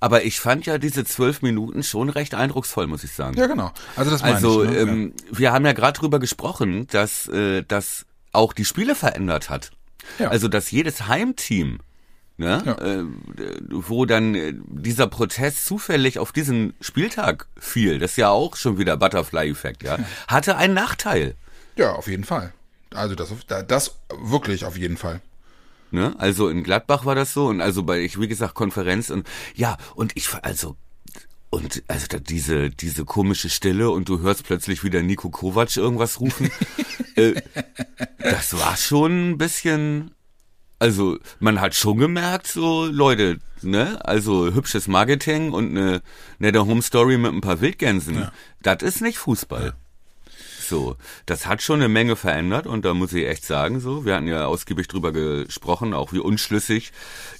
Aber 0.00 0.24
ich 0.24 0.40
fand 0.40 0.66
ja 0.66 0.78
diese 0.78 1.04
zwölf 1.04 1.42
Minuten 1.42 1.82
schon 1.82 2.08
recht 2.10 2.34
eindrucksvoll, 2.34 2.86
muss 2.86 3.04
ich 3.04 3.12
sagen. 3.12 3.36
Ja, 3.38 3.46
genau. 3.46 3.72
Also 3.96 4.10
das 4.10 4.22
meine 4.22 4.36
also 4.36 4.64
ich. 4.64 4.70
Ne? 4.70 4.76
ähm, 4.78 5.12
wir 5.30 5.52
haben 5.52 5.64
ja 5.64 5.72
gerade 5.72 5.98
drüber 5.98 6.18
gesprochen, 6.18 6.86
dass 6.88 7.26
äh, 7.28 7.62
das 7.66 8.06
auch 8.32 8.52
die 8.52 8.64
Spiele 8.64 8.94
verändert 8.94 9.50
hat. 9.50 9.70
Ja. 10.18 10.28
Also 10.28 10.48
dass 10.48 10.70
jedes 10.70 11.06
Heimteam 11.08 11.78
Ne? 12.38 12.62
Ja. 12.66 12.72
Äh, 12.74 13.04
wo 13.70 14.04
dann 14.04 14.34
äh, 14.34 14.52
dieser 14.68 15.06
Protest 15.06 15.64
zufällig 15.64 16.18
auf 16.18 16.32
diesen 16.32 16.74
Spieltag 16.82 17.46
fiel, 17.58 17.98
das 17.98 18.12
ist 18.12 18.16
ja 18.18 18.28
auch 18.28 18.56
schon 18.56 18.76
wieder 18.76 18.98
Butterfly-Effekt, 18.98 19.82
ja, 19.82 19.98
hatte 20.28 20.56
einen 20.56 20.74
Nachteil. 20.74 21.34
ja. 21.76 21.86
ja, 21.86 21.92
auf 21.94 22.08
jeden 22.08 22.24
Fall. 22.24 22.52
Also 22.94 23.14
das, 23.14 23.30
das 23.66 23.96
wirklich 24.22 24.64
auf 24.64 24.76
jeden 24.76 24.96
Fall. 24.96 25.20
Ne? 25.90 26.14
Also 26.18 26.48
in 26.48 26.62
Gladbach 26.62 27.04
war 27.04 27.14
das 27.14 27.32
so 27.32 27.46
und 27.46 27.60
also 27.60 27.82
bei 27.82 28.00
ich 28.00 28.20
wie 28.20 28.28
gesagt 28.28 28.54
Konferenz 28.54 29.10
und 29.10 29.26
ja 29.54 29.76
und 29.94 30.12
ich 30.16 30.28
also 30.42 30.76
und 31.50 31.84
also 31.86 32.06
da 32.08 32.18
diese 32.18 32.70
diese 32.70 33.04
komische 33.04 33.48
Stille 33.48 33.90
und 33.90 34.08
du 34.08 34.20
hörst 34.20 34.44
plötzlich 34.44 34.82
wieder 34.82 35.02
Nico 35.02 35.30
Kovac 35.30 35.76
irgendwas 35.76 36.20
rufen. 36.20 36.50
äh, 37.14 37.40
das 38.18 38.58
war 38.58 38.76
schon 38.76 39.30
ein 39.30 39.38
bisschen 39.38 40.10
also 40.78 41.18
man 41.40 41.60
hat 41.60 41.74
schon 41.74 41.98
gemerkt 41.98 42.46
so 42.46 42.84
Leute, 42.84 43.38
ne? 43.62 44.04
Also 44.04 44.52
hübsches 44.52 44.88
Marketing 44.88 45.52
und 45.52 45.70
eine 45.70 46.02
nette 46.38 46.66
Home 46.66 46.82
Story 46.82 47.18
mit 47.18 47.32
ein 47.32 47.40
paar 47.40 47.60
Wildgänsen. 47.60 48.16
Ja. 48.16 48.32
Das 48.62 48.82
ist 48.82 49.00
nicht 49.00 49.18
Fußball. 49.18 49.66
Ja. 49.66 49.72
So, 50.68 50.96
das 51.26 51.46
hat 51.46 51.62
schon 51.62 51.76
eine 51.76 51.88
Menge 51.88 52.16
verändert 52.16 52.66
und 52.66 52.84
da 52.84 52.92
muss 52.92 53.12
ich 53.12 53.28
echt 53.28 53.44
sagen, 53.44 53.78
so, 53.78 54.04
wir 54.04 54.16
hatten 54.16 54.26
ja 54.26 54.46
ausgiebig 54.46 54.88
drüber 54.88 55.12
gesprochen, 55.12 55.94
auch 55.94 56.12
wie 56.12 56.18
unschlüssig 56.18 56.90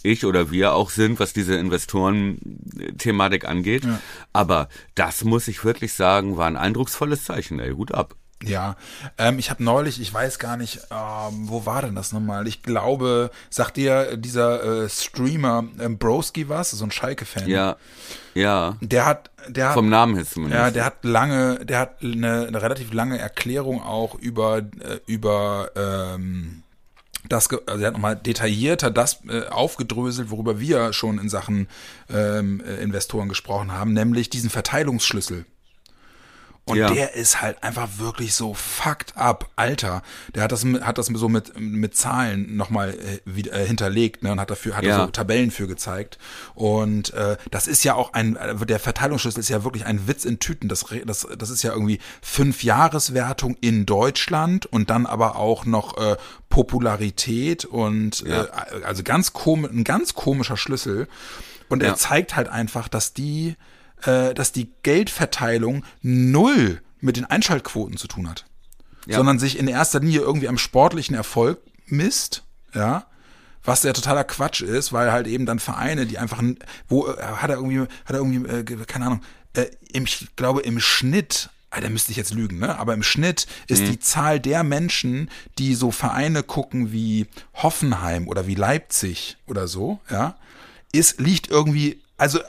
ich 0.05 0.25
oder 0.25 0.53
wir 0.53 0.75
auch 0.75 0.91
sind, 0.91 1.19
was 1.19 1.33
diese 1.33 1.57
Investoren-Thematik 1.57 3.45
angeht. 3.45 3.85
Ja. 3.85 4.01
Aber 4.33 4.69
das 4.95 5.25
muss 5.25 5.49
ich 5.49 5.65
wirklich 5.65 5.93
sagen, 5.93 6.37
war 6.37 6.47
ein 6.47 6.57
eindrucksvolles 6.57 7.25
Zeichen, 7.25 7.59
ey, 7.59 7.73
Hut 7.73 7.93
ab. 7.93 8.15
Ja, 8.43 8.77
ähm, 9.17 9.39
ich 9.39 9.49
habe 9.49 9.65
neulich, 9.65 9.99
ich 10.01 10.13
weiß 10.13 10.39
gar 10.39 10.59
nicht, 10.59 10.81
ähm, 10.91 11.49
wo 11.49 11.65
war 11.65 11.81
denn 11.83 11.95
das 11.95 12.13
nochmal? 12.13 12.47
Ich 12.47 12.63
glaube, 12.63 13.31
sagt 13.49 13.79
dir 13.79 14.19
dieser 14.19 14.85
äh, 14.85 14.89
Streamer 14.91 15.65
ähm, 15.81 15.97
Broski 15.97 16.49
was, 16.49 16.73
so 16.73 16.85
ein 16.85 16.91
Schalke-Fan? 16.91 17.49
Ja, 17.49 17.77
ja. 18.35 18.77
Der 18.83 19.07
hat, 19.07 19.31
der 19.49 19.69
hat, 19.69 19.75
vom 19.75 19.89
Namen 19.89 20.17
her 20.17 20.27
zumindest. 20.27 20.59
Ja, 20.59 20.71
der 20.71 20.85
hat 20.85 21.03
lange, 21.03 21.65
der 21.65 21.79
hat 21.79 22.03
eine, 22.03 22.47
eine 22.47 22.61
relativ 22.61 22.93
lange 22.93 23.19
Erklärung 23.19 23.83
auch 23.83 24.15
über 24.15 24.59
äh, 24.59 25.01
über 25.07 25.71
ähm, 25.75 26.63
das, 27.29 27.49
also 27.67 27.83
er 27.83 27.87
hat 27.87 27.95
nochmal 27.95 28.17
detaillierter 28.17 28.91
das 28.91 29.21
äh, 29.29 29.47
aufgedröselt, 29.47 30.31
worüber 30.31 30.61
wir 30.61 30.93
schon 30.93 31.19
in 31.19 31.29
Sachen 31.29 31.69
ähm, 32.11 32.61
äh, 32.61 32.83
Investoren 32.83 33.29
gesprochen 33.29 33.73
haben, 33.73 33.95
nämlich 33.95 34.31
diesen 34.31 34.51
Verteilungsschlüssel. 34.51 35.47
Und 36.69 36.79
ja. 36.79 36.91
der 36.91 37.15
ist 37.15 37.41
halt 37.41 37.63
einfach 37.63 37.89
wirklich 37.99 38.35
so 38.35 38.53
fucked 38.53 39.17
up, 39.17 39.49
Alter. 39.55 40.03
Der 40.35 40.43
hat 40.43 40.51
das, 40.51 40.65
hat 40.65 40.99
das 40.99 41.07
so 41.07 41.29
mit, 41.29 41.61
mit 41.61 41.97
Zahlen 41.97 42.57
nochmal 42.57 42.91
äh, 42.91 43.21
wieder, 43.25 43.53
äh, 43.53 43.65
hinterlegt, 43.65 44.25
ne, 44.25 44.33
und 44.33 44.41
hat 44.41 44.51
dafür, 44.51 44.77
hat 44.77 44.83
ja. 44.83 45.05
so 45.05 45.07
Tabellen 45.07 45.53
für 45.53 45.69
gezeigt. 45.69 46.19
Und 46.57 47.15
äh, 47.15 47.37
das 47.53 47.69
ist 47.69 47.85
ja 47.85 47.95
auch 47.95 48.15
ein, 48.15 48.37
der 48.67 48.81
Verteilungsschlüssel 48.81 49.39
ist 49.39 49.49
ja 49.49 49.63
wirklich 49.63 49.87
ein 49.87 50.09
Witz 50.09 50.25
in 50.25 50.41
Tüten. 50.41 50.69
Das, 50.69 50.85
das, 51.05 51.29
das 51.39 51.51
ist 51.51 51.63
ja 51.63 51.71
irgendwie 51.71 52.01
fünf 52.21 52.65
Jahreswertung 52.65 53.57
in 53.61 53.87
Deutschland 53.87 54.67
und 54.67 54.91
dann 54.91 55.07
aber 55.07 55.37
auch 55.37 55.67
noch 55.67 55.97
äh, 55.99 56.17
Popularität 56.49 57.65
und 57.65 58.23
ja. 58.23 58.43
äh, 58.43 58.49
also 58.85 59.05
ganz 59.05 59.33
komisch, 59.33 59.71
ein 59.71 59.85
ganz 59.85 60.15
komischer 60.15 60.57
Schlüssel. 60.57 61.07
Und 61.69 61.85
er 61.85 61.95
zeigt 61.95 62.35
halt 62.35 62.49
einfach, 62.49 62.89
dass 62.89 63.13
die 63.13 63.55
äh, 64.05 64.35
dass 64.35 64.53
die 64.53 64.71
Geldverteilung 64.83 65.85
null 66.03 66.81
mit 67.01 67.17
den 67.17 67.25
Einschaltquoten 67.25 67.97
zu 67.97 68.09
tun 68.09 68.29
hat. 68.29 68.45
Ja. 69.07 69.19
Sondern 69.19 69.39
sich 69.39 69.59
in 69.59 69.69
erster 69.69 70.01
Linie 70.01 70.21
irgendwie 70.21 70.49
am 70.49 70.59
sportlichen 70.59 71.15
Erfolg 71.15 71.61
misst, 71.87 72.43
ja, 72.75 73.07
was 73.65 73.83
ja 73.83 73.93
totaler 73.93 74.25
Quatsch 74.25 74.63
ist, 74.63 74.93
weil 74.93 75.13
halt 75.13 75.27
eben 75.27 75.47
dann 75.47 75.59
Vereine, 75.59 76.07
die 76.07 76.19
einfach, 76.19 76.43
wo 76.89 77.09
äh, 77.09 77.21
hat 77.21 77.51
er 77.51 77.57
irgendwie, 77.57 77.81
hat 77.81 78.11
er 78.11 78.17
irgendwie, 78.17 78.49
äh, 78.49 78.85
keine 78.87 79.07
Ahnung, 79.07 79.23
äh, 79.55 79.67
im, 79.93 80.05
ich 80.05 80.29
glaube 80.37 80.63
im 80.63 80.81
Schnitt 80.81 81.51
ah, 81.77 81.81
da 81.81 81.89
müsste 81.89 82.11
ich 82.11 82.17
jetzt 82.17 82.33
lügen, 82.33 82.59
ne? 82.59 82.79
Aber 82.79 82.95
im 82.95 83.03
Schnitt 83.03 83.47
ist 83.67 83.83
mhm. 83.83 83.91
die 83.91 83.99
Zahl 84.01 84.41
der 84.41 84.63
Menschen, 84.63 85.31
die 85.59 85.75
so 85.75 85.91
Vereine 85.91 86.43
gucken 86.43 86.93
wie 86.93 87.27
Hoffenheim 87.55 88.29
oder 88.29 88.47
wie 88.47 88.55
Leipzig 88.55 89.37
oder 89.47 89.69
so, 89.69 90.01
ja, 90.11 90.37
ist, 90.93 91.21
liegt 91.21 91.51
irgendwie, 91.51 92.01
also 92.17 92.41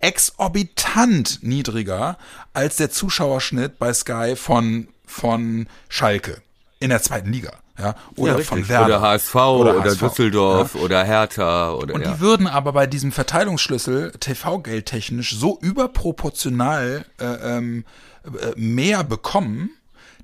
exorbitant 0.00 1.42
niedriger 1.42 2.18
als 2.52 2.76
der 2.76 2.90
Zuschauerschnitt 2.90 3.78
bei 3.78 3.92
Sky 3.92 4.34
von, 4.36 4.88
von 5.06 5.68
Schalke 5.88 6.42
in 6.80 6.90
der 6.90 7.02
zweiten 7.02 7.32
Liga. 7.32 7.52
Ja, 7.78 7.94
oder 8.16 8.38
ja, 8.38 8.44
von 8.44 8.68
Werder. 8.68 8.86
Oder 8.86 9.00
HSV 9.00 9.34
oder, 9.34 9.76
oder 9.76 9.84
HSV, 9.84 10.00
Düsseldorf 10.00 10.74
ja. 10.74 10.80
oder 10.82 11.04
Hertha 11.04 11.72
oder 11.72 11.94
Und 11.94 12.06
die 12.06 12.20
würden 12.20 12.46
aber 12.46 12.72
bei 12.72 12.86
diesem 12.86 13.10
Verteilungsschlüssel 13.10 14.12
TV-geldtechnisch 14.20 15.34
so 15.34 15.58
überproportional 15.60 17.06
äh, 17.18 17.24
ähm, 17.24 17.84
äh, 18.24 18.52
mehr 18.56 19.02
bekommen, 19.02 19.70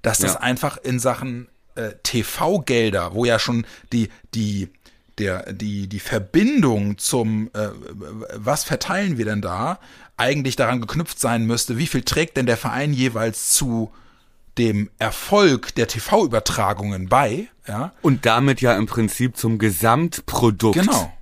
dass 0.02 0.18
das 0.18 0.36
einfach 0.36 0.76
in 0.76 0.98
Sachen 0.98 1.48
äh, 1.76 1.92
TV-Gelder, 2.02 3.14
wo 3.14 3.24
ja 3.24 3.38
schon 3.38 3.66
die, 3.92 4.10
die 4.34 4.68
der, 5.18 5.52
die, 5.52 5.88
die 5.88 6.00
Verbindung 6.00 6.98
zum, 6.98 7.50
äh, 7.55 7.68
was 8.35 8.64
verteilen 8.64 9.18
wir 9.18 9.24
denn 9.24 9.40
da, 9.40 9.79
eigentlich 10.16 10.57
daran 10.57 10.81
geknüpft 10.81 11.18
sein 11.18 11.46
müsste, 11.46 11.79
wie 11.79 11.87
viel 11.87 12.02
trägt 12.02 12.37
denn 12.37 12.46
der 12.46 12.57
Verein 12.57 12.92
jeweils 12.92 13.52
zu 13.52 13.92
dem 14.59 14.90
Erfolg 14.98 15.74
der 15.74 15.87
TV-Übertragungen 15.88 17.09
bei, 17.09 17.48
ja. 17.68 17.92
Und 18.00 18.26
damit 18.26 18.61
ja 18.61 18.76
im 18.76 18.87
Prinzip 18.87 19.37
zum 19.37 19.59
Gesamtprodukt. 19.59 20.79
Genau. 20.79 21.12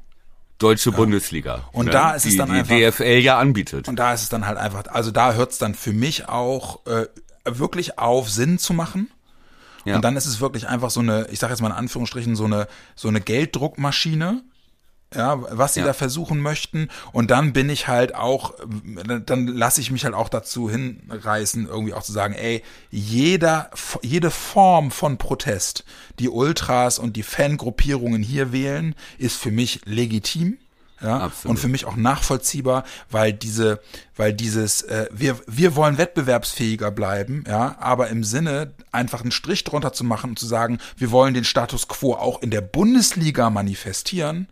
Deutsche 0.59 0.90
ja. 0.90 0.96
Bundesliga. 0.96 1.68
Und 1.72 1.87
ne? 1.87 1.92
da 1.92 2.12
ist 2.12 2.24
die, 2.24 2.30
es 2.30 2.37
dann 2.37 2.50
die 2.50 2.59
einfach. 2.59 2.74
Die 2.74 2.85
DFL 2.85 3.18
ja 3.18 3.38
anbietet. 3.38 3.88
Und 3.88 3.96
da 3.98 4.14
ist 4.14 4.22
es 4.22 4.28
dann 4.28 4.46
halt 4.46 4.59
einfach, 4.59 4.85
also 4.88 5.11
da 5.11 5.33
hört 5.33 5.52
es 5.52 5.59
dann 5.59 5.74
für 5.74 5.92
mich 5.92 6.28
auch 6.28 6.87
äh, 6.87 7.07
wirklich 7.44 7.98
auf, 7.98 8.30
Sinn 8.30 8.59
zu 8.59 8.72
machen. 8.72 9.11
Ja. 9.85 9.97
Und 9.97 10.03
dann 10.03 10.16
ist 10.16 10.27
es 10.27 10.40
wirklich 10.40 10.68
einfach 10.68 10.90
so 10.90 11.01
eine, 11.01 11.29
ich 11.31 11.38
sage 11.38 11.53
jetzt 11.53 11.61
mal 11.61 11.68
in 11.68 11.75
Anführungsstrichen, 11.75 12.37
so 12.37 12.44
eine, 12.44 12.66
so 12.94 13.09
eine 13.09 13.20
Gelddruckmaschine, 13.20 14.42
ja, 15.14 15.38
was 15.57 15.75
sie 15.75 15.81
ja. 15.81 15.87
da 15.87 15.92
versuchen 15.92 16.40
möchten. 16.40 16.88
Und 17.12 17.31
dann 17.31 17.53
bin 17.53 17.70
ich 17.70 17.88
halt 17.88 18.14
auch, 18.14 18.55
dann 19.27 19.47
lasse 19.47 19.81
ich 19.81 19.90
mich 19.90 20.05
halt 20.05 20.14
auch 20.14 20.29
dazu 20.29 20.70
hinreißen, 20.70 21.66
irgendwie 21.66 21.94
auch 21.94 22.03
zu 22.03 22.12
sagen, 22.12 22.35
ey, 22.35 22.62
jeder, 22.90 23.70
jede 24.03 24.31
Form 24.31 24.90
von 24.90 25.18
Protest, 25.18 25.85
die 26.18 26.29
Ultras 26.29 26.99
und 26.99 27.16
die 27.16 27.23
Fangruppierungen 27.23 28.23
hier 28.23 28.53
wählen, 28.53 28.94
ist 29.18 29.37
für 29.37 29.51
mich 29.51 29.83
legitim. 29.85 30.59
Ja, 31.02 31.18
Absolut. 31.18 31.50
und 31.50 31.61
für 31.61 31.68
mich 31.68 31.85
auch 31.87 31.96
nachvollziehbar, 31.96 32.85
weil 33.11 33.33
diese, 33.33 33.80
weil 34.16 34.33
dieses, 34.33 34.83
äh, 34.83 35.07
wir, 35.12 35.38
wir 35.46 35.74
wollen 35.74 35.98
wettbewerbsfähiger 35.98 36.90
bleiben, 36.90 37.44
ja, 37.46 37.76
aber 37.80 38.09
im 38.09 38.24
Sinne 38.24 38.72
einfach 38.92 39.22
einen 39.22 39.33
Strich 39.33 39.64
drunter 39.64 39.92
zu 39.92 40.04
machen 40.04 40.30
und 40.30 40.38
zu 40.38 40.46
sagen, 40.46 40.78
wir 40.96 41.11
wollen 41.11 41.35
den 41.35 41.44
Status 41.44 41.88
quo 41.88 42.14
auch 42.14 42.42
in 42.42 42.50
der 42.50 42.61
Bundesliga 42.61 43.50
manifestieren, 43.50 44.48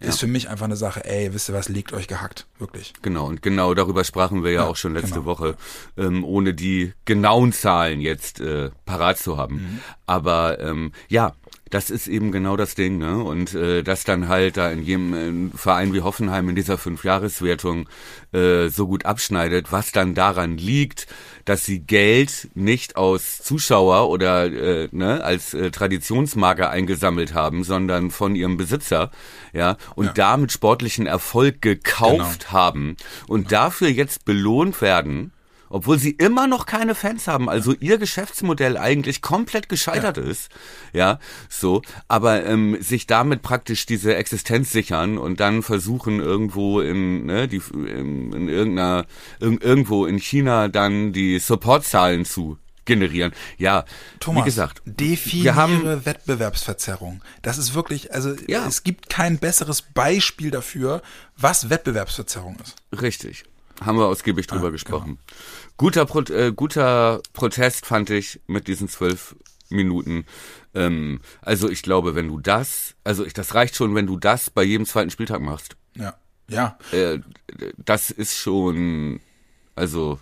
ja. 0.00 0.08
ist 0.08 0.20
für 0.20 0.26
mich 0.26 0.48
einfach 0.48 0.66
eine 0.66 0.76
Sache, 0.76 1.04
ey, 1.04 1.32
wisst 1.32 1.48
ihr 1.48 1.54
was, 1.54 1.68
legt 1.68 1.92
euch 1.92 2.08
gehackt, 2.08 2.46
wirklich. 2.58 2.92
Genau, 3.02 3.26
und 3.26 3.42
genau 3.42 3.74
darüber 3.74 4.04
sprachen 4.04 4.44
wir 4.44 4.52
ja, 4.52 4.62
ja 4.62 4.68
auch 4.68 4.76
schon 4.76 4.94
letzte 4.94 5.14
genau. 5.14 5.24
Woche, 5.24 5.56
ähm, 5.96 6.24
ohne 6.24 6.54
die 6.54 6.92
genauen 7.04 7.52
Zahlen 7.52 8.00
jetzt 8.00 8.40
äh, 8.40 8.70
parat 8.84 9.18
zu 9.18 9.38
haben. 9.38 9.56
Mhm. 9.56 9.80
Aber 10.06 10.60
ähm, 10.60 10.92
ja, 11.08 11.32
das 11.70 11.90
ist 11.90 12.06
eben 12.06 12.30
genau 12.30 12.56
das 12.56 12.76
Ding, 12.76 12.98
ne? 12.98 13.18
Und 13.18 13.54
äh, 13.54 13.82
das 13.82 14.04
dann 14.04 14.28
halt 14.28 14.56
da 14.56 14.70
in 14.70 14.82
jedem 14.82 15.14
in 15.14 15.52
Verein 15.52 15.92
wie 15.92 16.00
Hoffenheim 16.00 16.48
in 16.48 16.54
dieser 16.54 16.78
Fünfjahreswertung 16.78 17.88
äh, 18.32 18.68
so 18.68 18.86
gut 18.86 19.04
abschneidet, 19.04 19.72
was 19.72 19.90
dann 19.90 20.14
daran 20.14 20.58
liegt, 20.58 21.08
dass 21.44 21.64
sie 21.64 21.80
Geld 21.80 22.48
nicht 22.54 22.96
aus 22.96 23.38
Zuschauer 23.38 24.08
oder 24.10 24.46
äh, 24.46 24.88
ne, 24.92 25.24
als 25.24 25.54
äh, 25.54 25.72
Traditionsmarke 25.72 26.70
eingesammelt 26.70 27.34
haben, 27.34 27.64
sondern 27.64 28.12
von 28.12 28.36
ihrem 28.36 28.56
Besitzer, 28.56 29.10
ja, 29.52 29.76
und 29.96 30.06
ja. 30.06 30.12
damit 30.12 30.52
sportlichen 30.52 31.06
Erfolg 31.06 31.62
gekauft 31.62 32.46
genau. 32.46 32.52
haben 32.52 32.96
und 33.26 33.48
genau. 33.48 33.62
dafür 33.62 33.88
jetzt 33.88 34.24
belohnt 34.24 34.80
werden 34.80 35.32
obwohl 35.68 35.98
sie 35.98 36.10
immer 36.10 36.46
noch 36.46 36.66
keine 36.66 36.94
Fans 36.94 37.26
haben, 37.26 37.48
also 37.48 37.74
ihr 37.80 37.98
Geschäftsmodell 37.98 38.76
eigentlich 38.76 39.22
komplett 39.22 39.68
gescheitert 39.68 40.16
ja. 40.16 40.22
ist, 40.22 40.50
ja, 40.92 41.18
so, 41.48 41.82
aber 42.08 42.44
ähm, 42.46 42.76
sich 42.80 43.06
damit 43.06 43.42
praktisch 43.42 43.86
diese 43.86 44.14
Existenz 44.14 44.70
sichern 44.70 45.18
und 45.18 45.40
dann 45.40 45.62
versuchen 45.62 46.20
irgendwo 46.20 46.80
in, 46.80 47.26
ne, 47.26 47.48
die, 47.48 47.60
in, 47.74 48.32
in 48.32 48.48
irgendeiner, 48.48 49.06
in, 49.40 49.58
irgendwo 49.58 50.06
in 50.06 50.18
China 50.18 50.68
dann 50.68 51.12
die 51.12 51.38
Supportzahlen 51.38 52.24
zu 52.24 52.58
generieren. 52.86 53.32
Ja, 53.58 53.84
Thomas, 54.20 54.42
wie 54.42 54.44
gesagt, 54.46 54.80
definiere 54.86 55.44
wir 55.44 55.54
haben 55.56 56.06
Wettbewerbsverzerrung. 56.06 57.20
Das 57.42 57.58
ist 57.58 57.74
wirklich, 57.74 58.14
also 58.14 58.34
ja. 58.46 58.66
es 58.66 58.84
gibt 58.84 59.10
kein 59.10 59.38
besseres 59.38 59.82
Beispiel 59.82 60.50
dafür, 60.50 61.02
was 61.36 61.68
Wettbewerbsverzerrung 61.68 62.56
ist. 62.62 62.76
Richtig. 63.02 63.44
Haben 63.80 63.98
wir 63.98 64.06
ausgiebig 64.06 64.46
drüber 64.46 64.68
ah, 64.68 64.70
gesprochen. 64.70 65.18
Genau. 65.26 65.40
Guter, 65.76 66.06
Pro 66.06 66.20
äh, 66.20 66.52
guter 66.52 67.20
Protest 67.32 67.86
fand 67.86 68.10
ich 68.10 68.40
mit 68.46 68.68
diesen 68.68 68.88
zwölf 68.88 69.36
Minuten. 69.68 70.24
Ähm, 70.74 71.20
also 71.42 71.68
ich 71.68 71.82
glaube, 71.82 72.14
wenn 72.14 72.28
du 72.28 72.38
das, 72.38 72.94
also 73.04 73.24
ich, 73.24 73.32
das 73.32 73.54
reicht 73.54 73.76
schon, 73.76 73.94
wenn 73.94 74.06
du 74.06 74.16
das 74.16 74.50
bei 74.50 74.62
jedem 74.62 74.86
zweiten 74.86 75.10
Spieltag 75.10 75.40
machst. 75.40 75.76
Ja. 75.94 76.14
Ja. 76.48 76.78
Äh, 76.92 77.18
das 77.76 78.10
ist 78.10 78.36
schon, 78.36 79.20
also 79.74 80.18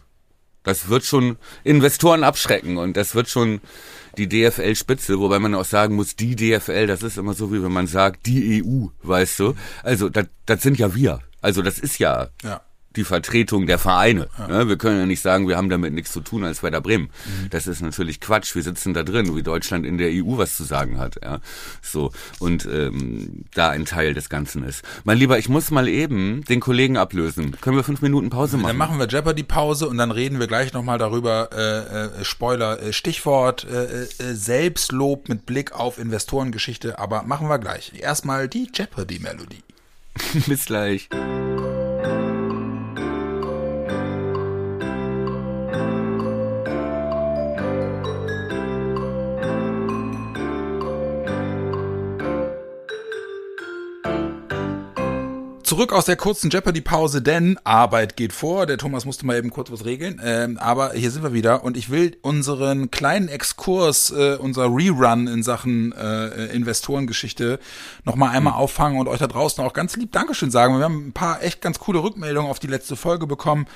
Das 0.65 0.89
wird 0.89 1.05
schon 1.05 1.37
Investoren 1.63 2.25
abschrecken 2.25 2.79
und 2.79 2.97
das 2.97 3.15
wird 3.15 3.29
schon 3.29 3.61
die 4.17 4.29
DFL-Spitze, 4.29 5.19
wobei 5.21 5.39
man 5.39 5.55
auch 5.55 5.65
sagen 5.67 5.95
muss, 5.95 6.17
die 6.17 6.37
DFL, 6.37 6.87
das 6.87 7.03
ist 7.03 7.19
immer 7.19 7.35
so, 7.35 7.53
wie 7.53 7.63
wenn 7.63 7.73
man 7.73 7.87
sagt, 7.87 8.27
die 8.27 8.65
EU, 8.65 8.87
weißt 9.03 9.39
du. 9.41 9.55
Also 9.83 10.09
das, 10.09 10.27
das 10.47 10.63
sind 10.63 10.79
ja 10.79 10.95
wir. 10.95 11.21
Also 11.43 11.61
das 11.61 11.79
ist 11.79 11.99
ja, 11.99 12.29
Ja. 12.43 12.63
Die 12.97 13.05
Vertretung 13.05 13.67
der 13.67 13.79
Vereine. 13.79 14.29
Ne? 14.49 14.69
Wir 14.69 14.77
können 14.77 14.99
ja 14.99 15.07
nicht 15.07 15.21
sagen, 15.21 15.49
wir 15.49 15.57
haben 15.57 15.71
damit 15.71 15.93
nichts 15.93 16.13
zu 16.13 16.21
tun 16.21 16.45
als 16.45 16.63
Werder 16.63 16.81
Bremen. 16.81 17.11
Das 17.51 17.67
ist 17.67 17.83
natürlich 17.83 18.21
Quatsch. 18.21 18.55
Wir 18.55 18.63
sitzen 18.63 18.95
da 18.95 19.03
drin, 19.03 19.35
wie 19.37 19.43
Deutschland 19.43 19.87
in 19.87 19.99
der 19.99 20.11
EU 20.11 20.39
was 20.39 20.57
zu 20.57 20.65
sagen 20.65 20.99
hat. 20.99 21.19
Ja? 21.23 21.41
So 21.83 22.13
und 22.39 22.67
ähm, 22.67 23.45
da 23.55 23.71
ein 23.71 23.85
Teil 23.85 24.15
des 24.15 24.29
Ganzen 24.29 24.65
ist. 24.65 24.83
Mein 25.05 25.19
Lieber, 25.19 25.39
ich 25.39 25.49
muss 25.49 25.71
mal 25.71 25.89
eben 25.89 26.45
den 26.45 26.61
Kollegen 26.61 26.97
ablösen. 26.97 27.57
Können 27.61 27.77
wir 27.77 27.85
fünf 27.85 28.03
Minuten 28.03 28.31
Pause 28.31 28.57
machen? 28.57 28.69
Dann 28.69 28.77
machen 28.77 28.99
wir 28.99 29.07
Jeopardy-Pause 29.07 29.89
und 29.89 29.99
dann 29.99 30.11
reden 30.11 30.39
wir 30.39 30.47
gleich 30.47 30.73
nochmal 30.73 30.99
darüber, 30.99 31.51
äh, 31.53 32.21
äh, 32.21 32.25
Spoiler, 32.25 32.81
äh, 32.81 32.93
Stichwort 32.93 33.65
äh, 33.65 34.05
äh, 34.05 34.35
Selbstlob 34.35 35.29
mit 35.29 35.47
Blick 35.47 35.73
auf 35.73 35.99
Investorengeschichte, 35.99 36.99
aber 36.99 37.23
machen 37.23 37.49
wir 37.49 37.59
gleich. 37.59 37.93
Erstmal 37.99 38.49
die 38.49 38.71
Jeopardy-Melodie. 38.73 39.63
Bis 40.47 40.67
gleich. 40.67 41.09
Zurück 55.75 55.93
aus 55.93 56.05
der 56.05 56.15
kurzen 56.15 56.51
Jeopardy-Pause, 56.51 57.21
denn 57.21 57.59
Arbeit 57.65 58.17
geht 58.17 58.33
vor. 58.33 58.65
Der 58.65 58.79
Thomas 58.79 59.05
musste 59.05 59.27
mal 59.27 59.37
eben 59.37 59.51
kurz 59.51 59.73
was 59.73 59.85
regeln. 59.85 60.21
Ähm, 60.25 60.57
aber 60.57 60.93
hier 60.93 61.11
sind 61.11 61.25
wir 61.25 61.33
wieder 61.33 61.65
und 61.65 61.77
ich 61.77 61.91
will 61.91 62.17
unseren 62.23 62.93
kleinen 62.93 63.27
Exkurs, 63.27 64.13
äh, 64.13 64.37
unser 64.37 64.67
Rerun 64.67 65.27
in 65.27 65.43
Sachen 65.43 65.91
äh, 65.91 66.47
Investorengeschichte 66.55 67.59
nochmal 68.05 68.37
einmal 68.37 68.53
auffangen 68.53 69.01
und 69.01 69.09
euch 69.09 69.19
da 69.19 69.27
draußen 69.27 69.65
auch 69.65 69.73
ganz 69.73 69.97
lieb 69.97 70.13
Dankeschön 70.13 70.53
sagen. 70.53 70.79
Wir 70.79 70.85
haben 70.85 71.09
ein 71.09 71.13
paar 71.13 71.43
echt 71.43 71.61
ganz 71.61 71.81
coole 71.81 72.05
Rückmeldungen 72.05 72.49
auf 72.49 72.61
die 72.61 72.69
letzte 72.69 72.95
Folge 72.95 73.27
bekommen. 73.27 73.67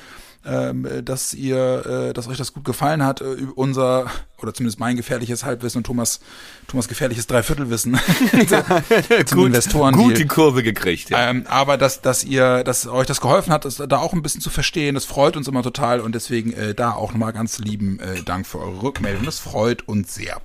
Ähm, 0.47 0.89
dass 1.05 1.35
ihr, 1.35 1.85
äh, 1.85 2.13
dass 2.15 2.29
euch 2.29 2.39
das 2.39 2.55
gut 2.55 2.65
gefallen 2.65 3.05
hat, 3.05 3.21
äh, 3.21 3.37
unser 3.57 4.07
oder 4.41 4.55
zumindest 4.55 4.79
mein 4.79 4.97
gefährliches 4.97 5.45
Halbwissen 5.45 5.79
und 5.79 5.85
Thomas 5.85 6.21
Thomas 6.69 6.87
gefährliches 6.87 7.27
Dreiviertelwissen 7.27 7.99
zum 9.27 9.47
Investoren. 9.47 9.95
gut 9.95 10.17
die 10.17 10.27
Kurve 10.27 10.63
gekriegt. 10.63 11.11
Ja. 11.11 11.29
Ähm, 11.29 11.45
aber 11.49 11.77
dass, 11.77 12.03
dass 12.03 12.23
ihr, 12.23 12.63
dass 12.63 12.87
euch 12.87 13.07
das 13.07 13.21
geholfen 13.21 13.53
hat, 13.53 13.65
das 13.65 13.77
da 13.77 13.99
auch 13.99 14.13
ein 14.13 14.23
bisschen 14.23 14.41
zu 14.41 14.49
verstehen, 14.49 14.95
das 14.95 15.05
freut 15.05 15.37
uns 15.37 15.49
immer 15.49 15.63
total 15.63 16.01
und 16.01 16.15
deswegen 16.15 16.53
äh, 16.53 16.75
da 16.75 16.93
auch 16.93 17.11
nochmal 17.11 17.33
ganz 17.33 17.59
lieben 17.59 17.99
äh, 17.99 18.23
Dank 18.23 18.47
für 18.47 18.61
eure 18.61 18.83
Rückmeldung. 18.83 19.25
Das 19.25 19.41
freut 19.41 19.89
uns 19.89 20.15
sehr. 20.15 20.41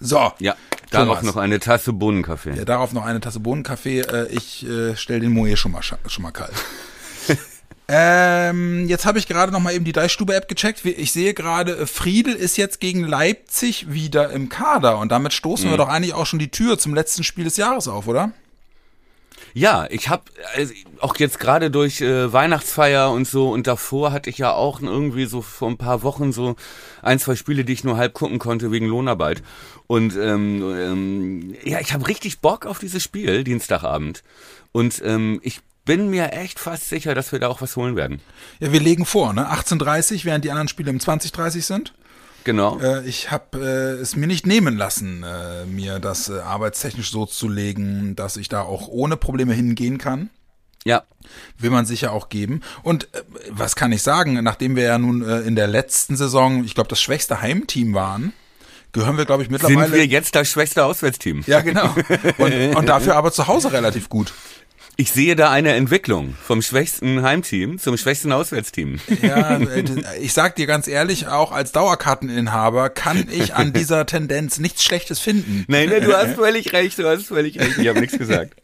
So. 0.00 0.32
ja, 0.38 0.54
darauf 0.90 1.20
Thomas. 1.20 1.34
noch 1.34 1.40
eine 1.40 1.60
Tasse 1.60 1.92
Bohnenkaffee. 1.92 2.54
Ja, 2.56 2.64
darauf 2.64 2.92
noch 2.92 3.04
eine 3.04 3.20
Tasse 3.20 3.40
Bohnenkaffee. 3.40 4.00
Äh, 4.00 4.26
ich 4.28 4.66
äh, 4.68 4.96
stelle 4.96 5.20
den 5.20 5.32
Moe 5.32 5.56
schon 5.56 5.72
mal, 5.72 5.82
schon 5.82 6.22
mal 6.22 6.32
kalt. 6.32 6.52
ähm, 7.94 8.88
jetzt 8.88 9.04
habe 9.04 9.18
ich 9.18 9.28
gerade 9.28 9.52
noch 9.52 9.60
mal 9.60 9.74
eben 9.74 9.84
die 9.84 9.92
Deichstube-App 9.92 10.48
gecheckt. 10.48 10.82
Ich 10.86 11.12
sehe 11.12 11.34
gerade, 11.34 11.76
äh, 11.76 11.86
Friedel 11.86 12.34
ist 12.34 12.56
jetzt 12.56 12.80
gegen 12.80 13.04
Leipzig 13.04 13.92
wieder 13.92 14.30
im 14.30 14.48
Kader 14.48 14.96
und 14.96 15.12
damit 15.12 15.34
stoßen 15.34 15.68
wir 15.68 15.76
doch 15.76 15.88
eigentlich 15.88 16.14
auch 16.14 16.24
schon 16.24 16.38
die 16.38 16.50
Tür 16.50 16.78
zum 16.78 16.94
letzten 16.94 17.22
Spiel 17.22 17.44
des 17.44 17.58
Jahres 17.58 17.88
auf, 17.88 18.08
oder? 18.08 18.32
Ja, 19.52 19.86
ich 19.90 20.08
habe 20.08 20.22
also 20.56 20.72
auch 21.00 21.16
jetzt 21.16 21.38
gerade 21.38 21.70
durch 21.70 22.00
äh, 22.00 22.32
Weihnachtsfeier 22.32 23.10
und 23.10 23.28
so 23.28 23.50
und 23.50 23.66
davor 23.66 24.10
hatte 24.10 24.30
ich 24.30 24.38
ja 24.38 24.54
auch 24.54 24.80
irgendwie 24.80 25.26
so 25.26 25.42
vor 25.42 25.68
ein 25.68 25.76
paar 25.76 26.02
Wochen 26.02 26.32
so 26.32 26.56
ein, 27.02 27.18
zwei 27.18 27.36
Spiele, 27.36 27.62
die 27.66 27.74
ich 27.74 27.84
nur 27.84 27.98
halb 27.98 28.14
gucken 28.14 28.38
konnte 28.38 28.70
wegen 28.70 28.86
Lohnarbeit. 28.86 29.42
Und 29.86 30.16
ähm, 30.16 30.62
ähm, 30.74 31.54
ja, 31.62 31.78
ich 31.80 31.92
habe 31.92 32.08
richtig 32.08 32.40
Bock 32.40 32.64
auf 32.64 32.78
dieses 32.78 33.02
Spiel, 33.02 33.44
Dienstagabend. 33.44 34.22
Und 34.72 35.02
ähm, 35.04 35.38
ich 35.42 35.60
bin 35.84 36.08
mir 36.08 36.32
echt 36.32 36.58
fast 36.58 36.88
sicher, 36.88 37.14
dass 37.14 37.32
wir 37.32 37.40
da 37.40 37.48
auch 37.48 37.60
was 37.60 37.76
holen 37.76 37.96
werden. 37.96 38.20
Ja, 38.60 38.72
wir 38.72 38.80
legen 38.80 39.04
vor, 39.04 39.32
ne? 39.32 39.50
18.30 39.52 40.24
während 40.24 40.44
die 40.44 40.50
anderen 40.50 40.68
Spiele 40.68 40.90
um 40.90 40.98
20.30 40.98 41.62
sind. 41.62 41.94
Genau. 42.44 42.78
Äh, 42.80 43.06
ich 43.06 43.30
habe 43.30 43.58
äh, 43.58 44.00
es 44.00 44.16
mir 44.16 44.26
nicht 44.26 44.46
nehmen 44.46 44.76
lassen, 44.76 45.22
äh, 45.22 45.64
mir 45.66 45.98
das 45.98 46.28
äh, 46.28 46.40
arbeitstechnisch 46.40 47.10
so 47.10 47.26
zu 47.26 47.48
legen, 47.48 48.16
dass 48.16 48.36
ich 48.36 48.48
da 48.48 48.62
auch 48.62 48.88
ohne 48.88 49.16
Probleme 49.16 49.54
hingehen 49.54 49.98
kann. 49.98 50.30
Ja. 50.84 51.04
Will 51.58 51.70
man 51.70 51.86
sicher 51.86 52.12
auch 52.12 52.28
geben. 52.28 52.62
Und 52.82 53.04
äh, 53.14 53.22
was 53.50 53.76
kann 53.76 53.92
ich 53.92 54.02
sagen, 54.02 54.42
nachdem 54.42 54.76
wir 54.76 54.84
ja 54.84 54.98
nun 54.98 55.22
äh, 55.22 55.40
in 55.40 55.54
der 55.54 55.68
letzten 55.68 56.16
Saison, 56.16 56.64
ich 56.64 56.74
glaube, 56.74 56.88
das 56.88 57.00
schwächste 57.00 57.40
Heimteam 57.40 57.94
waren, 57.94 58.32
gehören 58.92 59.16
wir, 59.16 59.24
glaube 59.24 59.42
ich, 59.42 59.50
mittlerweile. 59.50 59.86
Sind 59.86 59.94
wir 59.94 60.06
jetzt 60.06 60.34
das 60.34 60.48
schwächste 60.48 60.84
Auswärtsteam? 60.84 61.44
ja, 61.46 61.60
genau. 61.60 61.94
Und, 62.38 62.76
und 62.76 62.86
dafür 62.86 63.16
aber 63.16 63.32
zu 63.32 63.46
Hause 63.46 63.72
relativ 63.72 64.08
gut. 64.08 64.32
Ich 64.96 65.10
sehe 65.10 65.36
da 65.36 65.50
eine 65.50 65.72
Entwicklung 65.72 66.36
vom 66.42 66.60
schwächsten 66.60 67.22
Heimteam 67.22 67.78
zum 67.78 67.96
schwächsten 67.96 68.30
Auswärtsteam. 68.30 69.00
Ja, 69.22 69.56
äh, 69.58 69.84
ich 70.20 70.32
sag 70.34 70.54
dir 70.56 70.66
ganz 70.66 70.86
ehrlich, 70.86 71.28
auch 71.28 71.50
als 71.50 71.72
Dauerkarteninhaber 71.72 72.90
kann 72.90 73.26
ich 73.30 73.54
an 73.54 73.72
dieser 73.72 74.04
Tendenz 74.04 74.58
nichts 74.58 74.84
Schlechtes 74.84 75.18
finden. 75.18 75.64
Nein, 75.68 75.88
nein, 75.88 76.02
du 76.04 76.14
hast 76.14 76.34
völlig 76.34 76.72
recht, 76.74 76.98
du 76.98 77.08
hast 77.08 77.26
völlig 77.26 77.58
recht. 77.58 77.78
Ich 77.78 77.88
habe 77.88 78.00
nichts 78.00 78.18
gesagt. 78.18 78.54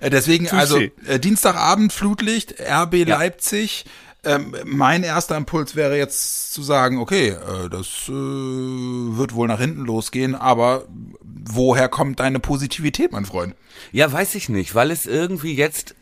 Äh, 0.00 0.10
Deswegen, 0.10 0.46
Touché. 0.48 0.56
also 0.58 0.80
äh, 1.06 1.18
Dienstagabend 1.20 1.92
Flutlicht, 1.92 2.56
RB 2.60 2.94
Ja. 2.94 3.18
Leipzig. 3.18 3.84
Ähm, 4.24 4.54
mein 4.64 5.02
erster 5.02 5.36
Impuls 5.36 5.74
wäre 5.74 5.96
jetzt 5.96 6.52
zu 6.52 6.62
sagen, 6.62 6.98
okay, 6.98 7.30
äh, 7.30 7.68
das 7.68 7.88
äh, 8.08 8.12
wird 8.12 9.34
wohl 9.34 9.48
nach 9.48 9.58
hinten 9.58 9.84
losgehen, 9.84 10.36
aber 10.36 10.84
woher 11.44 11.88
kommt 11.88 12.20
deine 12.20 12.40
Positivität, 12.40 13.12
mein 13.12 13.24
Freund? 13.24 13.54
Ja, 13.92 14.10
weiß 14.10 14.34
ich 14.34 14.48
nicht, 14.48 14.74
weil 14.74 14.90
es 14.90 15.06
irgendwie 15.06 15.54
jetzt 15.54 15.94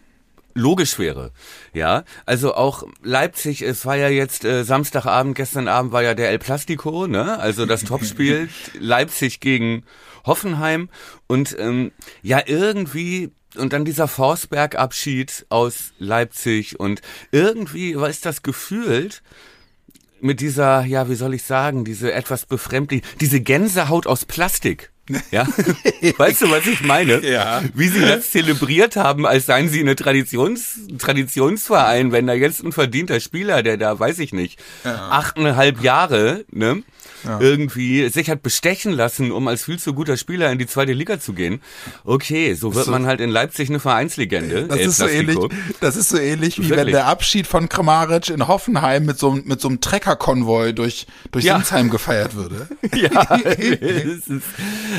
logisch 0.55 0.99
wäre. 0.99 1.31
Ja, 1.73 2.05
also 2.27 2.55
auch 2.55 2.85
Leipzig, 3.03 3.63
es 3.63 3.87
war 3.87 3.97
ja 3.97 4.09
jetzt 4.09 4.45
äh, 4.45 4.65
Samstagabend, 4.65 5.37
gestern 5.37 5.69
Abend 5.69 5.93
war 5.93 6.03
ja 6.03 6.15
der 6.15 6.31
El 6.31 6.39
Plastico, 6.39 7.07
ne? 7.07 7.39
Also 7.39 7.67
das 7.67 7.85
Topspiel 7.85 8.49
Leipzig 8.79 9.41
gegen 9.41 9.85
Hoffenheim 10.25 10.89
und 11.27 11.57
ähm, 11.59 11.93
ja 12.23 12.43
irgendwie 12.45 13.31
und 13.57 13.73
dann 13.73 13.85
dieser 13.85 14.07
Forsberg-Abschied 14.07 15.47
aus 15.49 15.93
Leipzig 15.99 16.79
und 16.79 17.01
irgendwie 17.33 17.97
war 17.97 18.09
ist 18.09 18.27
das 18.27 18.43
gefühlt 18.43 19.23
mit 20.21 20.41
dieser, 20.41 20.85
ja, 20.85 21.09
wie 21.09 21.15
soll 21.15 21.35
ich 21.35 21.45
sagen, 21.45 21.85
diese 21.85 22.13
etwas 22.13 22.47
befremdlich, 22.47 23.03
diese 23.21 23.41
Gänsehaut 23.41 24.07
aus 24.07 24.25
Plastik. 24.25 24.93
Ja, 25.31 25.47
weißt 26.19 26.43
du, 26.43 26.51
was 26.51 26.67
ich 26.67 26.83
meine? 26.83 27.21
Ja. 27.31 27.63
Wie 27.75 27.89
sie 27.89 28.01
das 28.01 28.31
zelebriert 28.31 28.97
haben, 28.97 29.27
als 29.27 29.47
seien 29.47 29.69
sie 29.69 29.81
eine 29.81 29.95
Traditions, 29.97 30.81
Traditionsverein, 30.99 32.13
wenn 32.13 32.27
da 32.27 32.33
jetzt 32.35 32.63
ein 32.65 32.73
verdienter 32.73 33.21
Spieler, 33.21 33.63
der 33.63 33.77
da, 33.77 33.99
weiß 33.99 34.19
ich 34.19 34.33
nicht, 34.33 34.59
achteinhalb 34.85 35.83
Jahre, 35.83 36.45
ne, 36.51 36.83
irgendwie 37.39 38.09
sich 38.09 38.31
hat 38.31 38.43
bestechen 38.43 38.93
lassen, 38.93 39.31
um 39.31 39.47
als 39.47 39.65
viel 39.65 39.79
zu 39.79 39.93
guter 39.93 40.17
Spieler 40.17 40.51
in 40.51 40.59
die 40.59 40.67
zweite 40.67 40.95
Liga 40.95 41.21
zu 41.21 41.35
gehen. 41.35 41.61
Okay, 42.05 42.55
so 42.55 42.75
wird 42.75 42.87
so- 42.87 42.91
man 42.91 43.05
halt 43.07 43.21
in 43.21 43.29
Leipzig 43.29 43.69
eine 43.69 43.79
Vereinslegende. 43.79 44.65
Das 44.67 44.81
ist 44.81 44.97
so 44.97 45.07
ähnlich, 45.07 45.37
das 45.81 45.97
ist 45.97 46.09
so 46.09 46.17
ähnlich 46.19 46.59
wie 46.59 46.71
wenn 46.71 46.79
Wirklich. 46.79 46.95
der 46.95 47.07
Abschied 47.07 47.47
von 47.47 47.69
Kramaric 47.69 48.31
in 48.31 48.49
Hoffenheim 48.49 49.05
mit 49.05 49.19
so, 49.19 49.33
einem- 49.33 49.45
mit 49.45 49.61
so 49.61 49.69
einem 49.69 49.81
Treckerkonvoi 49.83 50.73
durch, 50.73 51.07
durch 51.31 51.45
Ja. 51.45 51.57
Sinsheim 51.57 51.91
gefeiert 51.91 52.35
würde. 52.35 52.69
Ja, 52.95 53.23
ist 53.37 54.25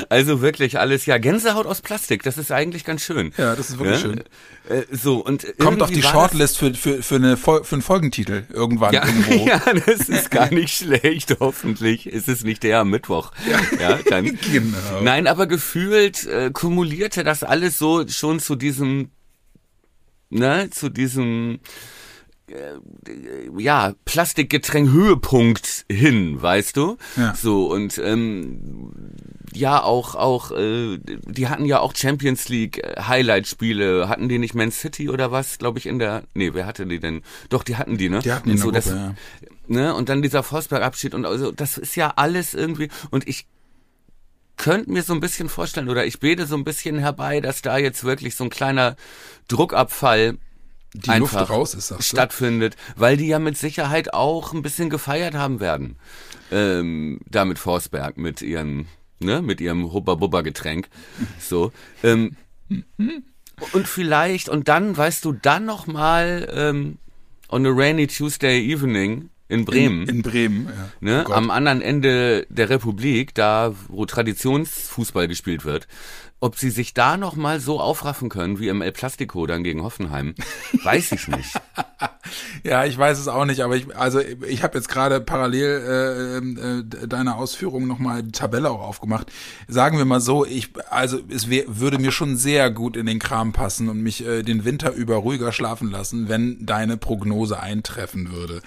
also 0.10 0.42
wirklich 0.42 0.80
alles, 0.80 1.06
ja, 1.06 1.18
Gänsehaut 1.18 1.66
aus 1.66 1.82
Plastik, 1.82 2.24
das 2.24 2.38
ist 2.38 2.52
eigentlich 2.52 2.84
ganz 2.84 3.04
schön. 3.04 3.34
Ja, 3.38 3.56
das 3.56 3.70
ist 3.70 3.80
wirklich 3.80 4.02
Ja? 4.02 4.10
schön. 4.10 4.24
Äh, 4.70 4.84
so, 4.92 5.24
und 5.24 5.46
Kommt 5.58 5.82
auf 5.82 5.92
die 5.92 6.02
Shortlist 6.02 6.58
für, 6.58 6.74
für, 6.74 7.02
für, 7.02 7.16
eine, 7.16 7.38
für 7.38 7.64
einen 7.72 7.82
Folgentitel 7.82 8.44
irgendwann 8.54 8.94
ja, 8.94 9.06
irgendwo. 9.06 9.46
ja, 9.48 9.62
das 9.86 10.10
ist 10.10 10.32
gar 10.32 10.52
nicht 10.52 10.76
schlecht, 10.76 11.38
hoffentlich 11.40 12.08
ist 12.08 12.28
es 12.28 12.44
nicht 12.44 12.64
der 12.64 12.80
am 12.80 12.90
Mittwoch. 12.90 13.32
Ja, 13.80 14.00
dann. 14.10 14.38
Genau. 14.52 15.02
Nein, 15.02 15.28
aber 15.28 15.48
gefühlt 15.48 16.26
äh, 16.26 16.52
kumulierte 16.52 17.24
das 17.24 17.44
alles 17.44 17.78
so 17.78 18.08
schon 18.08 18.40
zu 18.40 18.56
diesem, 18.56 19.12
ne, 20.30 20.70
zu 20.70 20.90
diesem 20.90 21.60
äh, 22.48 22.78
ja, 23.58 23.94
Plastikgetränk-Höhepunkt 24.06 25.86
hin, 25.90 26.42
weißt 26.42 26.78
du? 26.78 26.98
Ja. 27.18 27.36
So, 27.36 27.72
und 27.72 27.98
ähm, 27.98 28.92
ja, 29.54 29.84
auch, 29.84 30.16
auch, 30.16 30.52
äh, 30.52 30.98
die 31.00 31.48
hatten 31.48 31.66
ja 31.66 31.80
auch 31.80 31.96
Champions 31.96 32.50
League 32.50 32.78
äh, 32.84 33.02
Highlight-Spiele. 33.02 34.08
Hatten 34.10 34.30
die 34.30 34.40
nicht 34.40 34.54
Man 34.54 34.72
City 34.72 35.10
oder 35.10 35.32
was, 35.32 35.58
glaube 35.58 35.80
ich, 35.80 35.86
in 35.86 36.00
der. 36.00 36.24
Nee, 36.34 36.54
wer 36.54 36.66
hatte 36.66 36.86
die 36.86 37.00
denn? 37.00 37.22
Doch, 37.50 37.64
die 37.64 37.76
hatten 37.76 37.98
die, 37.98 38.10
ne? 38.10 38.20
Die 38.20 38.32
hatten 38.32 38.50
die 38.50 38.56
in 38.56 38.58
so, 38.58 38.72
der 38.72 38.82
das, 38.82 38.92
Gruppe, 38.92 39.16
ne? 39.68 39.94
Und 39.94 40.10
dann 40.10 40.22
dieser 40.22 40.44
Forsberg-Abschied 40.44 41.14
und 41.14 41.26
also, 41.26 41.52
das 41.52 41.78
ist 41.78 41.96
ja 41.96 42.14
alles 42.16 42.54
irgendwie. 42.54 42.90
Und 43.10 43.28
ich 43.28 43.48
könnte 44.58 44.92
mir 44.92 45.02
so 45.02 45.14
ein 45.14 45.20
bisschen 45.20 45.50
vorstellen, 45.50 45.90
oder 45.90 46.06
ich 46.06 46.20
bete 46.20 46.46
so 46.46 46.56
ein 46.56 46.64
bisschen 46.64 47.00
herbei, 47.00 47.42
dass 47.42 47.62
da 47.62 47.78
jetzt 47.78 48.04
wirklich 48.04 48.36
so 48.36 48.44
ein 48.44 48.52
kleiner 48.52 48.96
Druckabfall 49.48 50.38
Die 50.94 51.10
einfach 51.10 51.40
Luft 51.40 51.52
raus 51.52 51.74
ist, 51.74 51.88
sagst 51.88 52.10
stattfindet, 52.10 52.76
weil 52.96 53.18
die 53.18 53.28
ja 53.28 53.40
mit 53.40 53.58
Sicherheit 53.58 54.14
auch 54.14 54.54
ein 54.54 54.62
bisschen 54.62 54.90
gefeiert 54.90 55.34
haben 55.34 55.60
werden. 55.60 55.98
Ähm, 56.52 57.22
da 57.28 57.46
mit 57.46 57.58
Forsberg, 57.60 58.18
mit 58.18 58.42
ihren, 58.42 58.88
ne, 59.24 59.42
mit 59.42 59.62
ihrem 59.62 59.92
Hubba-Bubba-Getränk. 59.92 60.88
So. 61.40 61.72
Ähm, 62.04 62.36
und 63.74 63.88
vielleicht, 63.88 64.50
und 64.50 64.68
dann, 64.68 64.96
weißt 64.96 65.26
du, 65.26 65.34
dann 65.34 65.66
noch 65.66 65.88
mal 65.88 66.48
ähm, 66.54 66.98
on 67.50 67.66
a 67.66 67.70
rainy 67.70 68.08
Tuesday 68.08 68.66
evening 68.72 69.30
in 69.52 69.66
Bremen. 69.66 70.04
In, 70.04 70.16
in 70.18 70.22
Bremen, 70.22 70.66
ja. 70.68 70.90
Ne, 71.00 71.26
Oh 71.28 71.34
am 71.34 71.52
anderen 71.52 71.82
Ende 71.82 72.48
der 72.50 72.70
Republik, 72.70 73.36
da 73.36 73.74
wo 73.90 74.06
Traditionsfußball 74.06 75.28
gespielt 75.28 75.66
wird, 75.66 75.88
ob 76.40 76.58
sie 76.58 76.72
sich 76.72 76.96
da 76.96 77.18
noch 77.18 77.36
mal 77.36 77.60
so 77.60 77.80
aufraffen 77.80 78.28
können 78.30 78.60
wie 78.60 78.68
im 78.68 78.82
El 78.82 78.92
Plastico 78.92 79.46
dann 79.46 79.64
gegen 79.64 79.84
Hoffenheim, 79.84 80.34
weiß 80.84 81.12
ich 81.12 81.28
nicht. 81.28 81.54
Ja, 82.64 82.86
ich 82.86 82.98
weiß 82.98 83.20
es 83.20 83.28
auch 83.28 83.46
nicht, 83.46 83.62
aber 83.62 83.76
ich, 83.76 83.96
also 83.96 84.20
ich 84.20 84.64
habe 84.64 84.78
jetzt 84.78 84.90
gerade 84.90 85.22
parallel 85.22 86.42
äh, 86.60 87.04
äh, 87.04 87.08
deiner 87.08 87.38
Ausführungen 87.38 87.88
nochmal 87.88 88.24
die 88.24 88.32
Tabelle 88.32 88.72
auch 88.72 88.82
aufgemacht. 88.82 89.32
Sagen 89.68 89.98
wir 89.98 90.06
mal 90.06 90.22
so, 90.22 90.46
ich, 90.46 90.70
also 90.90 91.20
es 91.30 91.50
wär, 91.50 91.66
würde 91.68 92.00
mir 92.00 92.12
schon 92.12 92.38
sehr 92.38 92.72
gut 92.72 92.98
in 92.98 93.06
den 93.06 93.20
Kram 93.20 93.54
passen 93.54 93.90
und 93.90 94.02
mich 94.02 94.26
äh, 94.26 94.42
den 94.42 94.66
Winter 94.66 94.94
über 94.94 95.18
ruhiger 95.18 95.52
schlafen 95.52 95.92
lassen, 95.92 96.28
wenn 96.30 96.66
deine 96.66 96.98
Prognose 96.98 97.60
eintreffen 97.60 98.32
würde. 98.32 98.62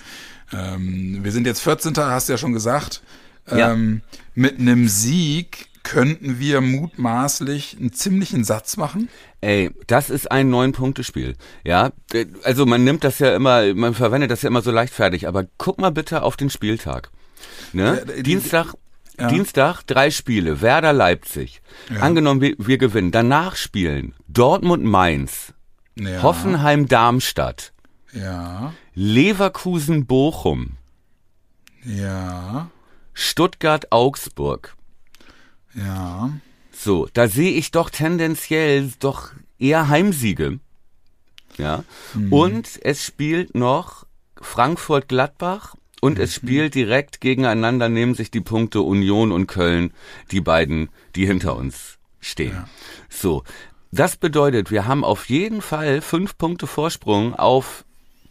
Ähm, 0.57 1.19
wir 1.23 1.33
sind 1.33 1.47
jetzt 1.47 1.61
14. 1.61 1.97
hast 1.97 2.29
du 2.29 2.33
ja 2.33 2.39
schon 2.39 2.53
gesagt. 2.53 3.03
Ja. 3.51 3.73
Ähm, 3.73 4.03
mit 4.35 4.59
einem 4.59 4.89
Sieg 4.89 5.67
könnten 5.83 6.39
wir 6.39 6.61
mutmaßlich 6.63 7.77
einen 7.79 7.93
ziemlichen 7.93 8.43
Satz 8.45 8.77
machen. 8.79 9.09
Ey, 9.43 9.71
das 9.87 10.09
ist 10.09 10.31
ein 10.31 10.49
Neun-Punkte-Spiel. 10.49 11.37
Ja, 11.63 11.91
also 12.43 12.65
man 12.65 12.85
nimmt 12.85 13.05
das 13.05 13.19
ja 13.19 13.37
immer, 13.37 13.75
man 13.75 13.93
verwendet 13.93 14.31
das 14.31 14.41
ja 14.43 14.49
immer 14.49 14.63
so 14.63 14.71
leichtfertig, 14.71 15.29
aber 15.29 15.45
guck 15.59 15.79
mal 15.79 15.91
bitte 15.91 16.23
auf 16.23 16.37
den 16.39 16.49
Spieltag. 16.49 17.11
Ne? 17.75 18.03
Ja, 18.07 18.15
die- 18.15 18.23
Dienstag, 18.23 18.73
Ja. 19.19 19.29
Dienstag 19.29 19.83
drei 19.83 20.11
Spiele, 20.11 20.63
Werder 20.63 20.95
Leipzig. 20.95 21.61
Angenommen, 22.01 22.41
wir, 22.41 22.55
wir 22.59 22.79
gewinnen. 22.79 23.11
Danach 23.13 23.55
spielen 23.57 24.15
Dortmund 24.27 24.85
Mainz, 24.85 25.53
Ja. 25.97 26.23
Hoffenheim 26.23 26.89
Darmstadt, 26.89 27.73
Ja. 28.15 28.73
Leverkusen 28.95 30.07
Bochum, 30.07 30.77
Ja. 31.85 32.71
Stuttgart 33.13 33.91
Augsburg. 33.93 34.77
Ja. 35.75 36.31
So, 36.73 37.09
da 37.13 37.29
sehe 37.29 37.53
ich 37.53 37.71
doch 37.71 37.91
tendenziell 37.91 38.93
doch 39.01 39.33
eher 39.59 39.89
Heimsiege. 39.89 40.61
Ja. 41.59 41.85
Und 42.31 42.79
es 42.83 43.05
spielt 43.05 43.55
noch 43.55 44.07
Frankfurt 44.41 45.09
Gladbach 45.09 45.75
und 46.01 46.19
es 46.19 46.35
spielt 46.35 46.75
direkt 46.75 47.21
gegeneinander 47.21 47.89
nehmen 47.89 48.15
sich 48.15 48.31
die 48.31 48.41
Punkte 48.41 48.81
Union 48.83 49.33
und 49.33 49.47
Köln, 49.47 49.93
die 50.31 50.41
beiden, 50.41 50.89
die 51.17 51.27
hinter 51.27 51.57
uns 51.57 51.99
stehen. 52.21 52.65
So. 53.09 53.43
Das 53.93 54.17
bedeutet, 54.17 54.73
wir 54.73 54.87
haben 54.87 55.05
auf 55.05 55.29
jeden 55.29 55.63
Fall 55.63 56.01
fünf 56.01 56.37
Punkte 56.37 56.67
Vorsprung 56.67 57.35
auf 57.35 57.85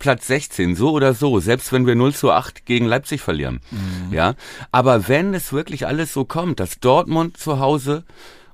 Platz 0.04 0.28
16, 0.28 0.76
so 0.76 0.91
oder 0.91 1.14
so, 1.14 1.39
selbst 1.39 1.72
wenn 1.72 1.88
wir 1.88 1.95
0 1.95 2.14
zu 2.14 2.30
8 2.30 2.66
gegen 2.66 2.86
Leipzig 2.86 3.22
verlieren. 3.22 3.62
Ja. 4.12 4.36
Aber 4.70 5.08
wenn 5.08 5.34
es 5.34 5.54
wirklich 5.54 5.88
alles 5.88 6.12
so 6.12 6.26
kommt, 6.26 6.60
dass 6.60 6.82
Dortmund 6.82 7.38
zu 7.38 7.60
Hause 7.60 8.04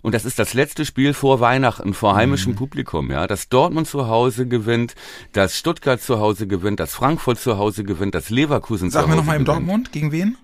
und 0.04 0.14
das 0.14 0.26
ist 0.26 0.38
das 0.38 0.54
letzte 0.54 0.86
Spiel 0.86 1.16
vor 1.16 1.40
Weihnachten, 1.40 1.96
vor 1.96 2.16
heimischem 2.16 2.54
Publikum, 2.54 3.10
ja, 3.10 3.26
dass 3.26 3.50
Dortmund 3.50 3.88
zu 3.88 4.08
Hause 4.08 4.46
gewinnt, 4.46 4.94
dass 5.34 5.58
Stuttgart 5.58 6.00
zu 6.00 6.20
Hause 6.20 6.46
gewinnt, 6.46 6.80
dass 6.80 6.94
Frankfurt 6.94 7.40
zu 7.40 7.58
Hause 7.58 7.84
gewinnt, 7.84 8.14
dass 8.14 8.30
Leverkusen 8.30 8.92
Sag 8.92 9.02
zu 9.02 9.08
mir 9.08 9.14
Hause 9.16 9.22
nochmal 9.22 9.38
im 9.38 9.46
gewinnt. 9.46 9.68
Dortmund, 9.68 9.92
gegen 9.92 10.12
wen? 10.12 10.38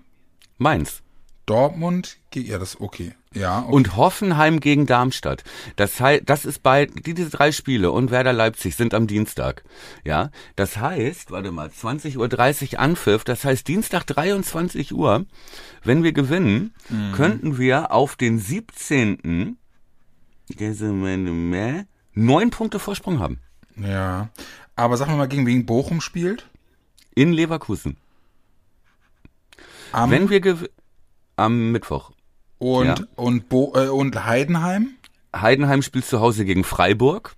Mainz. 0.58 1.02
Dortmund, 1.46 2.16
ja, 2.34 2.58
das 2.58 2.74
ist 2.74 2.80
okay. 2.80 3.14
Ja, 3.32 3.60
okay. 3.60 3.72
Und 3.72 3.96
Hoffenheim 3.96 4.60
gegen 4.60 4.86
Darmstadt. 4.86 5.44
Das 5.76 6.00
heißt, 6.00 6.22
das 6.26 6.44
ist 6.44 6.62
bei, 6.62 6.86
diese 6.86 7.30
drei 7.30 7.52
Spiele 7.52 7.92
und 7.92 8.10
Werder 8.10 8.32
Leipzig 8.32 8.74
sind 8.76 8.94
am 8.94 9.06
Dienstag. 9.06 9.62
Ja. 10.04 10.30
Das 10.56 10.76
heißt, 10.78 11.30
warte 11.30 11.52
mal, 11.52 11.68
20.30 11.68 12.74
Uhr 12.74 12.80
Anpfiff, 12.80 13.24
das 13.24 13.44
heißt 13.44 13.68
Dienstag 13.68 14.04
23 14.06 14.92
Uhr, 14.94 15.24
wenn 15.84 16.02
wir 16.02 16.12
gewinnen, 16.12 16.74
Mhm. 16.88 17.12
könnten 17.12 17.58
wir 17.58 17.92
auf 17.92 18.16
den 18.16 18.38
17. 18.38 19.56
neun 22.14 22.50
Punkte 22.50 22.78
Vorsprung 22.78 23.18
haben. 23.20 23.38
ja. 23.76 24.28
Aber 24.78 24.98
sag 24.98 25.08
mal, 25.08 25.26
gegen 25.26 25.46
wen 25.46 25.64
Bochum 25.64 26.02
spielt? 26.02 26.50
In 27.14 27.32
Leverkusen. 27.32 27.96
Am, 29.92 30.10
Wenn 30.10 30.28
wir 30.28 30.40
gew- 30.42 30.68
am 31.36 31.70
Mittwoch. 31.72 32.12
und, 32.58 32.86
ja. 32.86 32.96
und, 33.16 33.48
Bo, 33.48 33.72
äh, 33.76 33.88
und 33.88 34.24
Heidenheim? 34.24 34.90
Heidenheim 35.34 35.82
spielt 35.82 36.06
zu 36.06 36.20
Hause 36.20 36.44
gegen 36.44 36.64
Freiburg. 36.64 37.34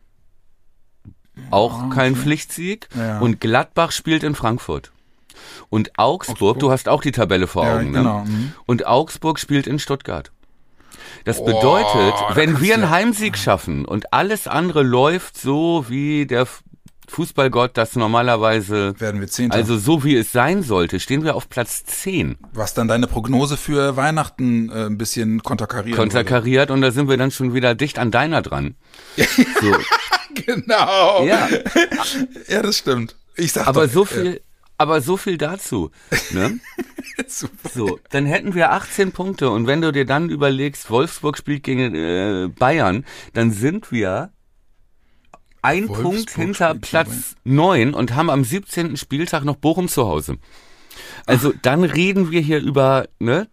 Auch 1.51 1.91
kein 1.91 2.17
Pflichtsieg. 2.17 2.89
Ja. 2.97 3.21
Und 3.21 3.41
Gladbach 3.41 3.93
spielt 3.93 4.23
in 4.23 4.35
Frankfurt. 4.35 4.93
Und 5.71 5.99
Augsburg, 5.99 6.35
Augsburg. 6.37 6.59
du 6.59 6.71
hast 6.73 6.89
auch 6.89 7.01
die 7.03 7.13
Tabelle 7.13 7.47
vor 7.47 7.65
Ja, 7.65 7.77
Augen, 7.77 7.93
genau, 7.93 8.25
ne? 8.25 8.31
mhm. 8.31 8.53
Und 8.67 8.87
Augsburg 8.87 9.39
spielt 9.39 9.67
in 9.67 9.79
Stuttgart. 9.79 10.33
Das 11.25 11.39
Oh, 11.39 11.45
bedeutet, 11.45 12.15
da 12.29 12.37
wenn 12.37 12.61
wir 12.61 12.75
einen 12.75 12.91
Heimsieg 12.91 13.37
schaffen 13.39 13.85
und 13.85 14.13
alles 14.13 14.49
andere 14.49 14.83
läuft 14.83 15.39
so, 15.39 15.85
wie 15.89 16.27
der 16.27 16.47
Fußballgott 17.09 17.77
das 17.77 17.97
normalerweise, 17.97 18.95
Werden 19.01 19.21
wir 19.21 19.29
Zehnter. 19.29 19.57
also 19.57 19.77
so 19.79 20.05
wie 20.05 20.15
es 20.17 20.31
sein 20.33 20.63
sollte, 20.63 21.01
stehen 21.01 21.25
wir 21.25 21.35
auf 21.35 21.49
Platz 21.49 21.85
10 21.85 22.37
Was 22.53 22.75
dann 22.75 22.87
deine 22.89 23.07
Prognose 23.07 23.57
für 23.57 23.97
Weihnachten 23.97 24.71
äh, 24.71 24.87
ein 24.87 24.99
bisschen 24.99 25.43
konterkarieren 25.43 25.89
würde. 25.93 26.01
konterkariert 26.01 26.71
und 26.71 26.81
da 26.83 26.91
sind 26.91 27.09
wir 27.09 27.17
dann 27.17 27.31
schon 27.31 27.55
wieder 27.55 27.75
dicht 27.75 27.99
an 27.99 28.11
deiner 28.11 28.43
dran. 28.43 28.75
So, 29.17 29.77
Genau. 30.47 31.25
ja. 31.25 31.49
Ja, 32.49 32.63
das 32.63 32.79
stimmt. 32.79 33.17
Ich 33.37 33.53
sag 33.53 33.67
Aber 33.67 33.87
doch, 33.87 33.93
so 33.93 34.05
viel, 34.05 34.41
aber 34.77 35.01
so 35.01 35.17
viel 35.17 35.39
dazu. 35.39 35.91
Ne? 36.31 36.61
Äh, 37.17 37.25
super. 37.27 37.69
So, 37.75 37.99
dann 38.11 38.27
hätten 38.27 38.55
wir 38.55 38.73
18 38.73 39.13
Punkte 39.13 39.51
und 39.51 39.67
wenn 39.67 39.81
du 39.81 39.93
dir 39.93 40.05
dann 40.05 40.29
überlegst, 40.31 40.91
Wolfsburg 40.91 41.39
spielt 41.39 41.63
gegen 41.63 41.95
äh, 41.95 42.49
Bayern, 42.49 43.05
dann 43.33 43.51
sind 43.51 43.91
wir 43.91 44.31
ein 45.63 45.89
Wolfsburg 45.89 46.03
Punkt 46.03 46.31
hinter 46.31 46.75
Platz 46.75 47.37
9 47.45 47.95
und 47.95 48.15
haben 48.15 48.31
am 48.31 48.45
17. 48.45 48.97
Spieltag 48.97 49.45
noch 49.45 49.57
Bochum 49.57 49.89
zu 49.89 50.07
Hause. 50.07 50.39
Also 51.27 51.53
dann 51.63 51.85
reden 51.85 52.31
wir 52.31 52.41
hier 52.41 52.61
über, 52.61 53.09
ne, 53.19 53.49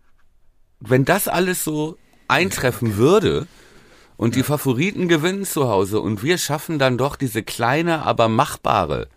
wenn 0.79 1.05
das 1.05 1.27
alles 1.27 1.63
so 1.63 1.97
eintreffen 2.27 2.97
würde 2.97 3.47
und 4.17 4.35
die 4.35 4.43
Favoriten 4.43 5.07
gewinnen 5.07 5.45
zu 5.45 5.67
Hause 5.67 5.99
und 5.99 6.23
wir 6.23 6.37
schaffen 6.37 6.79
dann 6.79 6.97
doch 6.97 7.15
diese 7.15 7.43
kleine, 7.43 8.03
aber 8.03 8.29
machbare 8.29 9.07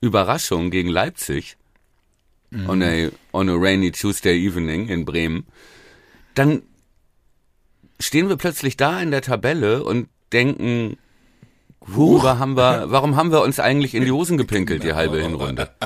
Überraschung 0.00 0.70
gegen 0.70 0.90
Leipzig 0.90 1.56
on, 2.68 2.82
a, 2.82 3.10
on 3.32 3.48
a 3.48 3.54
rainy 3.54 3.90
Tuesday 3.92 4.36
evening 4.38 4.88
in 4.88 5.04
Bremen, 5.04 5.46
dann 6.34 6.62
stehen 7.98 8.28
wir 8.28 8.36
plötzlich 8.36 8.76
da 8.76 9.00
in 9.00 9.10
der 9.10 9.22
Tabelle 9.22 9.84
und 9.84 10.08
denken, 10.32 10.98
worüber 11.86 12.38
haben 12.38 12.56
wir, 12.56 12.86
warum 12.88 13.16
haben 13.16 13.30
wir 13.30 13.42
uns 13.42 13.60
eigentlich 13.60 13.94
in 13.94 14.04
die 14.04 14.10
Hosen 14.12 14.38
gepinkelt, 14.38 14.82
die 14.82 14.94
halbe 14.94 15.20
Hinrunde? 15.20 15.68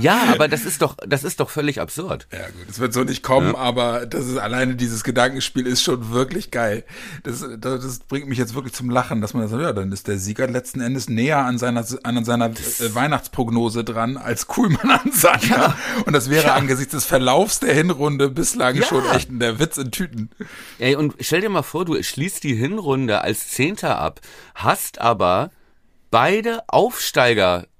Ja, 0.00 0.24
aber 0.30 0.48
das 0.48 0.64
ist 0.64 0.82
doch, 0.82 0.96
das 1.06 1.24
ist 1.24 1.40
doch 1.40 1.50
völlig 1.50 1.80
absurd. 1.80 2.26
Ja 2.32 2.46
gut, 2.46 2.68
es 2.68 2.78
wird 2.78 2.92
so 2.92 3.04
nicht 3.04 3.22
kommen, 3.22 3.54
aber 3.56 4.06
das 4.06 4.26
ist 4.26 4.36
alleine 4.38 4.76
dieses 4.76 5.04
Gedankenspiel 5.04 5.66
ist 5.66 5.82
schon 5.82 6.12
wirklich 6.12 6.50
geil. 6.50 6.84
Das, 7.24 7.40
das, 7.58 7.82
das 7.82 7.98
bringt 8.00 8.28
mich 8.28 8.38
jetzt 8.38 8.54
wirklich 8.54 8.74
zum 8.74 8.90
Lachen, 8.90 9.20
dass 9.20 9.34
man 9.34 9.48
sagt, 9.48 9.62
ja, 9.62 9.72
dann 9.72 9.92
ist 9.92 10.08
der 10.08 10.18
Sieger 10.18 10.46
letzten 10.46 10.80
Endes 10.80 11.08
näher 11.08 11.38
an 11.38 11.58
seiner 11.58 11.84
an 12.02 12.24
seiner 12.24 12.46
äh, 12.50 12.94
Weihnachtsprognose 12.94 13.84
dran 13.84 14.16
als 14.16 14.46
Kuhlmann 14.46 14.90
an 14.90 15.12
seiner. 15.12 15.76
Und 16.06 16.12
das 16.12 16.30
wäre 16.30 16.52
angesichts 16.52 16.92
des 16.92 17.04
Verlaufs 17.04 17.60
der 17.60 17.74
Hinrunde 17.74 18.28
bislang 18.30 18.76
Ja. 18.76 18.86
schon 18.86 19.04
echt 19.10 19.28
der 19.32 19.58
Witz 19.58 19.76
in 19.78 19.90
Tüten. 19.90 20.30
Ey, 20.78 20.96
und 20.96 21.14
stell 21.20 21.40
dir 21.40 21.48
mal 21.48 21.62
vor, 21.62 21.84
du 21.84 22.02
schließt 22.02 22.42
die 22.44 22.54
Hinrunde 22.54 23.20
als 23.22 23.48
Zehnter 23.48 23.98
ab, 23.98 24.20
hast 24.54 25.00
aber 25.00 25.50
beide 26.10 26.62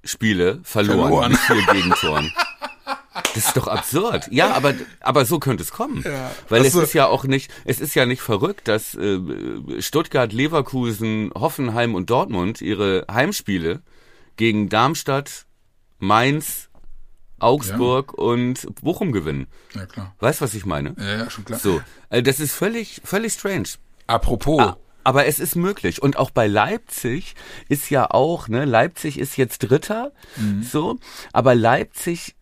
Aufsteigerspiele 0.08 0.60
verloren, 0.62 0.98
Verloren. 1.00 1.30
mit 1.32 1.40
vier 1.40 1.74
Gegentoren. 1.74 2.32
Das 3.34 3.46
ist 3.48 3.56
doch 3.56 3.66
absurd. 3.68 4.28
Ja, 4.30 4.54
aber, 4.54 4.74
aber 5.00 5.24
so 5.24 5.38
könnte 5.38 5.62
es 5.62 5.70
kommen. 5.70 6.02
Ja. 6.04 6.30
Weil 6.48 6.64
es 6.64 6.72
so. 6.72 6.80
ist 6.80 6.94
ja 6.94 7.06
auch 7.06 7.24
nicht, 7.24 7.50
es 7.64 7.80
ist 7.80 7.94
ja 7.94 8.06
nicht 8.06 8.22
verrückt, 8.22 8.68
dass 8.68 8.94
äh, 8.94 9.18
Stuttgart, 9.80 10.32
Leverkusen, 10.32 11.30
Hoffenheim 11.34 11.94
und 11.94 12.10
Dortmund 12.10 12.60
ihre 12.60 13.04
Heimspiele 13.10 13.82
gegen 14.36 14.68
Darmstadt, 14.68 15.46
Mainz, 15.98 16.68
Augsburg 17.40 18.14
und 18.14 18.66
Bochum 18.82 19.12
gewinnen. 19.12 19.46
Ja 19.74 19.86
klar. 19.86 20.14
Weißt 20.20 20.40
was 20.40 20.54
ich 20.54 20.64
meine? 20.64 20.94
Ja, 20.98 21.18
ja, 21.18 21.30
schon 21.30 21.44
klar. 21.44 21.58
So, 21.60 21.80
äh, 22.10 22.22
das 22.22 22.40
ist 22.40 22.54
völlig, 22.54 23.00
völlig 23.04 23.32
strange. 23.34 23.68
Apropos, 24.06 24.60
Ah, 24.60 24.76
Aber 25.08 25.24
es 25.24 25.38
ist 25.38 25.56
möglich. 25.56 26.02
Und 26.02 26.18
auch 26.18 26.30
bei 26.30 26.46
Leipzig 26.46 27.34
ist 27.70 27.88
ja 27.88 28.10
auch, 28.10 28.46
ne, 28.48 28.66
Leipzig 28.66 29.18
ist 29.18 29.38
jetzt 29.38 29.60
Dritter, 29.60 30.12
so, 30.60 30.98
aber 31.32 31.54
Leipzig 31.54 32.34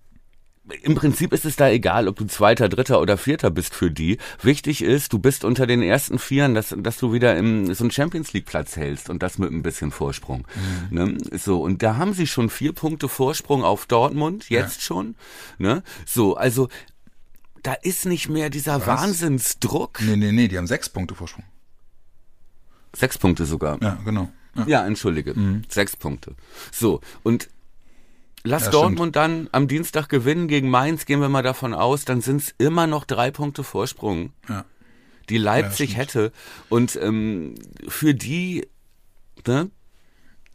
im 0.83 0.97
Prinzip 0.97 1.33
ist 1.33 1.45
es 1.45 1.55
da 1.55 1.69
egal, 1.69 2.09
ob 2.09 2.17
du 2.17 2.25
Zweiter, 2.25 2.69
Dritter 2.69 3.01
oder 3.01 3.19
Vierter 3.19 3.53
bist 3.53 3.73
für 3.73 3.93
die. 3.93 4.19
Wichtig 4.43 4.83
ist, 4.83 5.13
du 5.13 5.21
bist 5.21 5.45
unter 5.45 5.69
den 5.69 5.81
ersten 5.81 6.19
Vieren, 6.19 6.57
dass, 6.57 6.75
dass 6.77 6.99
du 6.99 7.13
wieder 7.13 7.37
im, 7.37 7.73
so 7.73 7.85
einen 7.85 7.93
Champions 7.93 8.33
League 8.33 8.47
Platz 8.47 8.75
hältst 8.75 9.11
und 9.11 9.23
das 9.23 9.39
mit 9.39 9.53
ein 9.53 9.63
bisschen 9.63 9.93
Vorsprung. 9.93 10.45
Ne? 10.91 11.19
So, 11.39 11.63
und 11.63 11.85
da 11.85 11.99
haben 11.99 12.15
sie 12.15 12.27
schon 12.27 12.51
vier 12.51 12.73
Punkte 12.73 13.09
Vorsprung 13.09 13.63
auf 13.63 13.87
Dortmund, 13.87 14.51
jetzt 14.51 14.83
schon. 14.83 15.15
Ne? 15.59 15.85
So, 16.05 16.37
also, 16.37 16.69
da 17.63 17.75
ist 17.75 18.07
nicht 18.07 18.29
mehr 18.29 18.51
dieser 18.51 18.85
Wahnsinnsdruck. 18.89 20.01
Nee, 20.03 20.17
nee, 20.17 20.33
nee, 20.33 20.49
die 20.49 20.59
haben 20.59 20.67
sechs 20.67 20.89
Punkte 20.89 21.15
Vorsprung. 21.15 21.45
Sechs 22.97 23.19
Punkte 23.19 23.45
sogar. 23.45 23.79
Ja, 23.83 23.99
genau. 24.05 24.29
Ja. 24.55 24.67
Ja, 24.67 24.87
entschuldige. 24.87 25.35
Sechs 25.69 25.97
Punkte. 25.97 26.35
So, 26.73 27.01
und 27.23 27.49
lass 28.43 28.65
Ja, 28.67 28.71
Dortmund 28.71 29.15
dann 29.17 29.49
am 29.53 29.69
Dienstag 29.69 30.09
gewinnen 30.09 30.49
gegen 30.49 30.71
Mainz, 30.71 31.05
gehen 31.05 31.21
wir 31.21 31.29
mal 31.29 31.43
davon 31.43 31.75
aus, 31.75 32.05
dann 32.07 32.21
sind 32.23 32.41
es 32.41 32.55
immer 32.59 32.87
noch 32.87 33.05
drei 33.05 33.31
Punkte 33.31 33.65
Vorsprung, 33.65 34.33
Ja. 34.49 34.65
die 35.29 35.37
Leipzig 35.39 35.91
stimmt. 35.91 36.01
hätte. 36.09 36.33
Und 36.71 36.97
ähm, 37.03 37.55
für 37.87 38.15
die, 38.15 38.67
ne? 39.47 39.71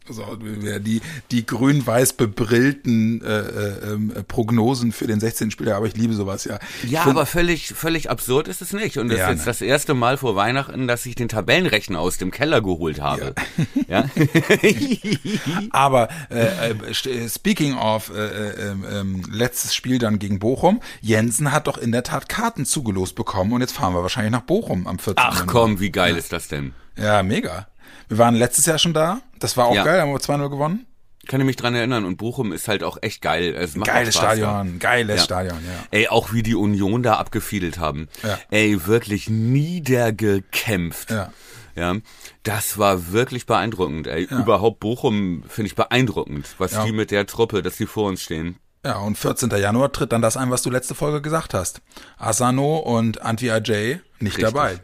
Also, 0.08 0.36
die, 0.36 1.00
die 1.30 1.46
grün-weiß 1.46 2.14
bebrillten 2.14 3.22
äh, 3.24 3.38
äh, 3.38 3.92
ähm, 3.92 4.12
Prognosen 4.26 4.90
für 4.92 5.06
den 5.06 5.20
16. 5.20 5.50
Spieler, 5.52 5.76
aber 5.76 5.86
ich 5.86 5.96
liebe 5.96 6.12
sowas, 6.14 6.44
ja. 6.44 6.58
Ja, 6.88 7.02
find- 7.02 7.14
aber 7.16 7.24
völlig, 7.26 7.68
völlig 7.68 8.10
absurd 8.10 8.48
ist 8.48 8.62
es 8.62 8.72
nicht. 8.72 8.98
Und 8.98 9.08
das 9.10 9.18
Ja, 9.18 9.26
ist 9.26 9.30
jetzt 9.30 9.38
ne. 9.40 9.44
das 9.46 9.60
erste 9.62 9.94
Mal 9.94 10.16
vor 10.16 10.34
Weihnachten, 10.36 10.88
dass 10.88 11.06
ich 11.06 11.14
den 11.14 11.28
Tabellenrechner 11.28 12.00
aus 12.00 12.18
dem 12.18 12.30
Keller 12.30 12.60
geholt 12.62 13.00
habe. 13.00 13.34
Ja. 13.88 14.04
Aber 15.70 16.08
äh, 16.30 16.70
äh, 16.70 16.74
st- 16.92 17.32
speaking 17.32 17.74
of 17.76 18.10
äh, 18.10 18.18
äh, 18.26 18.70
ähm, 18.70 18.84
ähm, 18.90 19.22
letztes 19.30 19.74
Spiel 19.74 19.98
dann 19.98 20.18
gegen 20.18 20.38
Bochum, 20.38 20.80
Jensen 21.00 21.52
hat 21.52 21.66
doch 21.66 21.78
in 21.78 21.92
der 21.92 22.02
Tat 22.02 22.28
Karten 22.28 22.64
zugelost 22.64 23.14
bekommen 23.14 23.52
und 23.52 23.60
jetzt 23.60 23.72
fahren 23.72 23.94
wir 23.94 24.02
wahrscheinlich 24.02 24.32
nach 24.32 24.42
Bochum 24.42 24.86
am 24.86 24.98
14. 24.98 25.14
Ach 25.26 25.46
komm, 25.46 25.80
wie 25.80 25.90
geil 25.90 26.16
ist 26.16 26.32
das 26.32 26.48
denn? 26.48 26.74
Ja, 26.96 27.22
mega. 27.22 27.66
Wir 28.12 28.18
waren 28.18 28.34
letztes 28.34 28.66
Jahr 28.66 28.76
schon 28.78 28.92
da, 28.92 29.22
das 29.38 29.56
war 29.56 29.64
auch 29.66 29.74
Ja. 29.74 29.84
geil, 29.84 29.98
haben 30.02 30.10
wir 30.12 30.20
2-0 30.20 30.50
gewonnen. 30.50 30.84
Kann 31.28 31.40
ich 31.40 31.46
mich 31.46 31.56
dran 31.56 31.74
erinnern. 31.74 32.04
Und 32.04 32.16
Bochum 32.18 32.52
ist 32.52 32.68
halt 32.68 32.82
auch 32.84 32.98
echt 33.00 33.22
geil. 33.22 33.54
Es 33.56 33.74
macht 33.74 33.88
Geiles 33.88 34.14
Spaß 34.16 34.22
da. 34.22 34.34
Stadion, 34.36 34.78
geiles 34.80 35.16
Ja. 35.20 35.22
Stadion, 35.24 35.58
ja. 35.64 35.86
Ey, 35.90 36.08
auch 36.08 36.32
wie 36.34 36.42
die 36.42 36.54
Union 36.56 37.02
da 37.02 37.14
abgefiedelt 37.14 37.78
haben. 37.78 38.08
Ja. 38.22 38.38
Ey, 38.50 38.86
wirklich 38.86 39.30
niedergekämpft. 39.30 41.10
Ja. 41.10 41.32
Ja, 41.74 41.94
das 42.42 42.76
war 42.76 43.12
wirklich 43.12 43.46
beeindruckend. 43.46 44.06
Ey, 44.06 44.24
überhaupt 44.24 44.80
Bochum 44.80 45.42
finde 45.48 45.68
ich 45.68 45.74
beeindruckend, 45.74 46.54
was 46.58 46.72
Ja. 46.72 46.84
die 46.84 46.92
mit 46.92 47.10
der 47.10 47.24
Truppe, 47.26 47.62
dass 47.62 47.76
die 47.78 47.86
vor 47.86 48.08
uns 48.10 48.20
stehen. 48.20 48.56
Ja, 48.84 48.98
und 48.98 49.16
14. 49.16 49.48
Januar 49.58 49.90
tritt 49.92 50.12
dann 50.12 50.20
das 50.20 50.36
ein, 50.36 50.50
was 50.50 50.60
du 50.60 50.68
letzte 50.70 50.94
Folge 50.94 51.22
gesagt 51.22 51.54
hast. 51.54 51.80
Asano 52.18 52.76
und 52.76 53.22
Anti 53.22 53.50
Ajay 53.50 54.00
nicht 54.18 54.36
Richtig. 54.36 54.44
dabei. 54.44 54.80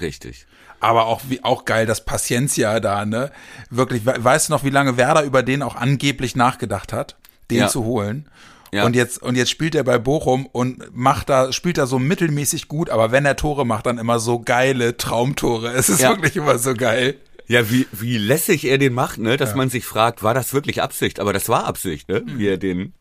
Richtig. 0.00 0.46
Aber 0.84 1.06
auch 1.06 1.22
wie 1.28 1.42
auch 1.42 1.64
geil, 1.64 1.86
dass 1.86 2.04
Paciencia 2.04 2.78
da, 2.80 3.04
ne? 3.06 3.30
Wirklich, 3.70 4.04
we- 4.06 4.16
weißt 4.18 4.48
du 4.48 4.52
noch, 4.52 4.64
wie 4.64 4.70
lange 4.70 4.96
Werder 4.96 5.22
über 5.24 5.42
den 5.42 5.62
auch 5.62 5.76
angeblich 5.76 6.36
nachgedacht 6.36 6.92
hat, 6.92 7.16
den 7.50 7.58
Ja. 7.58 7.68
zu 7.68 7.84
holen? 7.84 8.28
Ja. 8.72 8.84
Und 8.84 8.96
jetzt 8.96 9.22
und 9.22 9.36
jetzt 9.36 9.50
spielt 9.50 9.74
er 9.76 9.84
bei 9.84 9.98
Bochum 9.98 10.46
und 10.46 10.82
macht 10.94 11.28
da 11.30 11.52
spielt 11.52 11.78
da 11.78 11.86
so 11.86 11.98
mittelmäßig 12.00 12.66
gut, 12.68 12.90
aber 12.90 13.12
wenn 13.12 13.24
er 13.24 13.36
Tore 13.36 13.64
macht, 13.64 13.86
dann 13.86 13.98
immer 13.98 14.18
so 14.18 14.40
geile 14.40 14.96
Traumtore. 14.96 15.72
Es 15.72 15.88
ist 15.88 16.00
Ja. 16.00 16.10
wirklich 16.10 16.36
immer 16.36 16.58
so 16.58 16.74
geil. 16.74 17.14
Ja, 17.46 17.70
wie, 17.70 17.86
wie 17.92 18.18
lässig 18.18 18.64
er 18.64 18.78
den 18.78 18.92
macht, 18.94 19.18
ne? 19.18 19.36
Dass 19.36 19.54
man 19.54 19.68
sich 19.70 19.84
fragt, 19.84 20.22
war 20.22 20.34
das 20.34 20.52
wirklich 20.54 20.82
Absicht? 20.82 21.20
Aber 21.20 21.32
das 21.32 21.48
war 21.48 21.66
Absicht, 21.66 22.08
ne? 22.08 22.22
Wie 22.26 22.48
er 22.48 22.56
den, 22.56 22.94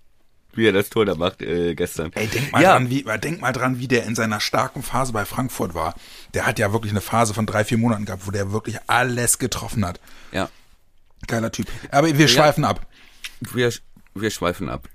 wie 0.57 0.67
er 0.67 0.71
das 0.73 0.89
Tor 0.89 1.05
da 1.05 1.15
macht 1.15 1.41
äh, 1.41 1.75
gestern. 1.75 2.11
Ey, 2.13 2.27
denk 2.27 2.51
mal 2.51 2.61
ja, 2.61 2.73
dran, 2.73 2.89
wie 2.89 3.03
denk 3.19 3.41
mal 3.41 3.51
dran, 3.51 3.79
wie 3.79 3.87
der 3.87 4.05
in 4.05 4.15
seiner 4.15 4.39
starken 4.39 4.83
Phase 4.83 5.13
bei 5.13 5.25
Frankfurt 5.25 5.73
war. 5.73 5.95
Der 6.33 6.45
hat 6.45 6.59
ja 6.59 6.71
wirklich 6.73 6.91
eine 6.91 7.01
Phase 7.01 7.33
von 7.33 7.45
drei, 7.45 7.63
vier 7.63 7.77
Monaten 7.77 8.05
gehabt, 8.05 8.27
wo 8.27 8.31
der 8.31 8.51
wirklich 8.51 8.77
alles 8.87 9.39
getroffen 9.39 9.85
hat. 9.85 9.99
ja. 10.31 10.49
Geiler 11.27 11.53
Typ. 11.53 11.67
Aber 11.89 12.17
wir 12.17 12.27
schweifen 12.27 12.65
ab. 12.65 12.85
Wir, 13.39 13.71
wir 14.13 14.29
schweifen 14.29 14.67
ab. 14.67 14.89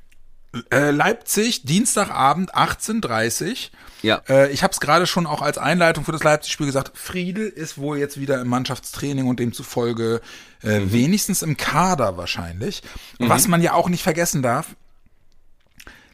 Äh, 0.70 0.90
Leipzig, 0.90 1.62
Dienstagabend, 1.64 2.54
18.30 2.54 3.70
Ja. 4.02 4.20
Äh, 4.28 4.50
ich 4.52 4.62
habe 4.62 4.72
es 4.72 4.80
gerade 4.80 5.06
schon 5.06 5.26
auch 5.26 5.40
als 5.42 5.56
Einleitung 5.58 6.04
für 6.04 6.12
das 6.12 6.22
Leipzig-Spiel 6.24 6.66
gesagt. 6.66 6.96
Friedel 6.98 7.48
ist 7.48 7.78
wohl 7.78 7.98
jetzt 7.98 8.20
wieder 8.20 8.40
im 8.42 8.48
Mannschaftstraining 8.48 9.26
und 9.26 9.40
demzufolge 9.40 10.20
äh, 10.62 10.80
Mhm. 10.80 10.92
wenigstens 10.92 11.42
im 11.42 11.56
Kader 11.56 12.16
wahrscheinlich. 12.16 12.82
Was 13.18 13.48
man 13.48 13.62
ja 13.62 13.72
auch 13.74 13.88
nicht 13.88 14.02
vergessen 14.02 14.42
darf, 14.42 14.76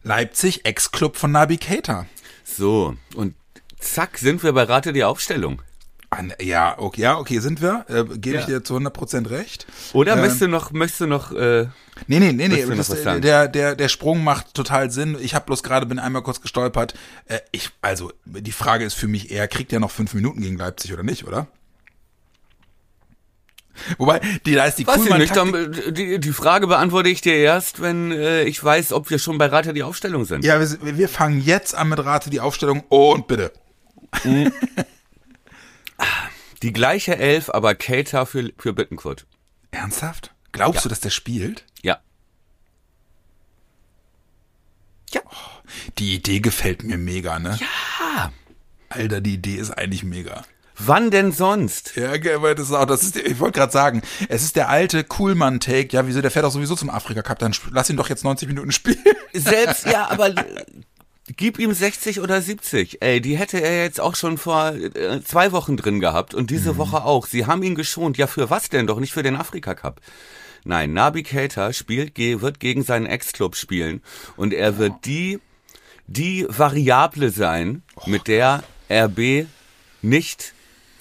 Leipzig, 0.04 0.64
Ex-Club 0.64 1.16
von 1.16 1.32
Nabi 1.32 1.56
Keita. 1.56 2.06
So, 2.44 2.94
und 3.16 3.34
zack, 3.78 4.18
sind 4.18 4.42
wir 4.42 4.52
bei 4.52 4.62
Rate 4.64 4.92
die 4.92 5.02
Aufstellung. 5.04 5.62
An, 6.10 6.32
ja, 6.40 6.78
okay, 6.78 7.00
ja, 7.00 7.18
okay, 7.18 7.40
sind 7.40 7.60
wir. 7.60 7.84
Äh, 7.88 8.04
Gebe 8.18 8.36
ich 8.36 8.42
Ja. 8.42 8.58
dir 8.58 8.64
zu 8.64 8.76
100% 8.76 9.30
recht. 9.30 9.66
Oder 9.94 10.12
Ähm, 10.12 10.20
möchtest 10.20 10.42
du 10.42 10.48
noch, 10.48 10.70
möchtest 10.70 11.00
du 11.00 11.06
noch, 11.06 11.32
äh, 11.32 11.66
Nee, 12.06 12.18
nee, 12.20 12.32
nee, 12.32 12.48
nee. 12.48 12.64
Das, 12.76 12.90
äh, 12.90 13.20
der, 13.20 13.48
der, 13.48 13.74
der 13.74 13.88
Sprung 13.88 14.22
macht 14.22 14.52
total 14.54 14.90
Sinn. 14.90 15.16
Ich 15.20 15.34
habe 15.34 15.46
bloß 15.46 15.62
gerade, 15.62 15.86
bin 15.86 15.98
einmal 15.98 16.22
kurz 16.22 16.40
gestolpert. 16.40 16.94
Äh, 17.26 17.38
ich, 17.50 17.70
also, 17.80 18.12
die 18.26 18.52
Frage 18.52 18.84
ist 18.84 18.94
für 18.94 19.08
mich 19.08 19.30
eher, 19.30 19.48
kriegt 19.48 19.72
er 19.72 19.80
noch 19.80 19.90
fünf 19.90 20.12
Minuten 20.14 20.40
gegen 20.42 20.56
Leipzig 20.58 20.92
oder 20.92 21.02
nicht, 21.02 21.26
oder? 21.26 21.46
Wobei, 23.98 24.20
die, 24.46 24.54
da 24.54 24.64
ist 24.66 24.76
die 24.78 24.86
weiß 24.86 24.96
ich 25.04 25.16
nicht, 25.16 25.32
Kuhlmann-Taktik- 25.34 25.72
dann, 25.74 25.88
äh, 25.88 25.92
die, 25.92 26.18
die 26.20 26.32
Frage 26.32 26.66
beantworte 26.66 27.08
ich 27.08 27.20
dir 27.20 27.34
erst, 27.36 27.80
wenn 27.82 28.12
äh, 28.12 28.44
ich 28.44 28.62
weiß, 28.62 28.92
ob 28.92 29.10
wir 29.10 29.18
schon 29.18 29.38
bei 29.38 29.46
Rate 29.46 29.72
die 29.72 29.82
Aufstellung 29.82 30.24
sind. 30.24 30.44
Ja, 30.44 30.58
wir, 30.60 30.96
wir 30.98 31.08
fangen 31.08 31.40
jetzt 31.42 31.74
an 31.74 31.88
mit 31.88 31.98
Rate 31.98 32.30
die 32.30 32.40
Aufstellung. 32.40 32.80
Und 32.88 33.26
bitte. 33.26 33.52
Die 36.62 36.72
gleiche 36.72 37.16
Elf, 37.18 37.50
aber 37.50 37.74
Keita 37.74 38.24
für, 38.24 38.50
für 38.58 38.72
Bittenkurt. 38.72 39.26
Ernsthaft? 39.70 40.32
Glaubst 40.52 40.76
Ja. 40.76 40.82
du, 40.84 40.88
dass 40.88 41.00
der 41.00 41.10
spielt? 41.10 41.64
Ja. 41.82 41.98
Ja. 45.12 45.20
Die 45.98 46.14
Idee 46.14 46.40
gefällt 46.40 46.82
mir 46.84 46.96
mega, 46.96 47.38
ne? 47.38 47.58
Ja. 47.60 48.32
Alter, 48.88 49.20
die 49.20 49.34
Idee 49.34 49.56
ist 49.56 49.70
eigentlich 49.72 50.04
mega. 50.04 50.44
Wann 50.76 51.10
denn 51.10 51.30
sonst? 51.32 51.94
Ja, 51.96 52.16
das 52.18 52.68
ist 52.68 52.72
auch, 52.72 52.84
das 52.84 53.02
ist, 53.02 53.16
ich 53.16 53.38
wollte 53.38 53.58
gerade 53.58 53.72
sagen, 53.72 54.02
es 54.28 54.42
ist 54.42 54.56
der 54.56 54.68
alte 54.68 55.04
Kuhlmann-Take, 55.04 55.88
ja, 55.92 56.06
wieso, 56.06 56.20
der 56.20 56.30
fährt 56.30 56.44
doch 56.44 56.50
sowieso 56.50 56.74
zum 56.74 56.90
Afrika-Cup, 56.90 57.38
dann 57.38 57.54
lass 57.70 57.90
ihn 57.90 57.96
doch 57.96 58.08
jetzt 58.08 58.24
90 58.24 58.48
Minuten 58.48 58.72
spielen. 58.72 58.98
Selbst, 59.32 59.86
ja, 59.86 60.08
aber 60.10 60.34
gib 61.36 61.58
ihm 61.58 61.72
60 61.72 62.20
oder 62.20 62.40
70. 62.40 63.02
Ey, 63.02 63.20
die 63.20 63.36
hätte 63.36 63.60
er 63.60 63.84
jetzt 63.84 64.00
auch 64.00 64.16
schon 64.16 64.36
vor 64.36 64.74
äh, 64.74 65.22
zwei 65.22 65.52
Wochen 65.52 65.76
drin 65.76 66.00
gehabt 66.00 66.34
und 66.34 66.50
diese 66.50 66.76
Woche 66.76 67.04
auch. 67.04 67.26
Sie 67.26 67.46
haben 67.46 67.62
ihn 67.62 67.74
geschont. 67.74 68.18
Ja, 68.18 68.26
für 68.26 68.50
was 68.50 68.68
denn? 68.68 68.86
Doch 68.86 69.00
nicht 69.00 69.12
für 69.12 69.22
den 69.22 69.36
Afrika 69.36 69.74
Cup. 69.74 70.00
Nein, 70.64 70.92
Nabi 70.92 71.22
Keita 71.22 71.72
spielt, 71.72 72.16
wird 72.16 72.58
gegen 72.58 72.82
seinen 72.82 73.06
Ex-Club 73.06 73.54
spielen 73.54 74.02
und 74.36 74.54
er 74.54 74.78
wird 74.78 75.04
die, 75.04 75.38
die 76.06 76.46
Variable 76.48 77.30
sein, 77.30 77.82
mit 78.06 78.28
der 78.28 78.64
RB 78.90 79.46
nicht 80.00 80.54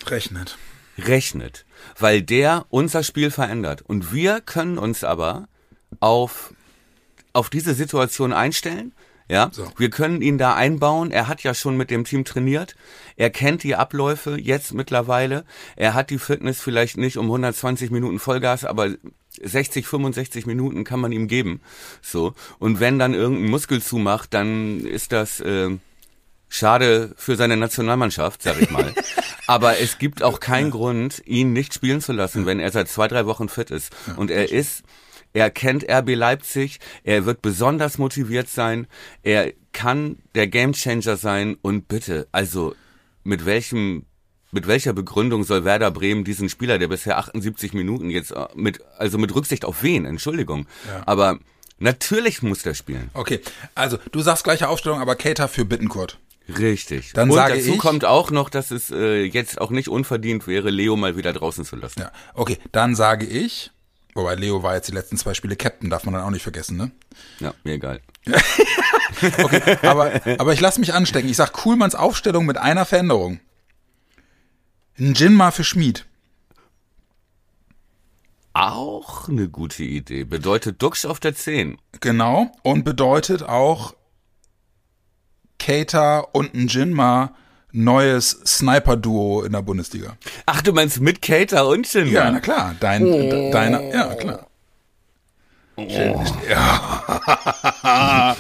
Rechnet. 0.09 0.57
rechnet, 0.97 1.65
weil 1.97 2.21
der 2.21 2.65
unser 2.69 3.03
Spiel 3.03 3.31
verändert. 3.31 3.81
Und 3.81 4.13
wir 4.13 4.41
können 4.41 4.77
uns 4.77 5.03
aber 5.03 5.47
auf, 5.99 6.53
auf 7.33 7.49
diese 7.49 7.73
Situation 7.73 8.33
einstellen. 8.33 8.93
Ja, 9.29 9.49
So. 9.53 9.67
wir 9.77 9.89
können 9.89 10.21
ihn 10.21 10.37
da 10.37 10.53
einbauen. 10.53 11.09
Er 11.11 11.27
hat 11.27 11.41
ja 11.43 11.53
schon 11.53 11.77
mit 11.77 11.89
dem 11.89 12.03
Team 12.03 12.25
trainiert. 12.25 12.75
Er 13.15 13.29
kennt 13.29 13.63
die 13.63 13.75
Abläufe 13.75 14.37
jetzt 14.37 14.73
mittlerweile. 14.73 15.45
Er 15.75 15.93
hat 15.93 16.09
die 16.09 16.19
Fitness 16.19 16.59
vielleicht 16.59 16.97
nicht 16.97 17.17
um 17.17 17.25
120 17.27 17.89
Minuten 17.89 18.19
Vollgas, 18.19 18.65
aber 18.65 18.89
60, 19.41 19.87
65 19.87 20.45
Minuten 20.45 20.83
kann 20.83 20.99
man 20.99 21.11
ihm 21.13 21.27
geben. 21.27 21.61
So. 22.01 22.35
Und 22.59 22.79
wenn 22.81 22.99
dann 22.99 23.13
irgendein 23.13 23.49
Muskel 23.49 23.81
zumacht, 23.81 24.33
dann 24.33 24.81
ist 24.81 25.11
das, 25.11 25.39
äh, 25.39 25.69
Schade 26.49 27.15
für 27.17 27.35
seine 27.35 27.57
Nationalmannschaft, 27.57 28.43
sag 28.43 28.61
ich 28.61 28.69
mal. 28.69 28.93
Aber 29.47 29.79
es 29.79 29.97
gibt 29.97 30.23
auch 30.23 30.39
keinen 30.39 30.71
Grund, 30.71 31.21
ihn 31.25 31.53
nicht 31.53 31.73
spielen 31.73 32.01
zu 32.01 32.13
lassen, 32.13 32.45
wenn 32.45 32.59
er 32.59 32.71
seit 32.71 32.87
zwei, 32.89 33.07
drei 33.07 33.25
Wochen 33.25 33.49
fit 33.49 33.71
ist. 33.71 33.91
Und 34.15 34.31
er 34.31 34.51
ist, 34.51 34.83
er 35.33 35.49
kennt 35.49 35.89
RB 35.89 36.15
Leipzig, 36.15 36.79
er 37.03 37.25
wird 37.25 37.41
besonders 37.41 37.97
motiviert 37.97 38.49
sein, 38.49 38.87
er 39.21 39.51
kann 39.73 40.17
der 40.35 40.47
Gamechanger 40.47 41.17
sein. 41.17 41.57
Und 41.61 41.87
bitte, 41.87 42.27
also 42.31 42.75
mit 43.23 43.45
welchem 43.45 44.05
mit 44.53 44.67
welcher 44.67 44.93
Begründung 44.93 45.43
soll 45.43 45.65
Werder 45.65 45.91
Bremen 45.91 46.23
diesen 46.23 46.47
Spieler, 46.47 46.77
der 46.77 46.87
bisher 46.87 47.17
78 47.17 47.73
Minuten 47.73 48.11
jetzt 48.11 48.31
äh, 48.31 48.45
mit, 48.55 48.81
also 48.97 49.17
mit 49.17 49.33
Rücksicht 49.33 49.65
auf 49.65 49.81
wen, 49.81 50.05
Entschuldigung, 50.05 50.67
aber 51.05 51.39
natürlich 51.79 52.43
muss 52.43 52.61
der 52.61 52.75
spielen. 52.75 53.09
Okay, 53.15 53.41
also 53.73 53.97
du 54.11 54.21
sagst 54.21 54.43
gleiche 54.43 54.69
Aufstellung, 54.69 55.01
aber 55.01 55.15
Cater 55.15 55.47
für 55.47 55.65
Bittenkurt. 55.65 56.19
Richtig. 56.49 57.13
Dann 57.13 57.29
und 57.29 57.35
sage 57.35 57.55
dazu 57.55 57.73
ich- 57.73 57.77
kommt 57.79 58.03
auch 58.05 58.29
noch, 58.31 58.49
dass 58.49 58.71
es 58.71 58.91
äh, 58.91 59.23
jetzt 59.23 59.61
auch 59.61 59.69
nicht 59.69 59.87
unverdient 59.87 60.45
wäre, 60.47 60.69
Leo 60.69 60.95
mal 60.97 61.15
wieder 61.17 61.31
draußen 61.33 61.63
zu 61.65 61.75
lassen. 61.75 62.01
Ja, 62.01 62.11
okay, 62.33 62.57
dann 62.71 62.95
sage 62.95 63.25
ich, 63.25 63.71
wobei 64.13 64.35
Leo 64.35 64.61
war 64.61 64.75
jetzt 64.75 64.89
die 64.89 64.93
letzten 64.93 65.17
zwei 65.17 65.33
Spiele 65.33 65.55
Captain, 65.55 65.89
darf 65.89 66.03
man 66.03 66.13
dann 66.15 66.23
auch 66.23 66.29
nicht 66.31 66.43
vergessen, 66.43 66.75
ne? 66.77 66.91
Ja, 67.39 67.53
mir 67.63 67.73
egal. 67.73 68.01
Okay, 69.41 69.77
aber, 69.83 70.19
aber 70.39 70.53
ich 70.53 70.59
lasse 70.59 70.79
mich 70.79 70.93
anstecken. 70.93 71.29
Ich 71.29 71.37
sag 71.37 71.53
Kuhlmanns 71.53 71.95
Aufstellung 71.95 72.45
mit 72.45 72.57
einer 72.57 72.83
Veränderung. 72.83 73.39
Ein 74.99 75.13
Jinma 75.13 75.51
für 75.51 75.63
Schmied. 75.63 76.05
Auch 78.53 79.27
eine 79.29 79.49
gute 79.49 79.83
Idee. 79.83 80.25
Bedeutet 80.25 80.81
Dux 80.81 81.05
auf 81.05 81.19
der 81.19 81.35
10. 81.35 81.77
Genau. 82.01 82.51
Und 82.61 82.83
bedeutet 82.83 83.43
auch 83.43 83.95
Keita 85.65 86.19
und 86.19 86.53
ein 86.53 86.67
Jinma 86.67 87.31
neues 87.71 88.31
Sniper-Duo 88.45 89.43
in 89.43 89.53
der 89.53 89.61
Bundesliga. 89.61 90.17
Ach, 90.45 90.61
du 90.61 90.73
meinst 90.73 90.99
mit 91.01 91.21
Cater 91.21 91.67
und 91.67 91.87
Shin? 91.87 92.07
Ja, 92.11 92.29
na 92.29 92.39
klar. 92.39 92.75
Dein, 92.79 93.03
de- 93.05 93.51
deiner, 93.51 93.81
ja, 93.81 94.13
klar. 94.15 94.47
Ja. 96.47 98.35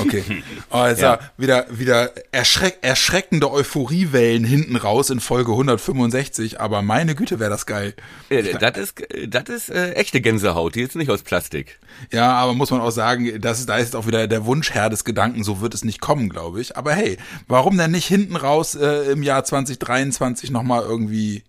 Okay. 0.00 0.24
Ja. 0.70 0.94
ja. 0.96 1.18
wieder, 1.36 1.66
wieder 1.70 2.12
erschreck, 2.32 2.78
erschreckende 2.82 3.50
Euphoriewellen 3.50 4.44
hinten 4.44 4.76
raus 4.76 5.10
in 5.10 5.20
Folge 5.20 5.52
165, 5.52 6.60
aber 6.60 6.82
meine 6.82 7.14
Güte, 7.14 7.38
wäre 7.38 7.50
das 7.50 7.66
geil. 7.66 7.94
Äh, 8.28 8.42
Das 8.54 8.76
ist, 8.76 9.02
das 9.28 9.48
ist 9.48 9.70
äh, 9.70 9.92
echte 9.92 10.20
Gänsehaut, 10.20 10.74
die 10.74 10.82
ist 10.82 10.96
nicht 10.96 11.10
aus 11.10 11.22
Plastik. 11.22 11.78
Ja, 12.12 12.32
aber 12.32 12.54
muss 12.54 12.70
man 12.70 12.80
auch 12.80 12.90
sagen, 12.90 13.40
das 13.40 13.60
ist, 13.60 13.68
da 13.68 13.78
ist 13.78 13.96
auch 13.96 14.06
wieder 14.06 14.26
der 14.26 14.44
Wunschherr 14.44 14.90
des 14.90 15.04
Gedanken, 15.04 15.44
so 15.44 15.60
wird 15.60 15.74
es 15.74 15.84
nicht 15.84 16.00
kommen, 16.00 16.28
glaube 16.28 16.60
ich. 16.60 16.76
Aber 16.76 16.92
hey, 16.92 17.18
warum 17.48 17.76
denn 17.76 17.90
nicht 17.90 18.06
hinten 18.06 18.36
raus 18.36 18.74
äh, 18.74 19.10
im 19.12 19.22
Jahr 19.22 19.44
2023 19.44 20.50
nochmal 20.50 20.82
irgendwie 20.82 21.44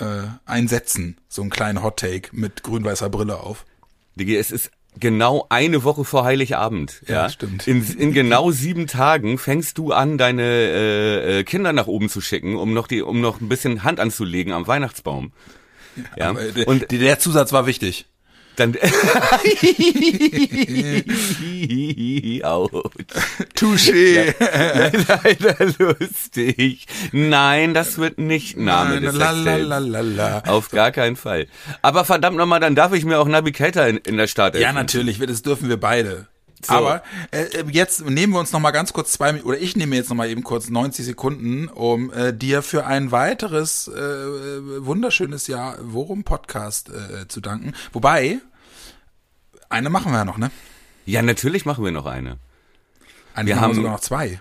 äh, 0.00 0.22
einsetzen? 0.46 1.18
So 1.28 1.42
einen 1.42 1.50
kleinen 1.50 1.82
Hot 1.82 1.98
Take 1.98 2.30
mit 2.32 2.62
grün-weißer 2.62 3.10
Brille 3.10 3.40
auf. 3.40 3.64
Digi, 4.16 4.36
es 4.36 4.50
ist 4.50 4.70
genau 4.98 5.46
eine 5.48 5.84
Woche 5.84 6.04
vor 6.04 6.24
Heiligabend. 6.24 7.02
Ja, 7.06 7.14
Ja, 7.22 7.28
stimmt. 7.30 7.66
In, 7.66 7.84
in 7.98 8.12
genau 8.12 8.50
sieben 8.50 8.86
Tagen 8.86 9.38
fängst 9.38 9.78
du 9.78 9.92
an, 9.92 10.18
deine 10.18 10.42
äh, 10.42 11.38
äh, 11.40 11.44
Kinder 11.44 11.72
nach 11.72 11.86
oben 11.86 12.08
zu 12.08 12.20
schicken, 12.20 12.56
um 12.56 12.72
noch 12.74 12.86
die, 12.86 13.02
um 13.02 13.20
noch 13.20 13.40
ein 13.40 13.48
bisschen 13.48 13.84
Hand 13.84 14.00
anzulegen 14.00 14.52
am 14.52 14.66
Weihnachtsbaum. 14.66 15.32
Ja. 16.16 16.32
Äh, 16.32 16.64
Und 16.64 16.90
der 16.90 17.18
Zusatz 17.18 17.52
war 17.52 17.66
wichtig. 17.66 18.06
Dann 18.56 18.74
Autsch. 22.42 22.72
Touché. 23.54 24.34
Leider 25.08 25.56
lustig. 25.78 26.86
Nein, 27.12 27.74
das 27.74 27.98
wird 27.98 28.18
nicht 28.18 28.56
Name 28.56 29.00
des 29.00 29.14
la, 29.14 29.30
la, 29.30 29.56
Sextapes. 29.56 29.68
la, 29.68 29.78
la, 29.78 30.00
la. 30.00 30.42
Auf 30.46 30.70
gar 30.70 30.90
keinen 30.92 31.16
Fall. 31.16 31.46
Aber 31.82 32.04
verdammt 32.04 32.36
nochmal, 32.36 32.60
dann 32.60 32.74
darf 32.74 32.92
ich 32.92 33.04
mir 33.04 33.18
auch 33.18 33.26
Navigator 33.26 33.86
in, 33.86 33.96
in 33.98 34.16
der 34.16 34.26
Start 34.26 34.56
Ja, 34.58 34.72
natürlich, 34.72 35.18
das 35.18 35.42
dürfen 35.42 35.68
wir 35.68 35.78
beide. 35.78 36.26
Aber 36.70 37.02
äh, 37.30 37.64
jetzt 37.70 38.04
nehmen 38.04 38.32
wir 38.32 38.40
uns 38.40 38.52
noch 38.52 38.60
mal 38.60 38.70
ganz 38.70 38.92
kurz 38.92 39.12
zwei 39.12 39.42
oder 39.42 39.58
ich 39.58 39.76
nehme 39.76 39.96
jetzt 39.96 40.08
noch 40.10 40.16
mal 40.16 40.28
eben 40.28 40.42
kurz 40.42 40.68
90 40.70 41.04
Sekunden, 41.04 41.68
um 41.68 42.12
äh, 42.12 42.32
dir 42.32 42.62
für 42.62 42.86
ein 42.86 43.10
weiteres 43.10 43.88
äh, 43.88 43.92
wunderschönes 44.84 45.46
Jahr 45.46 45.76
Worum 45.80 46.24
Podcast 46.24 46.90
äh, 46.90 47.26
zu 47.28 47.40
danken. 47.40 47.72
Wobei 47.92 48.38
eine 49.68 49.90
machen 49.90 50.12
wir 50.12 50.18
ja 50.18 50.24
noch, 50.24 50.38
ne? 50.38 50.50
Ja, 51.06 51.22
natürlich 51.22 51.64
machen 51.66 51.84
wir 51.84 51.90
noch 51.92 52.06
eine. 52.06 52.38
Eine 53.34 53.48
Wir 53.48 53.60
haben- 53.60 53.70
wir 53.70 53.76
sogar 53.76 53.92
noch 53.92 54.00
zwei. 54.00 54.40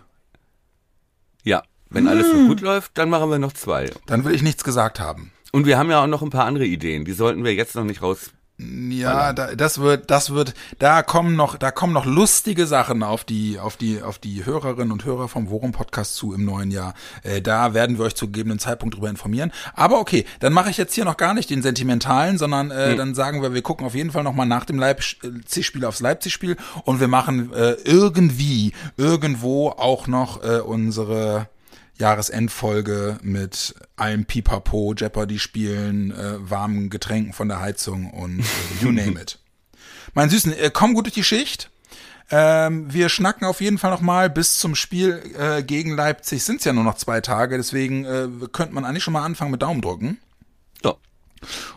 Ja, 1.43 1.63
wenn 1.89 2.07
alles 2.07 2.27
Hm. 2.31 2.41
noch 2.43 2.47
gut 2.49 2.61
läuft, 2.61 2.97
dann 2.97 3.09
machen 3.09 3.29
wir 3.29 3.39
noch 3.39 3.53
zwei. 3.53 3.89
Dann 4.05 4.23
will 4.25 4.35
ich 4.35 4.41
nichts 4.43 4.63
gesagt 4.63 4.99
haben. 4.99 5.31
Und 5.51 5.65
wir 5.65 5.77
haben 5.77 5.89
ja 5.89 6.03
auch 6.03 6.07
noch 6.07 6.21
ein 6.21 6.29
paar 6.29 6.45
andere 6.45 6.65
Ideen, 6.65 7.03
die 7.03 7.13
sollten 7.13 7.43
wir 7.43 7.53
jetzt 7.53 7.75
noch 7.75 7.83
nicht 7.83 8.01
raus. 8.01 8.31
Ja, 8.89 9.33
da, 9.33 9.55
das 9.55 9.79
wird, 9.79 10.11
das 10.11 10.31
wird, 10.31 10.53
da 10.77 11.01
kommen 11.01 11.35
noch, 11.35 11.57
da 11.57 11.71
kommen 11.71 11.93
noch 11.93 12.05
lustige 12.05 12.67
Sachen 12.67 13.01
auf 13.01 13.23
die, 13.23 13.59
auf 13.59 13.75
die, 13.75 14.01
auf 14.01 14.19
die 14.19 14.45
Hörerinnen 14.45 14.91
und 14.91 15.03
Hörer 15.03 15.27
vom 15.27 15.49
Worum 15.49 15.71
Podcast 15.71 16.15
zu 16.15 16.33
im 16.33 16.45
neuen 16.45 16.69
Jahr. 16.69 16.93
Äh, 17.23 17.41
da 17.41 17.73
werden 17.73 17.97
wir 17.97 18.05
euch 18.05 18.15
zu 18.15 18.27
gegebenen 18.27 18.59
Zeitpunkt 18.59 18.95
drüber 18.95 19.09
informieren. 19.09 19.51
Aber 19.73 19.99
okay, 19.99 20.25
dann 20.39 20.53
mache 20.53 20.69
ich 20.69 20.77
jetzt 20.77 20.93
hier 20.93 21.05
noch 21.05 21.17
gar 21.17 21.33
nicht 21.33 21.49
den 21.49 21.61
sentimentalen, 21.61 22.37
sondern 22.37 22.69
äh, 22.69 22.95
dann 22.95 23.15
sagen 23.15 23.41
wir, 23.41 23.53
wir 23.53 23.61
gucken 23.61 23.85
auf 23.85 23.95
jeden 23.95 24.11
Fall 24.11 24.23
noch 24.23 24.33
mal 24.33 24.45
nach 24.45 24.65
dem 24.65 24.77
Leipzig-Spiel 24.77 25.85
aufs 25.85 26.01
Leipzig-Spiel 26.01 26.57
und 26.83 26.99
wir 26.99 27.07
machen 27.07 27.51
äh, 27.53 27.71
irgendwie, 27.83 28.73
irgendwo 28.97 29.69
auch 29.69 30.07
noch 30.07 30.43
äh, 30.43 30.59
unsere 30.59 31.47
Jahresendfolge 32.01 33.19
mit 33.21 33.75
allem 33.95 34.25
Pipapo, 34.25 34.93
Jeopardy-Spielen, 34.97 36.11
äh, 36.11 36.49
warmen 36.49 36.89
Getränken 36.89 37.31
von 37.31 37.47
der 37.47 37.61
Heizung 37.61 38.11
und 38.11 38.39
äh, 38.39 38.83
you 38.83 38.91
name 38.91 39.21
it. 39.21 39.39
Mein 40.13 40.29
Süßen, 40.29 40.51
äh, 40.51 40.71
komm 40.73 40.93
gut 40.93 41.05
durch 41.05 41.13
die 41.13 41.23
Schicht. 41.23 41.69
Ähm, 42.29 42.91
wir 42.91 43.09
schnacken 43.09 43.45
auf 43.45 43.61
jeden 43.61 43.77
Fall 43.77 43.91
noch 43.91 44.01
mal 44.01 44.29
bis 44.29 44.57
zum 44.57 44.75
Spiel 44.75 45.21
äh, 45.37 45.63
gegen 45.63 45.95
Leipzig. 45.95 46.43
Sind 46.43 46.59
es 46.59 46.65
ja 46.65 46.73
nur 46.73 46.83
noch 46.83 46.95
zwei 46.95 47.21
Tage, 47.21 47.57
deswegen 47.57 48.05
äh, 48.05 48.27
könnte 48.51 48.73
man 48.73 48.85
eigentlich 48.85 49.03
schon 49.03 49.13
mal 49.13 49.23
anfangen 49.23 49.51
mit 49.51 49.61
Daumen 49.61 49.81
drücken. 49.81 50.17
Ja. 50.83 50.95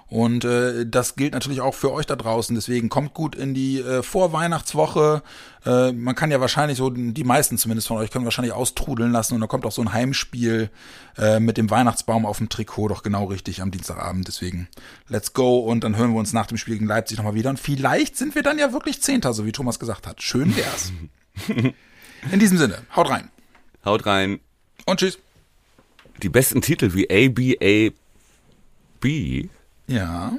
Und 0.09 0.45
äh, 0.45 0.87
das 0.87 1.17
gilt 1.17 1.33
natürlich 1.33 1.61
auch 1.61 1.75
für 1.75 1.93
euch 1.93 2.07
da 2.07 2.17
draußen. 2.17 2.55
Deswegen 2.55 2.89
kommt 2.89 3.15
gut 3.15 3.35
in 3.35 3.55
die 3.55 3.81
äh, 3.81 4.03
Vorweihnachtswoche. 4.03 5.23
Äh, 5.65 5.93
man 5.93 6.15
kann 6.15 6.31
ja 6.31 6.41
wahrscheinlich 6.41 6.79
so, 6.79 6.91
die 6.91 7.25
meisten 7.25 7.59
zumindest 7.59 7.89
von 7.89 7.97
euch 7.97 8.11
können 8.11 8.25
wahrscheinlich 8.25 8.53
austrudeln 8.55 9.12
lassen. 9.12 9.35
Und 9.35 9.41
da 9.41 9.47
kommt 9.47 9.67
auch 9.67 9.73
so 9.73 9.83
ein 9.83 9.93
Heimspiel 9.93 10.71
äh, 11.17 11.41
mit 11.41 11.57
dem 11.57 11.71
Weihnachtsbaum 11.71 12.27
auf 12.27 12.39
dem 12.39 12.49
Trikot 12.49 12.89
doch 12.89 13.03
genau 13.03 13.25
richtig 13.25 13.62
am 13.62 13.71
Dienstagabend. 13.71 14.29
Deswegen 14.29 14.69
let's 15.09 15.33
go. 15.33 15.59
Und 15.59 15.85
dann 15.85 15.97
hören 15.97 16.12
wir 16.12 16.21
uns 16.21 16.33
nach 16.33 16.47
dem 16.47 16.59
Spiel 16.59 16.75
gegen 16.75 16.87
Leipzig 16.87 17.19
nochmal 17.19 17.35
wieder. 17.35 17.51
Und 17.51 17.59
vielleicht 17.59 18.17
sind 18.17 18.35
wir 18.35 18.43
dann 18.43 18.59
ja 18.59 18.73
wirklich 18.73 19.03
Zehnter, 19.03 19.33
so 19.33 19.47
wie 19.47 19.53
Thomas 19.53 19.79
gesagt 19.79 20.07
hat. 20.07 20.23
Schön 20.23 20.55
wär's. 20.57 20.93
in 22.31 22.39
diesem 22.39 22.59
Sinne, 22.59 22.83
haut 22.95 23.11
rein. 23.11 23.31
Haut 23.85 24.07
rein. 24.07 24.41
Und 24.87 25.01
tschüss. 25.01 25.19
Die 26.23 26.29
besten 26.29 26.62
Titel 26.62 26.95
wie 26.95 27.11
A, 27.11 27.29
B, 27.29 27.57
A, 27.61 27.93
B, 29.01 29.49
Ja, 29.87 30.32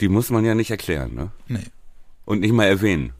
die 0.00 0.08
muss 0.08 0.30
man 0.30 0.44
ja 0.44 0.54
nicht 0.54 0.70
erklären, 0.70 1.14
ne? 1.14 1.30
nee. 1.48 1.64
Und 2.24 2.40
nicht 2.40 2.52
mal 2.52 2.66
erwähnen. 2.66 3.12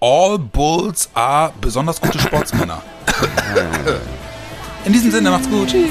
All 0.00 0.38
Bulls 0.38 1.10
are 1.14 1.52
besonders 1.60 2.00
gute 2.00 2.20
Sportsmänner. 2.20 2.82
In 4.84 4.92
diesem 4.92 5.10
Sinne, 5.10 5.30
macht's 5.30 5.48
gut. 5.48 5.68
Tschüss. 5.68 5.88